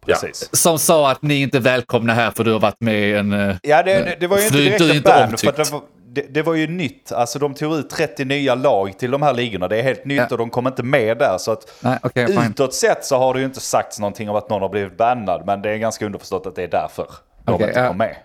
Precis. 0.06 0.50
Som 0.56 0.80
sa 0.80 1.12
att 1.12 1.22
ni 1.22 1.42
inte 1.42 1.58
är 1.58 1.62
välkomna 1.62 2.14
här 2.14 2.32
för 2.32 2.44
du 2.44 2.52
har 2.54 2.60
varit 2.60 2.82
med 2.82 3.10
i 3.10 3.14
en... 3.14 3.34
eh, 3.34 3.56
Ja, 3.64 3.84
det, 3.84 3.94
det, 3.94 4.18
det 4.20 4.28
var 4.28 4.38
ju 4.38 4.44
inte 4.46 4.58
direkt 4.58 4.82
är 4.82 4.90
en 4.90 4.96
inte 4.96 5.10
ban, 5.10 5.38
för 5.38 5.52
det 5.64 5.72
var, 5.72 5.82
det, 6.22 6.34
det 6.34 6.42
var 6.42 6.54
ju 6.54 6.68
nytt. 6.68 7.12
Alltså 7.12 7.40
de 7.40 7.54
tog 7.54 7.76
ut 7.76 7.90
30 7.90 8.26
nya 8.26 8.56
lag 8.56 9.00
till 9.00 9.12
de 9.12 9.22
här 9.22 9.34
ligorna. 9.34 9.68
Det 9.68 9.78
är 9.80 9.84
helt 9.84 10.06
nytt 10.06 10.18
Ja. 10.18 10.28
och 10.32 10.38
de 10.38 10.50
kom 10.50 10.68
inte 10.68 10.84
med 10.84 11.18
där. 11.18 11.38
Så 11.38 11.52
att 11.52 11.84
Nej, 11.84 12.00
fine. 12.14 12.52
utåt 12.52 12.74
sett 12.74 13.06
så 13.06 13.18
har 13.18 13.34
det 13.34 13.40
ju 13.40 13.46
inte 13.46 13.60
sagts 13.60 14.00
någonting 14.00 14.30
om 14.30 14.36
att 14.36 14.50
någon 14.50 14.62
har 14.62 14.70
blivit 14.70 14.98
bannad. 14.98 15.46
Men 15.46 15.62
det 15.62 15.70
är 15.72 15.78
ganska 15.78 16.06
underförstått 16.06 16.46
att 16.46 16.56
det 16.56 16.64
är 16.64 16.68
därför 16.68 17.08
de 17.44 17.54
inte 17.54 17.80
ja. 17.80 17.88
kom 17.88 17.98
med. 17.98 18.16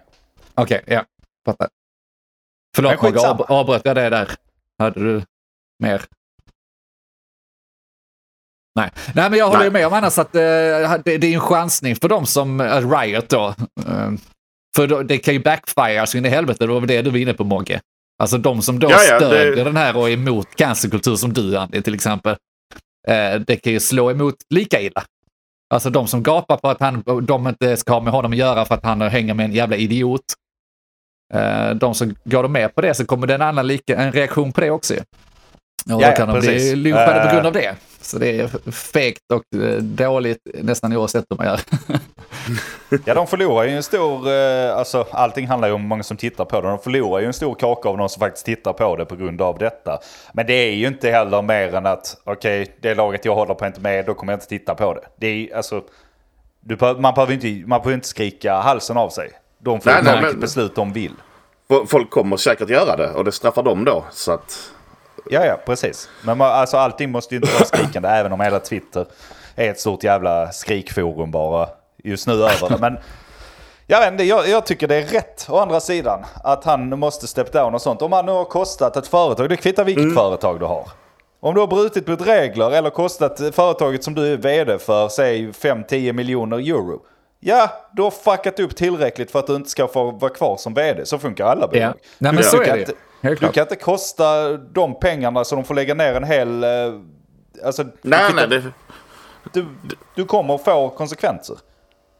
Okej, 0.55 0.83
ja. 0.87 1.05
Fattar. 1.46 1.68
Förlåt 2.76 3.02
Mogge, 3.02 3.28
av- 3.31 3.42
avbröt 3.48 3.83
jag 3.85 3.96
det 3.96 4.11
där? 4.11 4.31
Hade 4.78 5.00
du 5.00 5.22
mer? 5.83 6.02
Nej, 8.74 8.90
Nej 9.14 9.31
men 9.31 9.38
jag 9.38 9.46
håller 9.46 9.64
ju 9.64 9.70
Nej. 9.70 9.81
med 9.83 9.87
om 9.87 9.92
annars 9.92 10.18
att 10.18 10.35
eh, 10.35 10.40
det, 10.40 11.18
det 11.18 11.26
är 11.26 11.35
en 11.35 11.40
chansning 11.40 11.96
för 11.96 12.09
dem 12.09 12.26
som 12.26 12.61
uh, 12.61 12.90
Riot 12.90 13.28
då. 13.28 13.46
Eh, 13.87 14.11
för 14.77 14.87
då, 14.87 15.03
det 15.03 15.19
kan 15.19 15.35
ju 15.35 15.41
backfire 15.41 16.07
så 16.07 16.19
in 16.19 16.27
i 16.27 16.29
helvete, 16.29 16.67
det 16.67 16.73
var 16.73 16.81
väl 16.81 16.89
det 16.89 17.03
du 17.03 17.11
var 17.11 17.19
inne 17.19 17.35
på 17.35 17.45
Mogge. 17.45 17.81
Alltså 18.23 18.39
de 18.39 18.63
som 18.63 18.79
då 18.79 18.91
Ja, 18.91 19.03
ja, 19.09 19.19
det- 19.19 19.27
stödjer 19.27 19.65
den 19.65 19.77
här 19.77 19.97
och 19.97 20.09
är 20.09 20.13
emot 20.13 20.55
cancerkultur 20.57 21.17
som 21.17 21.33
du 21.33 21.57
Andy 21.57 21.83
till 21.83 21.95
exempel. 21.95 22.37
Eh, 23.09 23.41
det 23.47 23.57
kan 23.57 23.73
ju 23.73 23.81
slå 23.81 24.11
emot 24.11 24.35
lika 24.51 24.81
illa. 24.81 25.05
Alltså 25.75 25.91
de 25.91 26.07
som 26.07 26.23
gapar 26.23 26.57
på 26.57 26.69
att 26.69 26.81
han, 26.81 27.03
de 27.23 27.49
inte 27.49 27.77
ska 27.77 27.93
ha 27.93 28.01
med 28.01 28.13
honom 28.13 28.33
att 28.33 28.39
göra 28.39 28.65
för 28.65 28.75
att 28.75 28.85
han 28.85 29.01
hänger 29.03 29.35
med 29.35 29.45
en 29.45 29.53
jävla 29.53 29.77
idiot. 29.77 30.25
Eh, 31.35 31.71
de 31.71 31.95
som 31.95 32.15
går 32.25 32.49
med 32.49 32.75
på 32.75 32.81
det 32.81 32.95
så 32.95 33.05
kommer 33.05 33.27
det 33.27 33.35
en 33.35 33.43
annan 33.43 33.67
lika, 33.67 33.97
en 33.97 34.13
reaktion 34.13 34.53
på 34.53 34.61
det 34.61 34.71
också. 34.71 34.95
Och 35.85 36.03
Ja, 36.03 36.11
då 36.11 36.16
kan 36.16 36.29
ja, 36.29 36.35
de 36.35 36.40
bli 36.40 36.49
precis. 36.49 36.75
lynchade 36.75 37.29
på 37.29 37.35
grund 37.35 37.47
av 37.47 37.53
det. 37.53 37.75
Så 38.01 38.18
det 38.18 38.40
är 38.40 38.71
fegt 38.73 39.21
och 39.33 39.61
eh, 39.61 39.77
dåligt 39.77 40.38
nästan 40.55 40.97
oavsett 40.97 41.25
hur 41.31 41.37
man 41.37 41.47
gör. 41.47 41.61
Ja, 43.05 43.14
de 43.14 43.27
förlorar 43.27 43.64
ju 43.64 43.77
en 43.77 43.83
stor... 43.83 44.33
Eh, 44.33 44.77
alltså 44.77 45.07
allting 45.11 45.47
handlar 45.47 45.68
ju 45.68 45.75
om 45.75 45.81
hur 45.81 45.88
många 45.88 46.03
som 46.03 46.16
tittar 46.16 46.45
på 46.45 46.61
det. 46.61 46.68
De 46.68 46.79
förlorar 46.79 47.21
ju 47.21 47.27
en 47.27 47.33
stor 47.33 47.55
kaka 47.55 47.88
av 47.88 47.99
de 47.99 48.09
som 48.09 48.21
faktiskt 48.21 48.47
tittar 48.47 48.73
på 48.73 48.97
det 48.97 49.05
på 49.05 49.16
grund 49.16 49.42
av 49.42 49.59
detta. 49.59 49.99
Men 50.33 50.47
det 50.47 50.53
är 50.53 50.73
ju 50.73 50.87
inte 50.87 51.11
heller 51.11 51.42
mer 51.42 51.75
än 51.75 51.87
att 51.87 52.16
okej, 52.25 52.77
det 52.81 52.95
laget 52.95 53.25
jag 53.25 53.35
håller 53.35 53.55
på 53.55 53.66
inte 53.66 53.81
med, 53.81 54.07
då 54.07 54.14
kommer 54.14 54.33
jag 54.33 54.37
inte 54.37 54.49
titta 54.49 54.75
på 54.75 54.95
det. 54.95 55.01
Det 55.16 55.27
är 55.27 55.35
ju, 55.35 55.55
alltså... 55.55 55.83
Du, 56.61 56.77
man, 56.99 57.14
behöver 57.14 57.33
inte, 57.33 57.47
man 57.47 57.81
behöver 57.81 57.95
inte 57.95 58.09
skrika 58.09 58.55
halsen 58.55 58.97
av 58.97 59.09
sig. 59.09 59.31
De 59.59 59.81
får 59.81 59.90
Nej, 59.90 60.05
ta 60.05 60.12
nej, 60.12 60.21
vilket 60.21 60.40
beslut 60.40 60.75
de 60.75 60.92
vill. 60.92 61.14
Folk 61.87 62.11
kommer 62.11 62.37
säkert 62.37 62.71
göra 62.71 62.97
det 62.97 63.11
och 63.11 63.25
det 63.25 63.33
straffar 63.33 63.62
dem 63.62 63.85
då. 63.85 64.05
Så 64.11 64.33
att... 64.33 64.71
Ja, 65.31 65.45
ja, 65.45 65.59
precis. 65.67 66.09
Men 66.25 66.39
man, 66.39 66.51
alltså, 66.51 66.77
allting 66.77 67.11
måste 67.11 67.35
ju 67.35 67.41
inte 67.41 67.53
vara 67.55 67.65
skrikande, 67.65 68.09
även 68.13 68.33
om 68.33 68.41
hela 68.41 68.61
Twitter 68.61 69.07
är 69.57 69.71
ett 69.71 69.81
stort 69.81 70.05
jävla 70.05 70.53
skrikforum 70.53 71.31
bara 71.31 71.69
just 72.05 72.27
nu 72.27 72.33
över 72.33 72.69
det. 72.69 72.79
Men 72.81 72.99
jag, 73.87 74.01
vet 74.01 74.13
inte, 74.13 74.25
jag, 74.25 74.49
jag 74.49 74.67
tycker 74.67 74.89
det 74.89 74.97
är 74.97 75.03
rätt, 75.07 75.47
å 75.51 75.59
andra 75.59 75.81
sidan, 75.81 76.25
att 76.45 76.65
han 76.65 76.99
måste 76.99 77.27
step 77.27 77.53
down 77.53 77.75
och 77.75 77.83
sånt. 77.83 78.03
Om 78.03 78.13
han 78.13 78.27
nu 78.27 78.33
har 78.33 78.45
kostat 78.45 78.97
ett 78.97 79.07
företag, 79.07 79.49
det 79.49 79.57
kvittar 79.57 79.85
vilket 79.85 80.15
företag 80.15 80.61
du 80.61 80.67
har. 80.67 80.89
Om 81.41 81.55
du 81.55 81.61
har 81.61 81.67
brutit 81.67 82.07
mot 82.07 82.27
regler 82.27 82.71
eller 82.71 82.91
kostat 82.91 83.41
företaget 83.53 84.05
som 84.05 84.15
du 84.15 84.33
är 84.33 84.37
vd 84.37 84.79
för, 84.79 85.09
säg 85.09 85.51
5-10 85.51 86.13
miljoner 86.13 86.57
euro. 86.57 87.01
Ja, 87.41 87.71
du 87.93 88.03
har 88.03 88.11
fuckat 88.11 88.61
upp 88.61 88.77
tillräckligt 88.77 89.31
för 89.31 89.39
att 89.39 89.47
du 89.47 89.57
inte 89.57 89.71
ska 89.71 89.89
få 89.89 90.11
vara 90.11 90.33
kvar 90.33 90.57
som 90.57 90.75
vd. 90.75 91.07
Så 91.07 91.19
funkar 91.19 91.47
alla 91.47 91.69
bolag. 91.69 91.83
Ja. 91.83 91.95
Nej, 92.19 92.33
men 92.33 92.37
Du 92.37 92.43
så 92.43 92.63
är 92.63 92.73
det 92.73 92.79
ju. 92.79 92.87
Helt 93.23 93.41
Du 93.41 93.45
klart. 93.47 93.55
kan 93.55 93.63
inte 93.63 93.77
kosta 93.77 94.57
de 94.57 94.99
pengarna 95.01 95.45
så 95.45 95.55
de 95.55 95.65
får 95.65 95.75
lägga 95.75 95.95
ner 95.95 96.15
en 96.15 96.25
hel... 96.25 96.65
eh, 96.65 96.71
Alltså, 97.67 97.85
Nej, 98.03 98.25
du, 98.29 98.35
nej, 98.35 98.49
det, 98.49 98.63
du, 99.53 99.67
du 100.15 100.25
kommer 100.25 100.59
få 100.59 100.89
konsekvenser. 100.89 101.57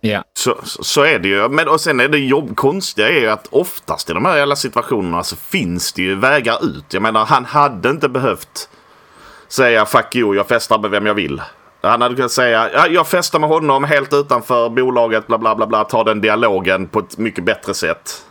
Ja. 0.01 0.25
Så, 0.35 0.57
så 0.65 0.85
så 0.85 1.03
är 1.05 1.19
det 1.19 1.29
ju. 1.29 1.49
Men, 1.49 1.69
och 1.69 1.81
sen 1.81 2.01
är 2.01 2.09
det 2.09 2.19
jobb, 2.19 2.57
konstiga 2.57 3.09
är 3.09 3.21
ju 3.21 3.29
att 3.31 3.47
oftast 3.51 4.11
i 4.11 4.13
de 4.13 4.25
här 4.25 4.37
jävla 4.37 4.57
situationerna 4.57 5.23
så 5.23 5.37
finns 5.37 5.93
det 5.93 6.03
ju 6.03 6.15
vägar 6.15 6.59
ut. 6.65 6.85
Jag 6.95 7.03
menar 7.03 7.25
han 7.25 7.45
hade 7.45 7.91
inte 7.91 8.09
behövt 8.09 8.69
säga 9.49 9.87
fuck 9.87 10.17
you, 10.17 10.35
jag 10.37 10.49
festar 10.49 10.79
med 10.79 10.91
vem 10.91 11.07
jag 11.07 11.15
vill. 11.15 11.43
Han 11.81 12.01
hade 12.03 12.15
kunnat 12.15 12.33
säga 12.33 12.71
ja, 12.75 12.87
jag 12.87 13.07
festar 13.07 13.39
med 13.39 13.49
honom 13.49 13.85
helt 13.85 14.13
utanför 14.13 14.69
bolaget, 14.69 15.27
bla 15.27 15.39
bla 15.39 15.55
bla, 15.55 15.67
bla 15.67 15.85
ta 15.85 16.05
den 16.05 16.21
dialogen 16.21 16.89
på 16.89 16.99
ett 16.99 17.19
mycket 17.19 17.45
bättre 17.45 17.75
sätt. 17.75 18.23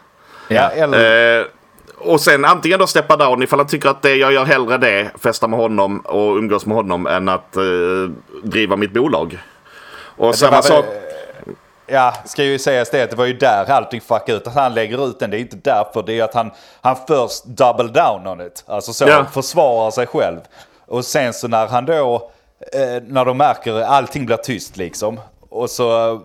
Ja. 0.48 0.70
eller, 0.70 1.40
Eh, 1.40 1.46
och 2.04 2.22
sen 2.22 2.46
antingen 2.46 2.80
då 2.80 2.88
steppa 2.88 3.18
down 3.18 3.44
ifall 3.44 3.60
han 3.60 3.68
tycker 3.68 3.90
att 3.90 4.02
det, 4.02 4.16
jag 4.16 4.34
gör 4.34 4.46
hellre 4.46 4.78
det, 4.78 5.12
festa 5.20 5.48
med 5.48 5.60
honom 5.60 6.00
och 6.00 6.36
umgås 6.38 6.66
med 6.66 6.78
honom 6.78 7.08
än 7.08 7.30
att 7.30 7.56
eh, 7.58 7.64
driva 8.44 8.76
mitt 8.76 8.94
bolag. 8.94 9.38
Och 10.18 10.28
det 10.32 10.38
samma 10.38 10.62
sak. 10.62 10.86
Ja, 11.88 12.14
ska 12.26 12.44
ju 12.44 12.60
sägas 12.60 12.90
det 12.90 13.04
att 13.04 13.10
det 13.10 13.16
var 13.16 13.26
ju 13.26 13.34
där 13.34 13.72
allting 13.72 14.02
fuckade 14.02 14.34
ut. 14.38 14.48
Att 14.48 14.56
han 14.56 14.74
lägger 14.74 15.08
ut 15.10 15.20
den, 15.20 15.32
det 15.32 15.38
är 15.38 15.40
inte 15.40 15.56
därför. 15.64 16.04
Det 16.04 16.20
är 16.20 16.24
att 16.24 16.34
han, 16.34 16.52
han 16.82 16.96
först 17.08 17.46
double 17.46 17.88
down 17.88 18.28
on 18.28 18.42
it. 18.48 18.64
Alltså 18.68 18.94
så, 18.94 19.06
Ja. 19.08 19.26
försvarar 19.34 19.92
sig 19.92 20.08
själv. 20.08 20.40
Och 20.88 21.06
sen 21.06 21.34
så 21.34 21.48
när 21.48 21.68
han 21.68 21.86
då, 21.86 22.32
eh, 22.74 23.04
när 23.08 23.26
de 23.26 23.38
märker 23.38 23.74
att 23.74 23.90
allting 23.90 24.26
blir 24.26 24.38
tyst 24.38 24.78
liksom. 24.78 25.20
Och 25.50 25.70
så 25.70 26.14
eh, 26.14 26.20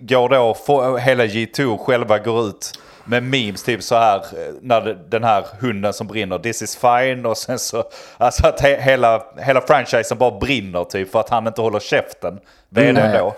går 0.00 0.28
då, 0.28 0.96
hela 0.96 1.24
G2 1.24 1.78
själva 1.78 2.18
går 2.18 2.46
ut 2.46 2.72
med 3.10 3.22
memes 3.22 3.62
typ 3.62 3.82
så 3.82 3.94
här. 3.94 4.16
eh, 4.16 4.54
När 4.60 4.80
det- 4.80 4.98
den 5.08 5.24
här 5.24 5.44
hunden 5.60 5.92
som 5.92 6.06
brinner, 6.06 6.38
this 6.38 6.62
is 6.62 6.76
fine. 6.76 7.26
Och 7.26 7.36
sen 7.36 7.58
så, 7.58 7.84
alltså 8.18 8.46
att 8.46 8.60
he, 8.60 8.80
hela, 8.80 9.22
hela 9.38 9.60
franchisen 9.60 10.18
bara 10.18 10.38
brinner 10.38 10.84
typ 10.84 11.10
för 11.12 11.20
att 11.20 11.28
han 11.28 11.46
inte 11.46 11.60
håller 11.60 11.80
käften. 11.80 12.40
Vdn 12.68 12.96
Mm. 12.96 13.12
då. 13.18 13.34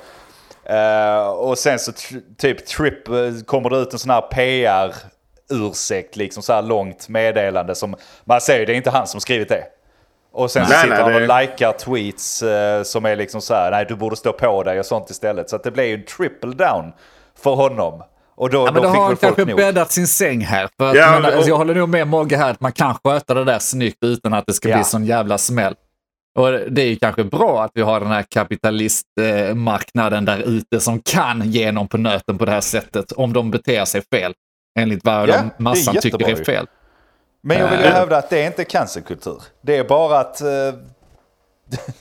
Eh, 0.74 1.26
och 1.28 1.58
sen 1.58 1.78
så 1.78 1.92
typ 2.38 2.66
Trip 2.66 3.04
kommer 3.46 3.70
det 3.70 3.76
ut 3.76 3.92
en 3.92 3.98
sån 3.98 4.11
här 4.11 4.20
PR-ursäkt, 5.48 6.16
liksom 6.16 6.42
så 6.42 6.52
här 6.52 6.62
långt 6.62 7.08
meddelande 7.08 7.74
som 7.74 7.94
man 8.24 8.40
säger 8.40 8.66
det 8.66 8.72
är 8.72 8.76
inte 8.76 8.90
han 8.90 9.06
som 9.06 9.20
skrivit 9.20 9.48
det. 9.48 9.64
Och 10.32 10.50
sen 10.50 10.66
så 10.66 10.72
Nej, 10.72 10.80
sitter 10.82 10.94
nej, 10.94 11.04
han 11.04 11.14
och 11.14 11.20
det- 11.28 11.40
likar 11.40 11.72
tweets 11.72 12.42
eh, 12.42 12.82
som 12.82 13.04
är 13.04 13.16
liksom 13.16 13.40
så 13.40 13.54
här, 13.54 13.70
nej 13.70 13.85
du 13.88 13.94
borde 13.94 14.16
stå 14.16 14.32
på 14.32 14.62
dig 14.62 14.78
och 14.78 14.87
sånt 14.87 15.11
istället. 15.11 15.50
Så 15.50 15.56
att 15.56 15.62
det 15.64 15.70
blir 15.70 15.85
ju 15.85 15.94
en 15.94 16.04
triple 16.04 16.54
down 16.54 16.92
för 17.42 17.50
honom. 17.54 18.02
Och 18.34 18.50
då, 18.50 18.58
Ja, 18.58 18.64
men 18.64 18.74
då 18.74 18.80
då 18.82 18.88
har 18.88 19.04
han 19.06 19.16
kanske 19.16 19.44
nog. 19.44 19.56
bäddat 19.56 19.92
sin 19.92 20.06
säng 20.06 20.40
här. 20.40 20.68
För 20.78 20.90
att, 20.90 20.96
Ja, 20.96 21.10
men, 21.12 21.24
och- 21.24 21.32
alltså, 21.32 21.48
jag 21.48 21.56
håller 21.56 21.74
nog 21.74 21.88
med 21.88 22.06
Mogge 22.08 22.36
här 22.36 22.50
att 22.50 22.60
man 22.60 22.72
kan 22.72 22.94
sköta 23.04 23.34
det 23.34 23.44
där 23.44 23.58
snyggt 23.58 23.98
utan 24.04 24.34
att 24.34 24.46
det 24.46 24.52
ska 24.52 24.68
Ja. 24.68 24.76
bli 24.76 24.84
sån 24.84 25.04
jävla 25.04 25.38
smäll. 25.38 25.74
Och 26.38 26.50
det 26.52 26.82
är 26.82 26.86
ju 26.86 26.96
kanske 26.96 27.24
bra 27.24 27.62
att 27.64 27.70
vi 27.74 27.83
har 27.83 28.00
den 28.00 28.08
här 28.08 28.22
kapitalistmarknaden 28.28 30.24
där 30.24 30.38
ute 30.38 30.80
som 30.80 31.00
kan 31.00 31.42
ge 31.50 31.72
någon 31.72 31.88
på 31.88 31.98
nöten 31.98 32.38
på 32.38 32.44
det 32.44 32.50
här 32.50 32.60
sättet 32.60 33.12
om 33.12 33.33
de 33.33 33.50
beter 33.50 33.85
sig 33.85 34.02
fel. 34.12 34.35
Enligt 34.78 35.04
vad 35.04 35.28
Ja, 35.28 35.42
de 35.56 35.62
massan 35.64 35.94
tycker 36.00 36.30
är 36.30 36.44
fel. 36.44 36.66
Men 37.42 37.58
jag 37.58 37.70
vill 37.70 37.80
ju 37.80 37.87
Eh. 37.87 37.92
hävda 37.92 38.16
att 38.16 38.30
det 38.30 38.42
är 38.42 38.46
inte 38.46 38.64
cancerkultur. 38.64 39.42
Det 39.62 39.76
är 39.76 39.85
bara 39.85 40.18
att 40.18 40.40
eh, 40.40 40.48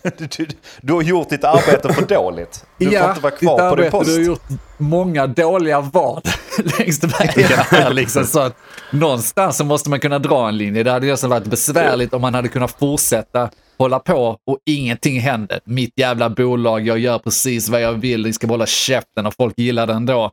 Du, 0.18 0.48
du, 0.82 0.94
har 0.94 1.02
gjort 1.02 1.30
ditt 1.30 1.44
arbete 1.44 1.94
för 1.94 2.06
dåligt. 2.06 2.66
Du 2.78 2.86
får 2.86 3.10
inte 3.10 3.22
vara 3.22 3.32
kvar 3.32 3.58
ditt 3.58 3.70
på 3.70 3.76
din 3.76 3.92
post. 3.92 4.10
Du 4.10 4.16
har 4.16 4.26
gjort 4.26 4.44
många 4.78 5.28
dåliga 5.28 5.82
val 5.82 6.22
längs 6.80 7.04
vägen 7.04 7.50
här 7.70 7.94
liksom. 7.94 8.26
Så 8.26 8.40
att 8.40 8.58
någonstans 8.92 9.58
så 9.58 9.64
måste 9.64 9.90
man 9.90 10.00
kunna 10.00 10.20
dra 10.20 10.48
en 10.48 10.58
linje. 10.58 10.84
Det 10.84 10.92
hade 10.92 11.08
ju 11.08 11.16
varit 11.28 11.46
besvärligt 11.46 12.14
om 12.14 12.22
man 12.22 12.34
hade 12.34 12.48
kunnat 12.48 12.72
fortsätta 12.80 13.50
hålla 13.78 14.00
på 14.00 14.38
och 14.48 14.58
ingenting 14.66 15.20
händer. 15.20 15.60
Mitt 15.64 15.94
jävla 15.96 16.30
bolag, 16.30 16.88
jag 16.88 17.00
gör 17.00 17.20
precis 17.20 17.70
vad 17.70 17.82
jag 17.82 17.94
vill, 17.94 18.24
ni 18.24 18.34
ska 18.34 18.48
hålla 18.48 18.66
käften 18.66 19.26
och 19.26 19.34
folk 19.34 19.54
gillar 19.58 19.88
det 19.88 19.94
ändå. 19.94 20.32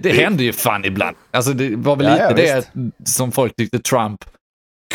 Det 0.00 0.12
hände 0.12 0.44
ju 0.44 0.52
fan 0.52 0.84
ibland. 0.84 1.16
Alltså 1.30 1.52
det 1.52 1.76
var 1.76 1.96
väl 1.96 2.06
Ja, 2.06 2.28
lite 2.28 2.42
ja, 2.42 2.62
det 2.72 2.92
som 3.04 3.32
folk 3.32 3.56
tyckte 3.56 3.78
Trump 3.78 4.24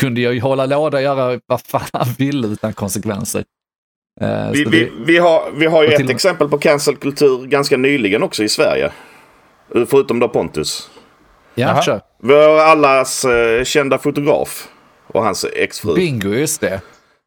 kunde 0.02 0.20
ju 0.20 0.40
hålla 0.40 0.66
låda 0.66 0.96
och 0.98 1.02
göra 1.02 1.40
vad 1.46 1.60
fan 1.60 1.82
han 1.92 2.06
ville 2.18 2.48
utan 2.48 2.72
konsekvenser. 2.72 3.44
Eh, 4.20 4.50
Vi, 4.52 4.64
vi, 4.64 4.92
vi, 5.06 5.18
har, 5.18 5.50
vi 5.56 5.66
har 5.66 5.82
ju 5.82 5.88
ett 5.88 5.96
till- 5.96 6.10
exempel 6.10 6.48
på 6.48 6.58
cancelkultur 6.58 7.46
ganska 7.46 7.76
nyligen 7.76 8.22
också 8.22 8.42
i 8.44 8.48
Sverige. 8.48 8.90
Förutom 9.86 10.18
då 10.20 10.28
Pontus. 10.28 10.90
Ja, 11.54 11.82
kör. 11.82 12.00
Har 12.22 12.58
allas 12.58 13.24
eh, 13.24 13.64
kända 13.64 13.98
fotograf 13.98 14.68
och 15.06 15.24
hans 15.24 15.44
exfru. 15.56 15.94
Bingo, 15.94 16.28
just 16.34 16.60
det. 16.60 16.80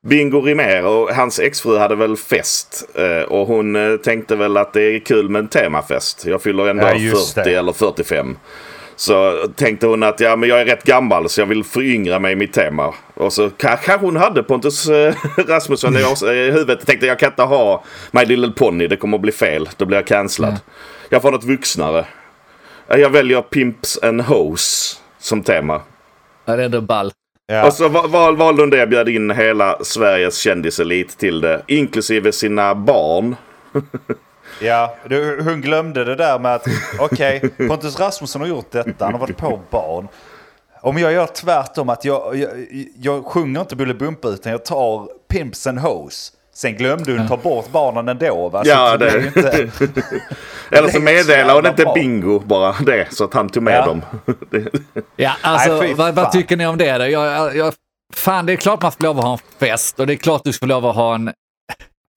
Bingo 0.08 0.42
Rimér 0.42 0.86
och 0.86 1.10
hans 1.10 1.40
exfru 1.40 1.78
hade 1.78 1.96
väl 1.96 2.18
fest. 2.18 2.90
eh, 2.96 3.22
Och 3.32 3.48
hon 3.48 4.00
tänkte 4.04 4.36
väl 4.36 4.58
att 4.58 4.74
det 4.74 4.82
är 4.96 5.00
kul 5.00 5.30
med 5.30 5.40
en 5.40 5.48
temafest. 5.48 6.26
Jag 6.26 6.42
fyller 6.42 6.68
ändå 6.68 6.84
Ja, 6.84 6.96
just 6.96 7.34
40 7.34 7.50
det. 7.50 7.56
eller 7.56 7.72
45. 7.74 8.38
Så 8.96 9.48
tänkte 9.56 9.88
hon 9.88 10.04
att 10.04 10.20
ja, 10.20 10.36
men 10.36 10.50
jag 10.50 10.62
är 10.62 10.66
rätt 10.66 10.84
gammal 10.84 11.30
så 11.30 11.42
jag 11.42 11.46
vill 11.46 11.64
föryngra 11.64 12.20
mig 12.20 12.32
i 12.32 12.36
mitt 12.36 12.54
tema. 12.54 12.94
Och 13.14 13.34
så 13.34 13.50
kanske 13.50 13.98
hon 13.98 14.16
hade 14.16 14.44
Pontus 14.44 14.90
eh, 14.90 15.16
Rasmusson 15.48 15.96
i 15.96 16.52
huvudet. 16.52 16.86
Tänkte 16.88 17.06
jag 17.06 17.20
kan 17.20 17.30
inte 17.30 17.44
ha 17.44 17.84
My 18.12 18.26
Little 18.26 18.52
Pony, 18.52 18.88
det 18.88 18.96
kommer 18.98 19.18
att 19.18 19.22
bli 19.22 19.32
fel. 19.32 19.70
Då 19.78 19.86
blir 19.86 19.98
jag 19.98 20.08
cancellad. 20.08 20.60
Jag 21.10 21.22
får 21.22 21.32
något 21.32 21.44
vuxnare. 21.44 22.06
Eh, 22.88 22.98
Jag 22.98 23.10
väljer 23.10 23.42
Pimps 23.42 24.00
and 24.04 24.22
Hoes 24.22 25.00
som 25.20 25.44
tema. 25.44 25.82
Ja, 26.46 26.56
det 26.56 26.62
är 26.62 26.66
ändå 26.66 26.82
ball. 26.82 27.12
Ja. 27.48 27.66
Och 27.68 27.74
så 27.74 27.90
val- 27.90 28.10
val, 28.10 28.38
valde 28.38 28.62
hon 28.62 28.70
det, 28.70 28.88
bjöd 28.88 29.10
in 29.10 29.32
hela 29.32 29.78
Sveriges 29.84 30.38
kändiselit 30.38 31.18
till 31.18 31.42
det. 31.42 31.62
Inklusive 31.68 32.32
sina 32.32 32.76
barn. 32.76 33.36
Ja, 34.62 34.96
du, 35.10 35.42
hon 35.44 35.62
glömde 35.62 36.04
det 36.04 36.16
där 36.16 36.40
med 36.40 36.56
att 36.56 36.68
okej, 37.00 37.40
Pontus 37.68 38.00
Rasmusson 38.00 38.42
har 38.42 38.48
gjort 38.48 38.72
detta, 38.72 39.06
han 39.06 39.14
har 39.14 39.20
varit 39.20 39.38
på 39.38 39.60
barn. 39.70 40.08
Om 40.82 40.98
jag 40.98 41.12
gör 41.14 41.26
tvärtom, 41.28 41.90
att 41.90 42.06
jag, 42.06 42.36
jag, 42.38 42.50
jag 42.98 43.26
sjunger 43.26 43.62
inte 43.62 43.76
Bolibompa 43.76 44.28
utan 44.28 44.52
jag 44.52 44.66
tar 44.66 45.08
Pimps 45.30 45.68
and 45.68 45.80
Hoes. 45.80 46.32
Sen 46.54 46.76
glömde 46.78 47.18
hon 47.18 47.28
ta 47.28 47.38
bort 47.38 47.72
barnen 47.72 48.10
ändå 48.10 48.50
va? 48.50 48.64
Så 48.64 48.70
Ja, 48.70 48.98
det 48.98 49.10
det- 49.10 49.26
inte... 49.28 49.70
Eller 50.72 50.90
så 50.90 51.00
meddelade 51.00 51.54
hon 51.54 51.66
inte. 51.66 51.92
Bingo 51.96 52.40
bara 52.40 52.76
det. 52.86 53.08
Så 53.12 53.24
att 53.24 53.34
han 53.34 53.50
tog 53.50 53.64
med 53.64 53.74
Ja. 53.78 53.86
dem. 53.86 54.02
Ja, 55.16 55.32
alltså 55.42 55.78
Nej, 55.78 55.94
vad, 55.94 56.16
vad 56.16 56.32
tycker 56.32 56.58
ni 56.58 56.68
om 56.68 56.78
det? 56.78 56.98
Då? 56.98 57.06
Jag, 57.08 57.56
jag, 57.56 57.74
fan, 58.14 58.46
det 58.46 58.54
är 58.54 58.58
klart 58.58 58.82
man 58.82 58.92
får 58.92 59.04
lov 59.04 59.18
att 59.20 59.24
ha 59.26 59.32
en 59.34 59.40
fest 59.60 60.00
och 60.00 60.08
det 60.08 60.14
är 60.14 60.18
klart 60.18 60.42
du 60.44 60.54
får 60.54 60.68
lov 60.68 60.86
att 60.86 60.96
ha 60.96 61.16
en 61.16 61.32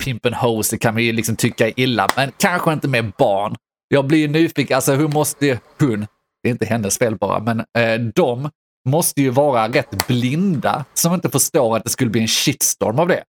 pimpen 0.05 0.35
hose, 0.35 0.77
det 0.77 0.79
kan 0.79 0.95
vi 0.95 1.03
ju 1.03 1.13
liksom 1.13 1.37
tycka 1.37 1.67
är 1.69 1.73
illa, 1.81 2.09
men 2.17 2.33
kanske 2.37 2.73
inte 2.73 2.89
med 2.89 3.13
barn. 3.19 3.57
Jag 3.89 4.07
blir 4.07 4.29
nyfiken, 4.29 4.75
alltså 4.75 4.93
hur 4.95 5.09
måste 5.09 5.61
hon, 5.81 6.07
det 6.43 6.49
är 6.49 6.51
inte 6.53 6.67
hennes 6.67 6.99
fel 6.99 7.17
bara, 7.17 7.41
men 7.41 7.61
eh, 7.61 8.01
de 8.15 8.51
måste 8.89 9.23
ju 9.23 9.31
vara 9.31 9.69
rätt 9.69 10.07
blinda 10.07 10.85
som 10.95 11.15
inte 11.15 11.31
förstår 11.31 11.77
att 11.77 11.85
det 11.85 11.91
skulle 11.91 12.11
bli 12.11 12.21
en 12.21 12.29
shitstorm 12.29 12.99
av 12.99 13.09
det. 13.09 13.23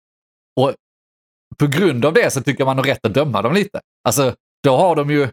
Och 0.61 0.75
på 1.59 1.67
grund 1.67 2.05
av 2.05 2.13
det 2.13 2.31
så 2.33 2.41
tycker 2.41 2.65
man 2.65 2.77
har 2.77 2.85
rätt 2.85 3.07
att 3.07 3.15
döma 3.15 3.43
dem 3.43 3.53
lite. 3.55 3.81
Alltså, 4.09 4.35
då 4.65 4.77
har 4.77 4.97
de 4.97 5.11
ju 5.11 5.29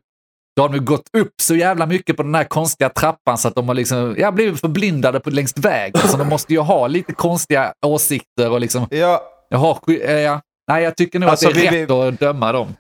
då 0.56 0.62
har 0.64 0.70
de 0.70 0.76
ju 0.76 0.82
gått 0.84 1.10
upp 1.18 1.34
så 1.42 1.56
jävla 1.56 1.86
mycket 1.86 2.18
på 2.18 2.24
den 2.24 2.36
här 2.36 2.44
konstiga 2.44 2.90
trappan 2.90 3.38
så 3.38 3.48
att 3.48 3.56
de 3.56 3.68
har 3.68 3.76
liksom, 3.76 4.16
ja, 4.18 4.32
blivit 4.32 4.60
förblindade 4.62 5.20
på 5.20 5.30
längst 5.30 5.60
vägen. 5.60 6.08
Så 6.08 6.18
de 6.18 6.28
måste 6.28 6.54
ju 6.54 6.60
ha 6.60 6.88
lite 6.88 7.14
konstiga 7.14 7.74
åsikter 7.86 8.52
och 8.52 8.60
liksom, 8.62 8.88
Ja, 8.92 9.24
jag 9.50 9.58
har, 9.58 9.74
sk- 9.74 10.06
eh, 10.08 10.20
ja. 10.20 10.42
Nej, 10.68 10.84
jag 10.84 10.98
tycker 10.98 11.20
nog 11.20 11.30
Alltså, 11.30 11.48
att 11.48 11.54
det 11.54 11.68
är 11.68 11.72
vi- 11.72 11.84
rätt 11.84 11.92
att 11.92 12.20
döma 12.20 12.52
dem. 12.52 12.76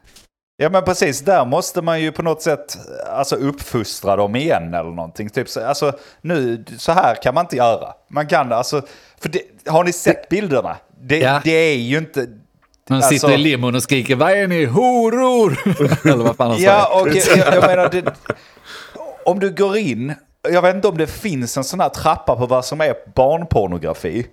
Ja 0.58 0.70
men 0.70 0.84
precis, 0.84 1.22
där 1.22 1.46
måste 1.46 1.82
man 1.82 2.02
ju 2.02 2.12
på 2.12 2.22
något 2.24 2.42
sätt 2.42 2.78
alltså, 3.10 3.36
uppfostra 3.36 4.16
dem 4.16 4.36
igen 4.36 4.74
eller 4.74 4.90
någonting. 4.92 5.30
Typ, 5.30 5.50
så- 5.50 5.66
alltså, 5.66 5.92
nu, 6.22 6.66
så 6.78 6.92
här 6.92 7.16
kan 7.16 7.34
man 7.34 7.46
inte 7.46 7.56
göra. 7.56 7.94
Man 8.10 8.28
kan 8.28 8.52
alltså, 8.54 8.82
för 9.22 9.30
det, 9.30 9.42
har 9.68 9.84
ni 9.84 9.94
sett 9.94 10.30
bilderna? 10.30 10.78
Det, 11.02 11.18
Ja. 11.20 11.42
det 11.44 11.52
är 11.52 11.76
ju 11.78 11.98
inte... 11.98 12.28
De 12.88 12.94
Alltså- 12.94 13.10
sitter 13.10 13.32
i 13.34 13.38
limon 13.38 13.76
och 13.76 13.84
skriker 13.84 14.16
vad 14.16 14.32
är 14.32 14.48
ni, 14.48 14.66
horor? 14.66 15.58
Eller 16.10 16.24
vad 16.24 16.36
fan 16.36 16.56
säger. 16.56 16.70
Ja, 16.70 17.02
och 17.02 17.08
jag, 17.16 17.38
jag 17.56 17.68
menar, 17.68 17.90
det, 17.90 18.14
om 19.26 19.40
du 19.40 19.50
går 19.56 19.78
in, 19.78 20.14
jag 20.52 20.62
vet 20.62 20.76
inte 20.76 20.88
om 20.88 20.98
det 20.98 21.08
finns 21.08 21.58
en 21.58 21.64
sån 21.64 21.80
här 21.80 21.90
trappa 21.90 22.36
på 22.36 22.46
vad 22.46 22.66
som 22.66 22.82
är 22.82 22.96
barnpornografi. 23.16 24.26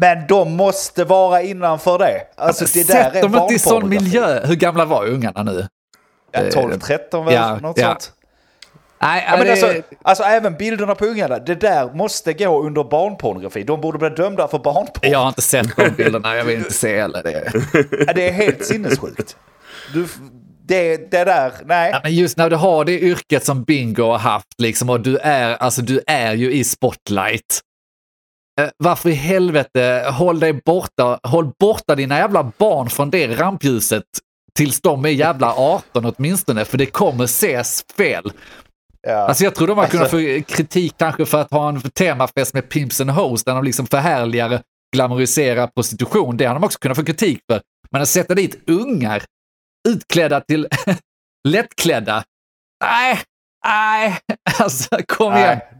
Men 0.00 0.26
de 0.26 0.52
måste 0.56 1.04
vara 1.04 1.42
innanför 1.42 1.98
det. 1.98 2.20
Alltså 2.36 2.64
det 2.64 2.86
där 2.86 2.94
Sätt 2.94 3.14
är 3.14 3.22
dem 3.22 3.34
inte 3.34 3.54
i 3.54 3.58
sån 3.58 3.72
barnpornografi. 3.72 4.04
miljö. 4.04 4.46
Hur 4.46 4.54
gamla 4.54 4.84
var 4.84 5.06
ungarna 5.06 5.42
nu? 5.42 5.66
Ja, 6.32 6.40
12, 6.52 6.78
13 6.80 7.24
väl? 7.24 7.34
Ja, 7.34 7.58
något 7.62 7.78
ja. 7.78 7.86
sånt. 7.88 8.12
Nej, 9.02 9.24
Ja, 9.30 9.36
men 9.36 9.46
det- 9.46 9.50
alltså, 9.52 9.72
alltså 10.02 10.24
även 10.24 10.54
bilderna 10.56 10.94
på 10.94 11.04
ungarna, 11.06 11.38
det 11.38 11.54
där 11.54 11.92
måste 11.94 12.32
gå 12.32 12.62
under 12.62 12.84
barnpornografi. 12.84 13.62
De 13.62 13.80
borde 13.80 13.98
bli 13.98 14.08
dömda 14.10 14.48
för 14.48 14.58
barnporr. 14.58 15.06
jag 15.10 15.18
har 15.18 15.28
inte 15.28 15.42
sett 15.42 15.76
de 15.76 15.90
bilderna, 15.90 16.36
jag 16.36 16.44
vill 16.44 16.58
inte 16.58 16.72
se 16.72 17.00
heller 17.00 17.22
det. 17.22 17.52
Ja, 18.06 18.12
Det 18.12 18.28
är 18.28 18.32
helt 18.32 18.64
sinnessjukt. 18.64 19.36
Du, 19.94 20.06
det, 20.66 20.96
det 21.10 21.24
där, 21.24 21.52
nej. 21.64 21.90
Ja, 21.92 22.00
men 22.02 22.14
just 22.14 22.36
när 22.36 22.50
du 22.50 22.56
har 22.56 22.84
det 22.84 23.00
yrket 23.00 23.44
som 23.44 23.64
Bingo 23.64 24.02
har 24.02 24.18
haft 24.18 24.46
liksom, 24.58 24.90
och 24.90 25.00
du 25.00 25.16
är, 25.18 25.56
alltså, 25.56 25.82
du 25.82 26.00
är 26.06 26.32
ju 26.34 26.52
i 26.52 26.64
spotlight. 26.64 27.60
Eh, 28.58 28.68
varför 28.76 29.08
i 29.08 29.12
helvete, 29.12 30.06
håll 30.12 30.40
dig 30.40 30.52
borta, 30.52 31.20
håll 31.22 31.50
borta 31.60 31.94
dina 31.94 32.18
jävla 32.18 32.52
barn 32.58 32.90
från 32.90 33.10
det 33.10 33.26
rampljuset 33.26 34.04
tills 34.54 34.80
de 34.80 35.04
är 35.04 35.08
jävla 35.08 35.54
18 35.54 36.04
åtminstone, 36.16 36.64
för 36.64 36.78
det 36.78 36.86
kommer 36.86 37.24
ses 37.24 37.84
fel. 37.96 38.32
Ja. 39.00 39.12
Alltså 39.16 39.44
jag 39.44 39.54
tror 39.54 39.66
de 39.68 39.78
har 39.78 39.86
kunnat 39.86 40.02
Alltså- 40.14 40.16
få 40.46 40.54
kritik 40.56 40.94
kanske 40.98 41.26
för 41.26 41.40
att 41.40 41.50
ha 41.50 41.68
en 41.68 41.80
temafest 41.80 42.54
med 42.54 42.68
Pimps 42.68 43.00
and 43.00 43.10
Hoes 43.10 43.44
där 43.44 43.54
de 43.54 43.64
liksom 43.64 43.86
förhärligar, 43.86 44.62
glamoriserar 44.96 45.66
prostitution. 45.66 46.36
Det 46.36 46.44
har 46.44 46.54
de 46.54 46.64
också 46.64 46.78
kunnat 46.78 46.96
få 46.96 47.04
kritik 47.04 47.40
för. 47.52 47.60
Men 47.90 48.02
att 48.02 48.08
sätta 48.08 48.34
dit 48.34 48.62
ungar 48.66 49.22
utklädda 49.88 50.40
till 50.40 50.68
lättklädda. 51.48 52.24
Nej, 52.84 53.18
nej, 53.66 54.18
alltså 54.58 54.96
kom 55.06 55.32
Nej. 55.32 55.70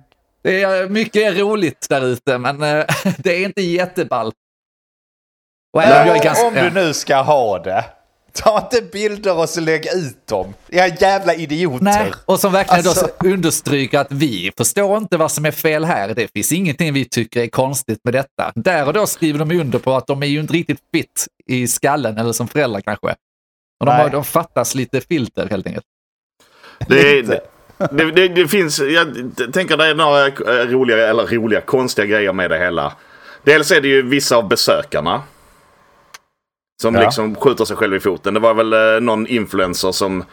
Det 0.43 0.63
är 0.63 0.89
mycket 0.89 1.37
roligt 1.39 1.87
där 1.89 2.05
ute, 2.05 2.39
men 2.39 2.63
eh, 2.63 2.85
det 3.19 3.37
är 3.37 3.45
inte 3.45 3.63
jätteball. 3.63 4.33
Och 5.73 5.83
även 5.83 6.07
jag 6.07 6.17
är 6.17 6.25
ganska, 6.25 6.47
Om 6.47 6.55
du 6.55 6.71
nu 6.71 6.95
ska 6.95 7.17
ha 7.17 7.59
det, 7.59 7.85
ta 8.33 8.59
inte 8.61 8.83
bilder 8.93 9.39
och 9.39 9.49
så 9.49 9.61
lägg 9.61 9.87
ut 9.87 10.27
dem. 10.27 10.55
Ja, 10.69 10.87
jävla 10.87 11.35
idioter. 11.35 11.85
Nej, 11.85 12.13
och 12.25 12.41
som 12.41 12.53
verkligen 12.53 12.87
Alltså- 12.89 13.09
då 13.21 13.29
understryker 13.29 13.99
att 13.99 14.13
vi 14.13 14.53
förstår 14.57 14.99
inte 14.99 15.17
vad 15.17 15.33
som 15.33 15.45
är 15.45 15.51
fel 15.51 15.85
här. 15.85 16.15
Det 16.15 16.33
finns 16.33 16.53
ingenting 16.53 16.93
vi 16.95 17.05
tycker 17.05 17.43
är 17.43 17.47
konstigt 17.47 18.01
med 18.05 18.15
detta. 18.15 18.53
Där 18.55 18.87
och 18.87 18.93
då 18.93 19.07
skriver 19.07 19.39
de 19.39 19.61
under 19.61 19.79
på 19.79 19.95
att 19.95 20.07
de 20.07 20.23
är 20.23 20.27
ju 20.27 20.41
inte 20.41 20.53
riktigt 20.53 20.81
fit 20.95 21.27
i 21.47 21.67
skallen 21.67 22.19
eller 22.19 22.33
som 22.33 22.49
föräldrar 22.49 22.81
kanske. 22.81 23.15
Och 23.81 23.87
de, 23.87 23.93
har, 23.93 24.11
de 24.11 24.25
fattas 24.25 24.75
lite 24.75 25.01
filter 25.01 25.49
helt 25.51 25.67
enkelt. 25.67 25.85
Det, 26.89 27.19
är-. 27.19 27.41
Det, 27.91 28.11
det, 28.11 28.29
det 28.29 28.49
finns, 28.49 28.79
jag 28.81 29.09
tänker 29.53 29.77
det 29.77 29.87
är 29.87 29.95
några 29.95 30.27
eh, 30.27 30.69
roliga, 30.69 31.09
eller 31.09 31.27
roliga, 31.27 31.61
konstiga 31.61 32.07
grejer 32.07 32.33
med 32.33 32.51
det 32.51 32.59
hela. 32.59 32.93
Dels 33.45 33.71
är 33.71 33.81
det 33.81 33.89
ju 33.89 34.03
vissa 34.03 34.37
av 34.37 34.49
besökarna. 34.49 35.23
Som 36.83 36.95
Ja. 36.95 37.01
liksom 37.03 37.35
skjuter 37.35 37.65
sig 37.65 37.77
själv 37.77 37.95
i 37.95 38.01
foten. 38.01 38.35
Det 38.35 38.41
var 38.41 38.55
väl 38.55 38.73
eh, 38.73 39.01
någon 39.01 39.27
influencer 39.27 39.93
som 39.93 40.25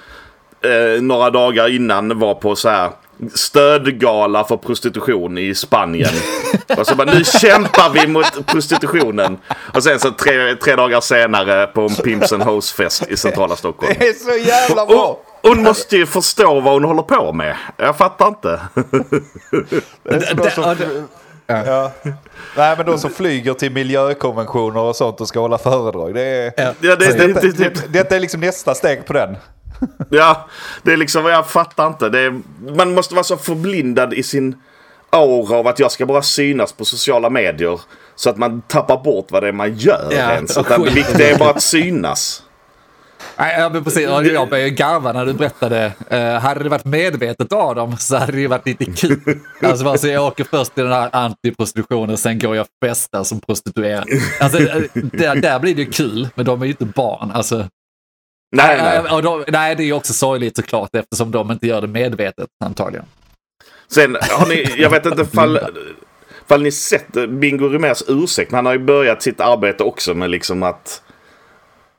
eh, 0.61 1.01
några 1.01 1.29
dagar 1.29 1.75
innan 1.75 2.19
var 2.19 2.33
på 2.35 2.55
så 2.55 2.69
här 2.69 2.89
stödgala 3.33 4.43
för 4.43 4.57
prostitution 4.57 5.37
i 5.37 5.55
Spanien. 5.55 6.09
och 6.77 6.87
så 6.87 6.95
bara 6.95 7.13
nu 7.13 7.23
kämpar 7.23 7.89
vi 7.93 8.07
mot 8.07 8.45
prostitutionen. 8.47 9.37
Och 9.73 9.83
sen 9.83 9.99
så 9.99 10.11
tre, 10.11 10.55
tre 10.55 10.75
dagar 10.75 11.01
senare 11.01 11.67
på 11.67 11.81
en 11.81 11.95
Pimps 11.95 12.33
and 12.33 12.43
Hoes-fest 12.43 13.07
i 13.09 13.17
centrala 13.17 13.55
Stockholm. 13.55 13.93
Det 13.99 14.07
är 14.07 14.13
så 14.13 14.47
jävla 14.49 14.85
bra. 14.85 15.05
Och, 15.07 15.24
hon 15.47 15.63
måste 15.63 15.97
ju 15.97 16.05
förstå 16.05 16.59
vad 16.59 16.73
hon 16.73 16.83
håller 16.83 17.01
på 17.03 17.33
med. 17.33 17.57
Jag 17.77 17.97
fattar 17.97 18.27
inte. 18.27 18.59
Ja. 21.47 21.91
Nej, 22.57 22.77
men 22.77 22.85
de 22.85 22.97
som 22.97 23.09
flyger 23.09 23.53
till 23.53 23.71
miljökonventioner 23.71 24.79
och 24.81 24.95
sånt 24.95 25.21
och 25.21 25.27
ska 25.27 25.39
hålla 25.39 25.57
föredrag. 25.57 26.13
Det 26.13 26.21
är, 26.21 26.53
Ja. 26.57 26.73
Ja, 26.81 26.95
det, 26.95 26.95
det, 26.95 27.27
detta, 27.27 27.41
det, 27.41 27.51
det, 27.51 27.69
det, 27.69 27.93
detta 27.93 28.15
är 28.15 28.19
liksom 28.19 28.41
nästa 28.41 28.75
steg 28.75 29.05
på 29.05 29.13
den. 29.13 29.37
ja, 30.09 30.47
det 30.83 30.93
är 30.93 30.97
liksom, 30.97 31.25
jag 31.25 31.47
fattar 31.47 31.87
inte. 31.87 32.09
Det 32.09 32.19
är, 32.19 32.41
man 32.77 32.93
måste 32.93 33.15
vara 33.15 33.23
så 33.23 33.37
förblindad 33.37 34.13
i 34.13 34.23
sin 34.23 34.55
aura 35.09 35.57
av 35.57 35.67
att 35.67 35.79
jag 35.79 35.91
ska 35.91 36.05
bara 36.05 36.21
synas 36.21 36.71
på 36.73 36.85
sociala 36.85 37.29
medier. 37.29 37.79
Så 38.15 38.29
att 38.29 38.37
man 38.37 38.61
tappar 38.61 39.03
bort 39.03 39.27
vad 39.31 39.43
det 39.43 39.47
är 39.47 39.51
man 39.51 39.75
gör 39.75 40.07
Ja, 40.11 40.31
ens. 40.31 40.57
Utan 40.57 40.81
det 40.85 40.91
viktiga 40.91 41.29
är 41.29 41.37
bara 41.37 41.49
att 41.49 41.61
synas. 41.61 42.43
Nej, 43.37 43.55
ja, 43.59 43.69
men 43.69 43.83
precis. 43.83 44.01
Jag 44.03 44.49
började 44.49 44.69
garva 44.69 45.13
när 45.13 45.25
du 45.25 45.33
berättade. 45.33 45.91
Uh, 46.13 46.19
hade 46.19 46.63
det 46.63 46.69
varit 46.69 46.85
medvetet 46.85 47.53
av 47.53 47.75
dem 47.75 47.97
så 47.97 48.17
hade 48.17 48.31
det 48.31 48.39
ju 48.39 48.47
varit 48.47 48.65
lite 48.65 48.85
kul. 48.85 49.39
Alltså, 49.61 49.87
alltså 49.87 50.07
jag 50.07 50.25
åker 50.25 50.43
först 50.43 50.73
till 50.75 50.83
den 50.83 50.93
här 50.93 51.09
antiprostitutionen, 51.11 52.17
sen 52.17 52.39
går 52.39 52.55
jag 52.55 52.63
och 52.63 52.87
festar 52.89 53.23
som 53.23 53.41
prostituerad. 53.41 54.05
Alltså, 54.39 54.59
eh, 54.59 54.81
där, 54.93 55.35
där 55.35 55.59
blir 55.59 55.75
det 55.75 55.81
ju 55.81 55.91
kul, 55.91 56.29
men 56.35 56.45
de 56.45 56.61
är 56.61 56.65
ju 56.65 56.71
inte 56.71 56.85
barn. 56.85 57.31
Alltså, 57.31 57.67
Nej, 58.55 58.77
nej. 58.81 58.97
eh, 58.97 59.13
och 59.13 59.23
de, 59.23 59.43
nej, 59.47 59.75
det 59.75 59.83
är 59.83 59.85
ju 59.85 59.93
också 59.93 60.13
sorgligt 60.13 60.55
såklart 60.55 60.95
eftersom 60.95 61.31
de 61.31 61.51
inte 61.51 61.67
gör 61.67 61.81
det 61.81 61.87
medvetet 61.87 62.47
antagligen. 62.65 63.05
Sen 63.87 64.17
har 64.31 64.47
ni, 64.47 64.75
jag 64.77 64.89
vet 64.89 65.05
inte 65.05 65.25
fall, 65.25 65.59
fall 66.47 66.61
ni 66.61 66.71
sett 66.71 67.29
Bingo 67.29 67.67
Rimérs 67.67 68.03
ursäkt. 68.07 68.51
Han 68.51 68.65
har 68.65 68.73
ju 68.73 68.79
börjat 68.79 69.23
sitt 69.23 69.41
arbete 69.41 69.83
också 69.83 70.13
med 70.13 70.29
liksom 70.29 70.63
att 70.63 71.01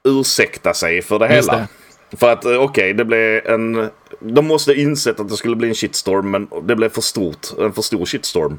ursäkta 0.07 0.75
sig 0.75 1.03
för 1.03 1.19
det 1.19 1.35
Just 1.37 1.53
hela. 1.53 1.69
För 2.17 2.33
att 2.33 2.45
eh, 2.45 2.53
okej, 2.53 2.95
det 2.95 3.05
blev 3.05 3.47
en... 3.47 3.91
De 4.21 4.47
måste 4.47 4.75
insett 4.75 5.21
att 5.21 5.29
det 5.29 5.37
skulle 5.37 5.57
bli 5.57 5.69
en 5.69 5.75
shitstorm 5.75 6.31
men 6.31 6.49
det 6.63 6.77
blev 6.77 6.89
för 6.89 7.01
stort. 7.01 7.47
En 7.59 7.73
för 7.73 7.83
stor 7.83 8.07
shitstorm. 8.07 8.59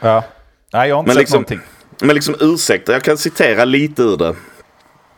Ja. 0.00 0.24
Nej, 0.72 0.88
jag 0.88 0.96
har 0.96 1.00
inte 1.00 1.08
Men 1.08 1.14
sett 1.14 1.20
liksom, 1.20 1.36
någonting. 1.36 1.60
men 2.00 2.14
liksom 2.14 2.34
ursäkta, 2.40 2.92
jag 2.92 3.02
kan 3.02 3.18
citera 3.18 3.64
lite 3.64 4.02
ur 4.02 4.16
det. 4.16 4.34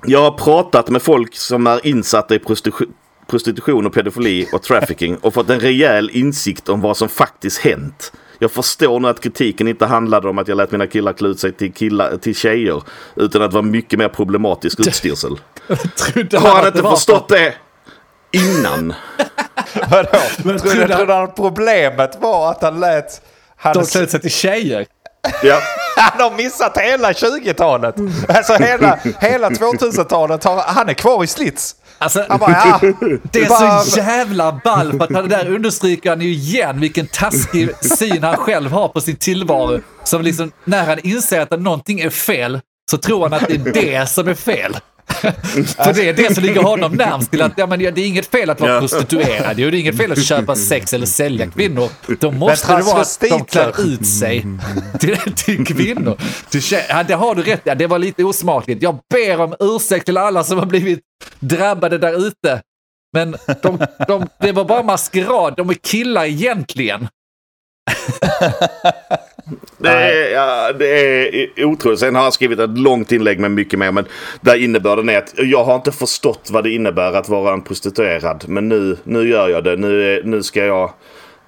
Jag 0.07 0.21
har 0.21 0.31
pratat 0.39 0.89
med 0.89 1.03
folk 1.03 1.37
som 1.37 1.67
är 1.67 1.87
insatta 1.87 2.35
i 2.35 2.39
prostitu- 2.39 2.89
prostitution 3.27 3.87
och 3.87 3.93
pedofili 3.95 4.49
och 4.53 4.63
trafficking 4.63 5.17
och 5.17 5.35
fått 5.35 5.51
en 5.51 5.61
rejäl 5.61 6.11
insikt 6.13 6.69
om 6.69 6.81
vad 6.81 6.97
som 6.97 7.09
faktiskt 7.09 7.59
hänt. 7.59 8.13
Jag 8.39 8.51
förstår 8.53 9.01
nu 9.01 9.09
att 9.09 9.21
kritiken 9.21 9.69
inte 9.69 9.87
handlade 9.87 10.29
om 10.29 10.39
att 10.39 10.49
jag 10.49 10.57
lät 10.57 10.71
mina 10.73 10.87
killar 10.87 11.13
klä 11.13 11.29
ut 11.29 11.41
sig 11.41 11.53
till, 11.53 11.73
killar, 11.73 12.17
till 12.17 12.35
tjejer 12.35 12.83
utan 13.17 13.43
att 13.43 13.51
det 13.51 13.55
var 13.55 13.63
mycket 13.63 13.99
mer 13.99 14.09
problematisk 14.09 14.81
utstyrsel. 14.81 15.41
Har 16.33 16.57
han 16.57 16.67
inte 16.67 16.83
förstått 16.83 17.29
det 17.29 17.55
innan? 18.31 18.95
Vadå? 19.91 20.09
Men 20.45 20.59
Trodde 20.59 20.75
trodde 20.77 20.95
han- 20.95 20.97
trodde 20.99 21.15
han 21.15 21.35
problemet 21.35 22.19
var 22.21 22.51
att 22.51 22.63
han 22.63 22.81
lät... 22.81 23.23
Han, 23.57 23.75
De 23.75 23.87
klär 23.87 24.03
ut 24.03 24.11
sig 24.11 24.21
till 24.21 24.31
tjejer. 24.31 24.87
Ja. 25.43 25.59
han 25.97 26.21
har 26.31 26.37
missat 26.37 26.79
hela 26.79 27.13
20-talet. 27.13 27.95
Alltså 28.29 28.53
hela, 28.55 28.99
hela 29.21 29.49
2000-talet. 29.51 30.45
Har, 30.45 30.63
han 30.67 30.89
är 30.89 30.95
kvar 30.95 31.25
i 31.25 31.27
slits. 31.27 31.77
Alltså, 31.99 32.25
bara, 32.29 32.51
ja. 32.51 32.81
Det 33.33 33.39
är 33.41 33.49
bara- 33.49 33.81
så 33.81 33.99
jävla 33.99 34.61
ball 34.65 34.93
för 34.93 35.05
att 35.05 35.13
han 35.13 35.29
där 35.29 35.51
understryker 35.55 36.11
han 36.11 36.21
ju 36.21 36.29
igen 36.29 36.81
vilken 36.81 37.07
taskig 37.07 37.71
syn 37.81 38.23
han 38.23 38.37
själv 38.37 38.71
har 38.73 38.89
på 38.89 39.01
sin 39.01 39.17
tillvaro. 39.17 39.81
Som 40.05 40.23
liksom, 40.23 40.53
när 40.65 40.85
han 40.85 40.99
inser 41.03 41.41
att 41.41 41.61
någonting 41.61 42.01
är 42.01 42.11
fel 42.11 42.61
så 42.91 42.99
tror 42.99 43.23
han 43.23 43.33
att 43.33 43.49
det 43.49 43.55
är 43.55 43.73
det 43.73 44.07
som 44.09 44.29
är 44.29 44.35
fel. 44.35 44.77
För 45.85 45.93
det 45.95 46.09
är 46.09 46.13
det 46.13 46.35
som 46.35 46.45
ligger 46.45 46.63
honom 46.63 46.93
närmst 46.93 47.31
till 47.31 47.43
att 47.43 47.53
ja, 47.57 47.67
men, 47.67 47.79
det 47.79 47.87
är 47.87 47.99
inget 48.07 48.27
fel 48.27 48.51
att 48.51 48.61
vara 48.61 48.75
Ja. 48.75 48.81
prostituerad. 48.81 49.57
Det 49.57 49.63
är 49.63 49.75
inget 49.75 49.97
fel 49.97 50.13
att 50.13 50.25
köpa 50.25 50.57
sex 50.71 50.95
eller 50.95 51.07
sälja 51.07 51.47
kvinnor. 51.51 51.89
Då 52.21 52.31
måste 52.31 52.77
det 52.77 52.83
vara 52.83 53.01
att 53.01 53.21
de 53.21 53.45
klär 53.45 53.81
ut 53.81 54.07
sig 54.07 54.47
till, 55.01 55.17
till 55.37 55.67
kvinnor. 55.67 56.17
Till 56.51 56.63
ja, 56.89 57.03
det 57.03 57.15
har 57.15 57.35
du 57.35 57.43
rätt. 57.43 57.61
Ja, 57.65 57.75
Det 57.75 57.87
var 57.87 57.99
lite 57.99 58.25
osmakligt. 58.25 58.83
Jag 58.83 58.99
ber 59.15 59.41
om 59.41 59.55
ursäkt 59.61 60.05
till 60.07 60.17
alla 60.17 60.45
som 60.45 60.59
har 60.59 60.67
blivit 60.67 61.01
drabbade 61.41 61.99
där 61.99 62.27
ute. 62.27 62.63
Men 63.13 63.37
de, 63.63 63.79
de, 64.09 64.27
det 64.41 64.53
var 64.53 64.65
bara 64.65 64.83
maskerad. 64.83 65.55
De 65.57 65.71
är 65.71 65.75
killar 65.75 66.25
egentligen. 66.25 67.09
Det 69.79 69.89
är, 69.89 70.33
ja, 70.33 70.73
det 70.73 70.87
är 71.59 71.65
otroligt. 71.65 72.01
Sen 72.01 72.15
har 72.15 72.23
han 72.23 72.33
skrivit 72.33 72.59
ett 72.59 72.79
långt 72.79 73.13
inlägg 73.13 73.41
med 73.41 73.51
mycket 73.51 73.79
mer. 73.79 73.93
Men 73.93 74.05
där 74.41 74.63
innebörden 74.63 75.09
är 75.09 75.19
att 75.19 75.35
jag 75.37 75.65
har 75.65 75.75
inte 75.75 75.93
förstått 75.93 76.49
vad 76.51 76.65
det 76.65 76.71
innebär 76.71 77.13
att 77.13 77.29
vara 77.29 77.53
en 77.53 77.63
prostituerad. 77.63 78.45
Men 78.49 78.69
nu, 78.69 78.97
nu 79.05 79.29
gör 79.29 79.49
jag 79.49 79.65
det. 79.65 79.77
Nu, 79.77 80.23
nu 80.25 80.43
ska 80.43 80.65
jag 80.65 80.93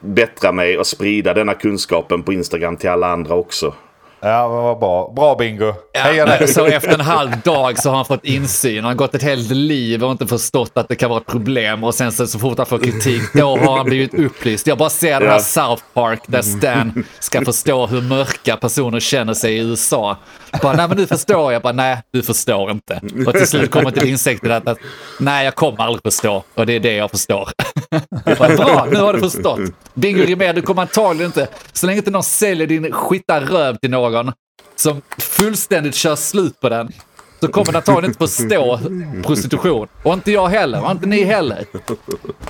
bättra 0.01 0.53
mig 0.53 0.79
och 0.79 0.87
sprida 0.87 1.35
denna 1.35 1.55
kunskapen 1.55 2.23
på 2.23 2.33
Instagram 2.33 2.77
till 2.77 2.91
alla 2.91 3.07
andra 3.07 3.35
också. 3.35 3.75
Ja, 4.21 4.49
men 4.49 4.57
vad 4.63 4.79
bra. 4.79 5.13
Bra 5.17 5.35
bingo. 5.35 5.75
Heja 5.95 6.15
Ja, 6.15 6.27
dig. 6.39 6.49
så 6.49 6.65
efter 6.67 6.95
en 6.95 7.01
halv 7.01 7.41
dag 7.41 7.79
så 7.79 7.89
har 7.89 7.97
han 7.97 8.05
fått 8.05 8.25
insyn. 8.25 8.77
Han 8.77 8.85
har 8.85 8.95
gått 8.95 9.15
ett 9.15 9.23
helt 9.23 9.51
liv 9.51 10.05
och 10.05 10.11
inte 10.11 10.27
förstått 10.27 10.73
att 10.75 10.89
det 10.89 10.95
kan 10.97 11.11
vara 11.11 11.21
ett 11.21 11.27
problem. 11.27 11.85
Och 11.85 11.95
sen 11.95 12.13
så, 12.13 12.27
så 12.27 12.39
fort 12.39 12.59
han 12.59 12.67
får 12.67 12.79
kritik, 12.79 13.23
då 13.35 13.57
har 13.57 13.77
han 13.77 13.87
blivit 13.87 14.15
upplyst. 14.15 14.67
Jag 14.67 14.79
bara 14.79 14.91
ser 14.91 15.21
den 15.21 15.31
här. 15.31 15.39
South 15.39 15.83
Park 15.95 16.21
där 16.27 16.43
Stan 16.43 17.05
ska 17.21 17.45
förstå 17.45 17.87
hur 17.87 18.01
mörka 18.01 18.57
personer 18.57 19.01
känner 19.01 19.35
sig 19.35 19.55
i 19.55 19.59
USA. 19.59 20.17
Bara, 20.63 20.73
nej 20.77 20.89
men 20.89 20.97
nu 20.97 21.07
förstår 21.07 21.53
jag. 21.53 21.63
Bara, 21.63 21.73
nej, 21.73 22.03
du 22.11 22.23
förstår 22.23 22.71
inte. 22.71 23.01
Och 23.27 23.33
till 23.33 23.47
slut 23.47 23.71
kommer 23.71 23.91
till 23.91 24.09
insikten 24.09 24.53
att, 24.53 24.69
att 24.69 24.79
nej, 25.21 25.45
jag 25.45 25.55
kommer 25.55 25.85
aldrig 25.85 26.03
förstå. 26.03 26.45
Och 26.55 26.67
det 26.67 26.73
är 26.73 26.81
det 26.81 26.95
jag 26.95 27.11
förstår. 27.11 27.49
Bara, 28.39 28.57
Bra, 28.57 28.87
nu 28.91 28.97
har 29.01 29.13
du 29.15 29.21
förstått. 29.21 29.61
Bingo 29.95 30.25
Rimér, 30.25 30.53
du 30.53 30.63
kommer 30.63 30.83
antagligen 30.83 31.27
inte, 31.27 31.49
så 31.73 31.87
länge 31.87 31.99
inte 31.99 32.11
någon 32.11 32.23
säljer 32.23 32.67
din 32.67 32.93
skita 32.93 33.41
röv 33.41 33.77
till 33.77 33.91
någon 33.91 34.33
som 34.77 35.03
fullständigt 35.19 35.95
kör 35.95 36.17
slut 36.17 36.61
på 36.61 36.69
den, 36.69 36.93
så 37.41 37.49
kommer 37.49 37.67
den 37.67 37.77
antagligen 37.77 38.11
inte 38.11 38.19
förstå 38.19 38.81
prostitution. 39.25 39.89
Och 40.03 40.13
inte 40.13 40.33
jag 40.33 40.49
heller, 40.49 40.85
och 40.85 40.91
inte 40.91 41.07
ni 41.07 41.25
heller. 41.25 41.65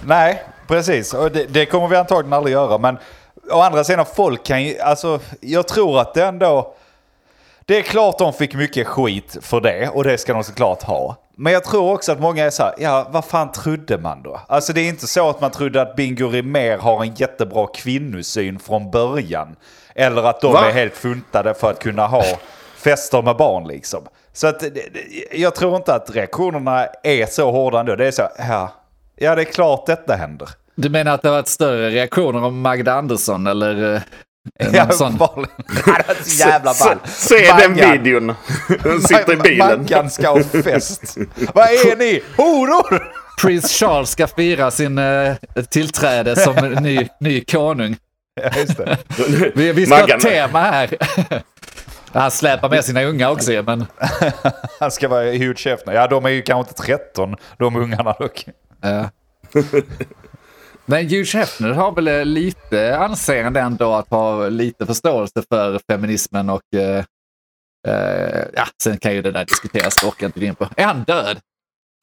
Nej, 0.03 0.43
precis. 0.67 1.15
Och 1.15 1.31
det, 1.31 1.45
det 1.45 1.67
kommer 1.67 1.89
vi 1.89 1.97
antagligen 1.97 2.33
aldrig 2.33 2.53
göra. 2.53 2.79
Men 2.79 2.99
å 3.51 3.61
andra 3.61 3.85
sidan, 3.85 4.07
folk 4.17 4.45
kan 4.45 4.65
ju... 4.65 4.79
Alltså, 4.79 5.21
jag 5.41 5.69
tror 5.69 6.01
att 6.01 6.15
det 6.15 6.25
ändå... 6.25 6.75
Det 7.69 7.79
är 7.79 7.83
klart 7.83 8.19
de 8.19 8.33
fick 8.33 8.55
mycket 8.55 8.87
skit 8.87 9.37
för 9.41 9.61
det 9.61 9.89
och 9.89 10.05
det 10.05 10.19
ska 10.19 10.33
de 10.33 10.45
såklart 10.45 10.83
ha. 10.83 11.17
Men 11.37 11.53
jag 11.53 11.65
tror 11.65 11.93
också 11.93 12.13
att 12.13 12.21
många 12.21 12.45
är 12.45 12.51
så 12.51 12.63
här, 12.63 12.75
ja 12.79 13.09
vad 13.11 13.25
fan 13.25 13.53
trodde 13.53 13.99
man 13.99 14.23
då? 14.23 14.41
Alltså 14.49 14.73
det 14.73 14.81
är 14.81 14.89
inte 14.89 15.07
så 15.07 15.31
att 15.31 15.41
man 15.41 15.51
trodde 15.51 15.83
att 15.83 15.97
Bingo 15.97 16.29
Rimér 16.29 16.79
har 16.79 17.03
en 17.03 17.15
jättebra 17.15 17.67
kvinnosyn 17.67 18.59
från 18.59 18.91
början. 18.91 19.57
Eller 19.95 20.23
att 20.23 20.41
de 20.41 20.53
Va? 20.53 20.69
är 20.69 20.73
helt 20.73 20.95
funtade 20.95 21.55
för 21.55 21.71
att 21.71 21.79
kunna 21.79 22.07
ha 22.07 22.25
fester 22.77 23.23
med 23.23 23.37
barn 23.37 23.69
liksom. 23.69 24.07
Så 24.33 24.47
att 24.47 24.63
jag 25.33 25.55
tror 25.55 25.77
inte 25.77 25.95
att 25.95 26.11
reaktionerna 26.15 26.87
är 27.03 27.27
så 27.27 27.51
hårda 27.51 27.81
ändå. 27.81 27.97
Det 27.97 28.07
är 28.07 28.11
så, 28.11 28.29
ja, 28.39 28.73
ja 29.17 29.35
det 29.35 29.43
är 29.43 29.53
klart 29.53 29.87
detta 29.87 30.15
händer. 30.15 30.49
Du 30.75 30.89
menar 30.89 31.15
att 31.15 31.23
det 31.23 31.29
har 31.29 31.37
varit 31.37 31.49
större 31.49 31.91
reaktioner 31.91 32.45
om 32.45 32.61
Magda 32.61 32.93
Andersson 32.93 33.47
eller 33.47 33.95
eh, 33.95 34.01
Ja, 34.73 34.91
sån? 34.91 35.07
uppenbarligen. 35.07 35.51
Ja, 35.87 35.95
det 35.99 36.09
var 36.09 36.15
så 36.25 36.39
jävla 36.39 36.75
ball. 36.81 36.99
Se, 37.05 37.39
se 37.39 37.53
den 37.53 37.75
videon. 37.75 38.35
Den 38.83 39.03
sitter 39.03 39.33
i 39.33 39.37
bilen. 39.37 39.79
Maggan 39.79 40.11
ska 40.11 40.29
ha 40.29 40.43
fest. 40.43 41.17
Vad 41.55 41.65
är 41.65 41.97
ni? 41.97 42.21
Horor! 42.37 43.13
Prins 43.43 43.73
Charles 43.73 44.11
ska 44.11 44.27
fira 44.27 44.71
sin 44.71 44.99
eh, 44.99 45.35
tillträde 45.71 46.37
som 46.37 46.55
ny, 46.81 47.09
ny 47.21 47.45
konung. 47.45 47.97
Ja, 48.43 48.51
just 48.61 48.77
det. 48.77 48.99
Vi, 49.55 49.73
vi 49.73 49.87
ska 49.87 49.95
ha 49.95 50.01
Maggan. 50.01 50.19
ett 50.19 50.25
tema 50.25 50.61
här. 50.61 50.99
Han 52.13 52.31
släpar 52.31 52.69
med 52.69 52.85
sina 52.85 53.03
unga 53.03 53.31
också 53.31 53.63
men... 53.67 53.87
Han 54.81 54.91
ska 54.91 55.09
vara 55.09 55.55
chef 55.55 55.81
nu. 55.87 55.93
Ja, 55.93 56.07
de 56.07 56.25
är 56.25 56.31
ju 56.31 56.43
kanske 56.43 56.71
inte 56.71 56.83
13, 56.83 57.37
de 57.59 57.77
ungarna 57.77 58.13
dock. 58.13 58.45
Ja. 58.83 59.11
Men 60.91 61.09
Hugh 61.09 61.37
Hefner 61.37 61.71
har 61.73 61.93
väl 61.93 62.09
eh, 62.09 62.25
lite 62.25 62.97
anseende 62.99 63.61
ändå 63.61 63.95
att 63.95 64.09
ha 64.09 64.49
lite 64.49 64.87
förståelse 64.87 65.43
för 65.51 65.81
feminismen 65.91 66.51
och 66.51 66.75
eh, 66.75 67.05
eh, 67.89 68.45
ja, 68.55 68.65
sen 68.83 68.99
kan 68.99 69.15
ju 69.15 69.23
det 69.23 69.31
där 69.31 69.45
diskuteras, 69.45 69.97
det 69.97 70.07
orkar 70.07 70.17
jag 70.25 70.29
inte 70.29 70.41
gå 70.41 70.47
in 70.47 70.55
på. 70.55 70.69
Är 70.77 70.85
han 70.85 71.03
död? 71.03 71.39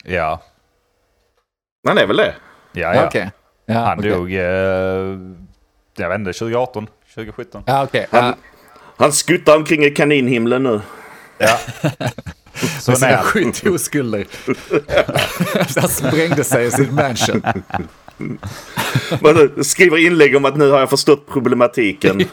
Ja, 0.03 0.41
Han 1.87 1.97
är 1.97 2.05
väl 2.07 2.17
det? 2.17 2.35
ja, 2.71 2.95
ja. 2.95 3.05
Okej. 3.07 3.31
Ja, 3.65 3.73
Han 3.79 3.99
okej. 3.99 4.11
dog, 4.11 4.33
eh, 4.33 4.39
jag 5.97 6.09
vet 6.09 6.19
inte, 6.19 6.33
2018, 6.33 6.87
2017. 7.15 7.63
Ja, 7.65 7.83
okej. 7.83 8.07
Han- 8.11 8.23
Ja, 8.25 8.35
Han 8.97 9.11
skuttar 9.13 9.55
omkring 9.57 9.83
i 9.85 9.89
kaninhimlen 9.91 10.63
nu. 10.63 10.81
Ja. 11.37 11.57
Så 12.81 12.91
med 12.91 12.97
sina 12.99 13.11
när. 13.11 13.17
sjukt 13.23 13.65
oskulder. 13.67 14.25
Han 15.79 15.89
sprängde 15.89 16.43
sig 16.43 16.65
i 16.65 16.71
sin 16.71 16.95
mansion. 16.95 17.41
Vadå, 19.21 19.63
Skriver 19.63 19.97
inlägg 19.97 20.35
om 20.35 20.45
att 20.45 20.57
nu 20.57 20.69
har 20.69 20.79
jag 20.79 20.89
förstått 20.89 21.27
problematiken. 21.27 22.17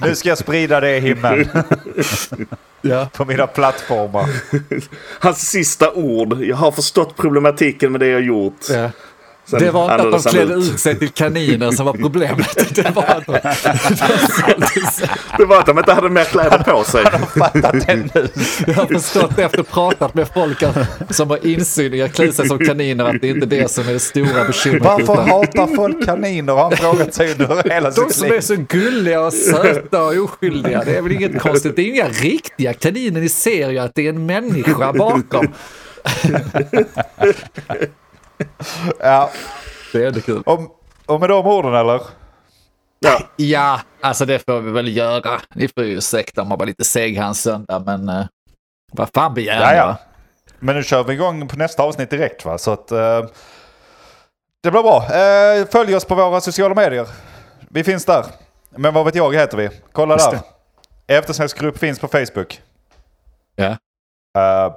Nu 0.00 0.14
ska 0.14 0.28
jag 0.28 0.38
sprida 0.38 0.80
det 0.80 0.96
i 0.96 1.00
himlen 1.00 1.48
Ja. 2.82 3.08
på 3.12 3.24
mina 3.24 3.46
plattformar. 3.46 4.26
Hans 5.20 5.50
sista 5.50 5.92
ord. 5.92 6.42
Jag 6.42 6.56
har 6.56 6.72
förstått 6.72 7.16
problematiken 7.16 7.92
med 7.92 8.00
det 8.00 8.06
jag 8.06 8.22
gjort. 8.22 8.60
Ja. 8.70 8.90
Sen 9.46 9.58
Det 9.60 9.70
var 9.70 9.82
inte 9.92 10.16
att 10.16 10.24
de 10.24 10.30
klädde 10.30 10.54
ut. 10.54 10.80
sig 10.80 10.98
till 10.98 11.08
kaniner 11.08 11.70
som 11.70 11.86
var 11.86 11.92
problemet. 11.92 12.74
Det 12.74 12.90
var 12.94 13.02
att 13.02 13.26
de, 13.26 13.32
de. 13.32 14.80
Det 15.38 15.44
var 15.44 15.58
att 15.58 15.66
de 15.66 15.78
inte 15.78 15.92
hade 15.92 16.10
mer 16.10 16.24
kläder 16.24 16.58
på 16.58 16.84
sig. 16.84 17.04
Jag 18.66 18.74
har 18.74 18.86
förstått 18.86 19.38
efter 19.38 19.62
pratat 19.62 20.14
med 20.14 20.28
folk 20.34 20.62
som 21.10 21.30
har 21.30 21.46
insyn 21.46 21.94
i 21.94 22.02
att 22.02 22.12
klä 22.12 22.32
sig 22.32 22.48
som 22.48 22.58
kaniner 22.58 23.04
att 23.04 23.20
det 23.20 23.28
inte 23.28 23.46
är 23.46 23.60
det 23.62 23.70
som 23.70 23.88
är 23.88 23.92
det 23.92 24.00
stora 24.00 24.44
bekymret. 24.44 24.82
Varför 24.84 25.12
utan 25.12 25.28
hatar 25.28 25.66
folk 25.76 26.06
kaniner? 26.06 26.52
Har 26.52 26.62
han 26.62 26.76
frågat 26.76 27.14
sig 27.14 27.32
under 27.32 27.70
hela 27.70 27.90
De 27.90 27.94
sitt 27.96 28.14
som 28.14 28.28
liv. 28.28 28.36
är 28.36 28.40
så 28.40 28.56
gulliga 28.68 29.20
och 29.20 29.32
söta 29.32 30.02
och 30.02 30.14
oskyldiga. 30.16 30.82
Det 30.84 30.96
är 30.96 31.02
väl 31.02 31.12
inget 31.12 31.38
konstigt. 31.42 31.76
Det 31.76 31.82
är 31.82 31.86
inga 31.86 32.08
riktiga 32.08 32.72
kaniner. 32.72 33.20
Ni 33.20 33.28
ser 33.28 33.70
ju 33.70 33.78
att 33.78 33.94
det 33.94 34.04
är 34.06 34.08
en 34.08 34.26
människa 34.26 34.92
bakom. 34.92 35.52
Ja, 39.00 39.30
Det 39.92 40.04
är 40.04 40.10
det 40.10 40.20
kul. 40.20 40.42
och, 40.46 40.60
och 41.06 41.20
med 41.20 41.28
de 41.28 41.46
orden 41.46 41.74
eller? 41.74 42.00
Ja. 42.98 43.18
Ja, 43.36 43.80
alltså 44.00 44.24
det 44.24 44.38
får 44.46 44.60
vi 44.60 44.70
väl 44.70 44.96
göra. 44.96 45.40
Ni 45.54 45.68
får 45.68 45.84
ju 45.84 45.96
ursäkta 45.98 46.42
om 46.42 46.48
man 46.48 46.58
var 46.58 46.66
lite 46.66 46.84
seg 46.84 47.16
här 47.18 47.26
en 47.26 47.34
söndag, 47.34 47.78
men 47.86 48.08
uh, 48.08 48.24
vad 48.92 49.08
fan 49.14 49.34
begär 49.34 49.60
Ja, 49.60 49.70
ni? 49.70 49.76
ja. 49.76 49.96
Men 50.58 50.76
nu 50.76 50.82
kör 50.82 51.04
vi 51.04 51.12
igång 51.12 51.48
på 51.48 51.56
nästa 51.56 51.82
avsnitt 51.82 52.10
direkt 52.10 52.44
va? 52.44 52.58
Så 52.58 52.70
att 52.70 52.90
eh, 52.90 53.24
det 54.62 54.70
blir 54.70 54.82
bra. 54.82 55.04
Eh, 55.14 55.66
följ 55.68 55.94
oss 55.96 56.04
på 56.04 56.14
våra 56.14 56.40
sociala 56.40 56.74
medier. 56.74 57.08
Vi 57.70 57.84
finns 57.84 58.04
där. 58.04 58.24
Men 58.70 58.94
vad 58.94 59.04
vet 59.04 59.14
jag 59.14 59.34
heter 59.34 59.56
vi. 59.56 59.70
Kolla 59.92 60.14
Just 60.14 60.30
där. 60.30 60.40
Eftersnacksgrupp 61.06 61.78
finns 61.78 61.98
på 61.98 62.08
Facebook. 62.08 62.62
Ja. 63.56 63.76
Eh, 64.38 64.74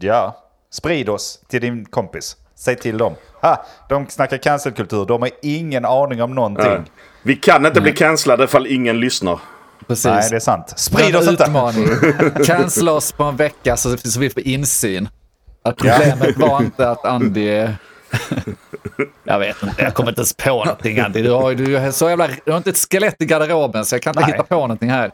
ja, 0.00 0.36
sprid 0.72 1.08
oss 1.08 1.40
till 1.48 1.60
din 1.60 1.84
kompis. 1.84 2.36
Säg 2.60 2.76
till 2.76 2.98
dem. 2.98 3.14
Ha, 3.42 3.64
de 3.88 4.08
snackar 4.08 4.36
cancelkultur. 4.36 5.06
De 5.06 5.22
har 5.22 5.30
ingen 5.42 5.84
aning 5.84 6.22
om 6.22 6.34
någonting. 6.34 6.66
Ja. 6.66 6.84
Vi 7.22 7.36
kan 7.36 7.66
inte 7.66 7.80
bli 7.80 7.92
cancellade 7.92 8.44
ifall 8.44 8.66
ingen 8.66 9.00
lyssnar. 9.00 9.40
Precis. 9.86 10.04
Nej, 10.04 10.26
det 10.30 10.36
är 10.36 10.40
sant. 10.40 10.72
Sprid 10.76 11.16
oss 11.16 11.28
inte! 11.28 11.44
utmaning. 11.44 11.88
Cancella 12.44 12.92
oss 12.92 13.12
på 13.12 13.24
en 13.24 13.36
vecka 13.36 13.76
så, 13.76 13.96
så 13.96 14.20
vi 14.20 14.30
får 14.30 14.42
insyn. 14.42 15.08
Att 15.64 15.76
problemet 15.76 16.36
var 16.36 16.62
inte 16.62 16.90
att 16.90 17.04
Andy... 17.04 17.48
jag 19.24 19.38
vet 19.38 19.62
inte, 19.62 19.82
jag 19.82 19.94
kommer 19.94 20.10
inte 20.10 20.20
ens 20.20 20.34
på 20.34 20.64
någonting 20.64 21.00
Andy. 21.00 21.22
Du 21.22 21.30
har, 21.30 21.54
du, 21.54 21.76
är 21.76 21.90
så 21.90 22.08
jävla, 22.08 22.28
du 22.44 22.50
har 22.50 22.56
inte 22.56 22.70
ett 22.70 22.86
skelett 22.90 23.22
i 23.22 23.26
garderoben 23.26 23.84
så 23.84 23.94
jag 23.94 24.02
kan 24.02 24.10
inte 24.10 24.20
Nej. 24.20 24.32
hitta 24.32 24.42
på 24.42 24.54
någonting 24.54 24.90
här. 24.90 25.10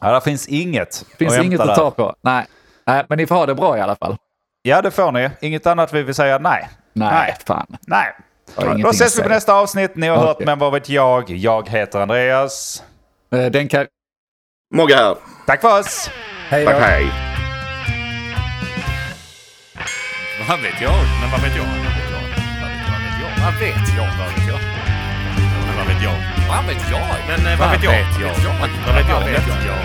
Ja, 0.00 0.12
det 0.14 0.20
finns 0.20 0.48
inget 0.48 1.06
finns 1.18 1.38
att 1.38 1.44
inget 1.44 1.60
att 1.60 1.66
där. 1.66 1.74
ta 1.74 1.90
på. 1.90 2.14
Nej. 2.20 2.46
Nej, 2.86 3.04
men 3.08 3.18
ni 3.18 3.26
får 3.26 3.34
ha 3.34 3.46
det 3.46 3.54
bra 3.54 3.78
i 3.78 3.80
alla 3.80 3.96
fall. 3.96 4.16
Ja, 4.62 4.82
det 4.82 4.90
får 4.90 5.12
ni. 5.12 5.30
Inget 5.40 5.66
annat 5.66 5.92
vi 5.92 6.02
vill 6.02 6.14
säga 6.14 6.38
nej. 6.38 6.68
Nej, 6.92 7.08
Nej. 7.12 7.36
fan. 7.46 7.66
Nej. 7.86 8.06
Då 8.82 8.90
ses 8.90 9.18
vi 9.18 9.22
på 9.22 9.28
nästa 9.28 9.54
avsnitt. 9.54 9.96
Ni 9.96 10.06
har 10.08 10.16
hört 10.16 10.34
Okej. 10.36 10.46
Men 10.46 10.58
vad 10.58 10.72
vet 10.72 10.88
jag? 10.88 11.30
Jag 11.30 11.68
heter 11.68 12.00
Andreas. 12.00 12.82
Eh, 13.32 13.44
Den 13.46 13.68
kan... 13.68 13.86
Mogge 14.74 14.94
här. 14.96 15.16
Tack 15.46 15.60
för 15.60 15.80
oss! 15.80 16.10
Hej 16.48 16.64
då. 16.64 16.70
Tack, 16.70 16.82
hej. 16.82 17.06
Vad 20.48 20.60
vet 20.60 20.80
jag? 20.82 20.94
Men 21.20 21.30
vad 21.30 21.40
vet 21.40 21.56
jag? 21.56 21.64
Vad 23.44 23.54
vet 23.60 23.74
jag? 23.96 24.06
Vad 24.18 24.28
vet 24.32 24.48
jag? 24.48 24.60
Men 25.66 25.76
vad 25.76 25.86
vet 25.86 26.02
jag? 26.02 26.16
Vad 26.48 26.66
vet 26.66 26.90
jag? 26.90 27.00
Men 27.28 27.52
eh, 27.52 27.58
vad 27.58 27.70
vet 27.70 27.84
jag? 27.84 27.92
Vad 27.92 27.98
vet 28.00 28.20
jag? 28.20 28.52
Vad 28.86 28.94
vet 28.94 29.08
jag? 29.08 29.20
Vad 29.20 29.24
vet 29.24 29.48
jag? 29.66 29.76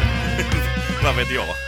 Vad 1.04 1.16
vet 1.16 1.32
jag? 1.32 1.65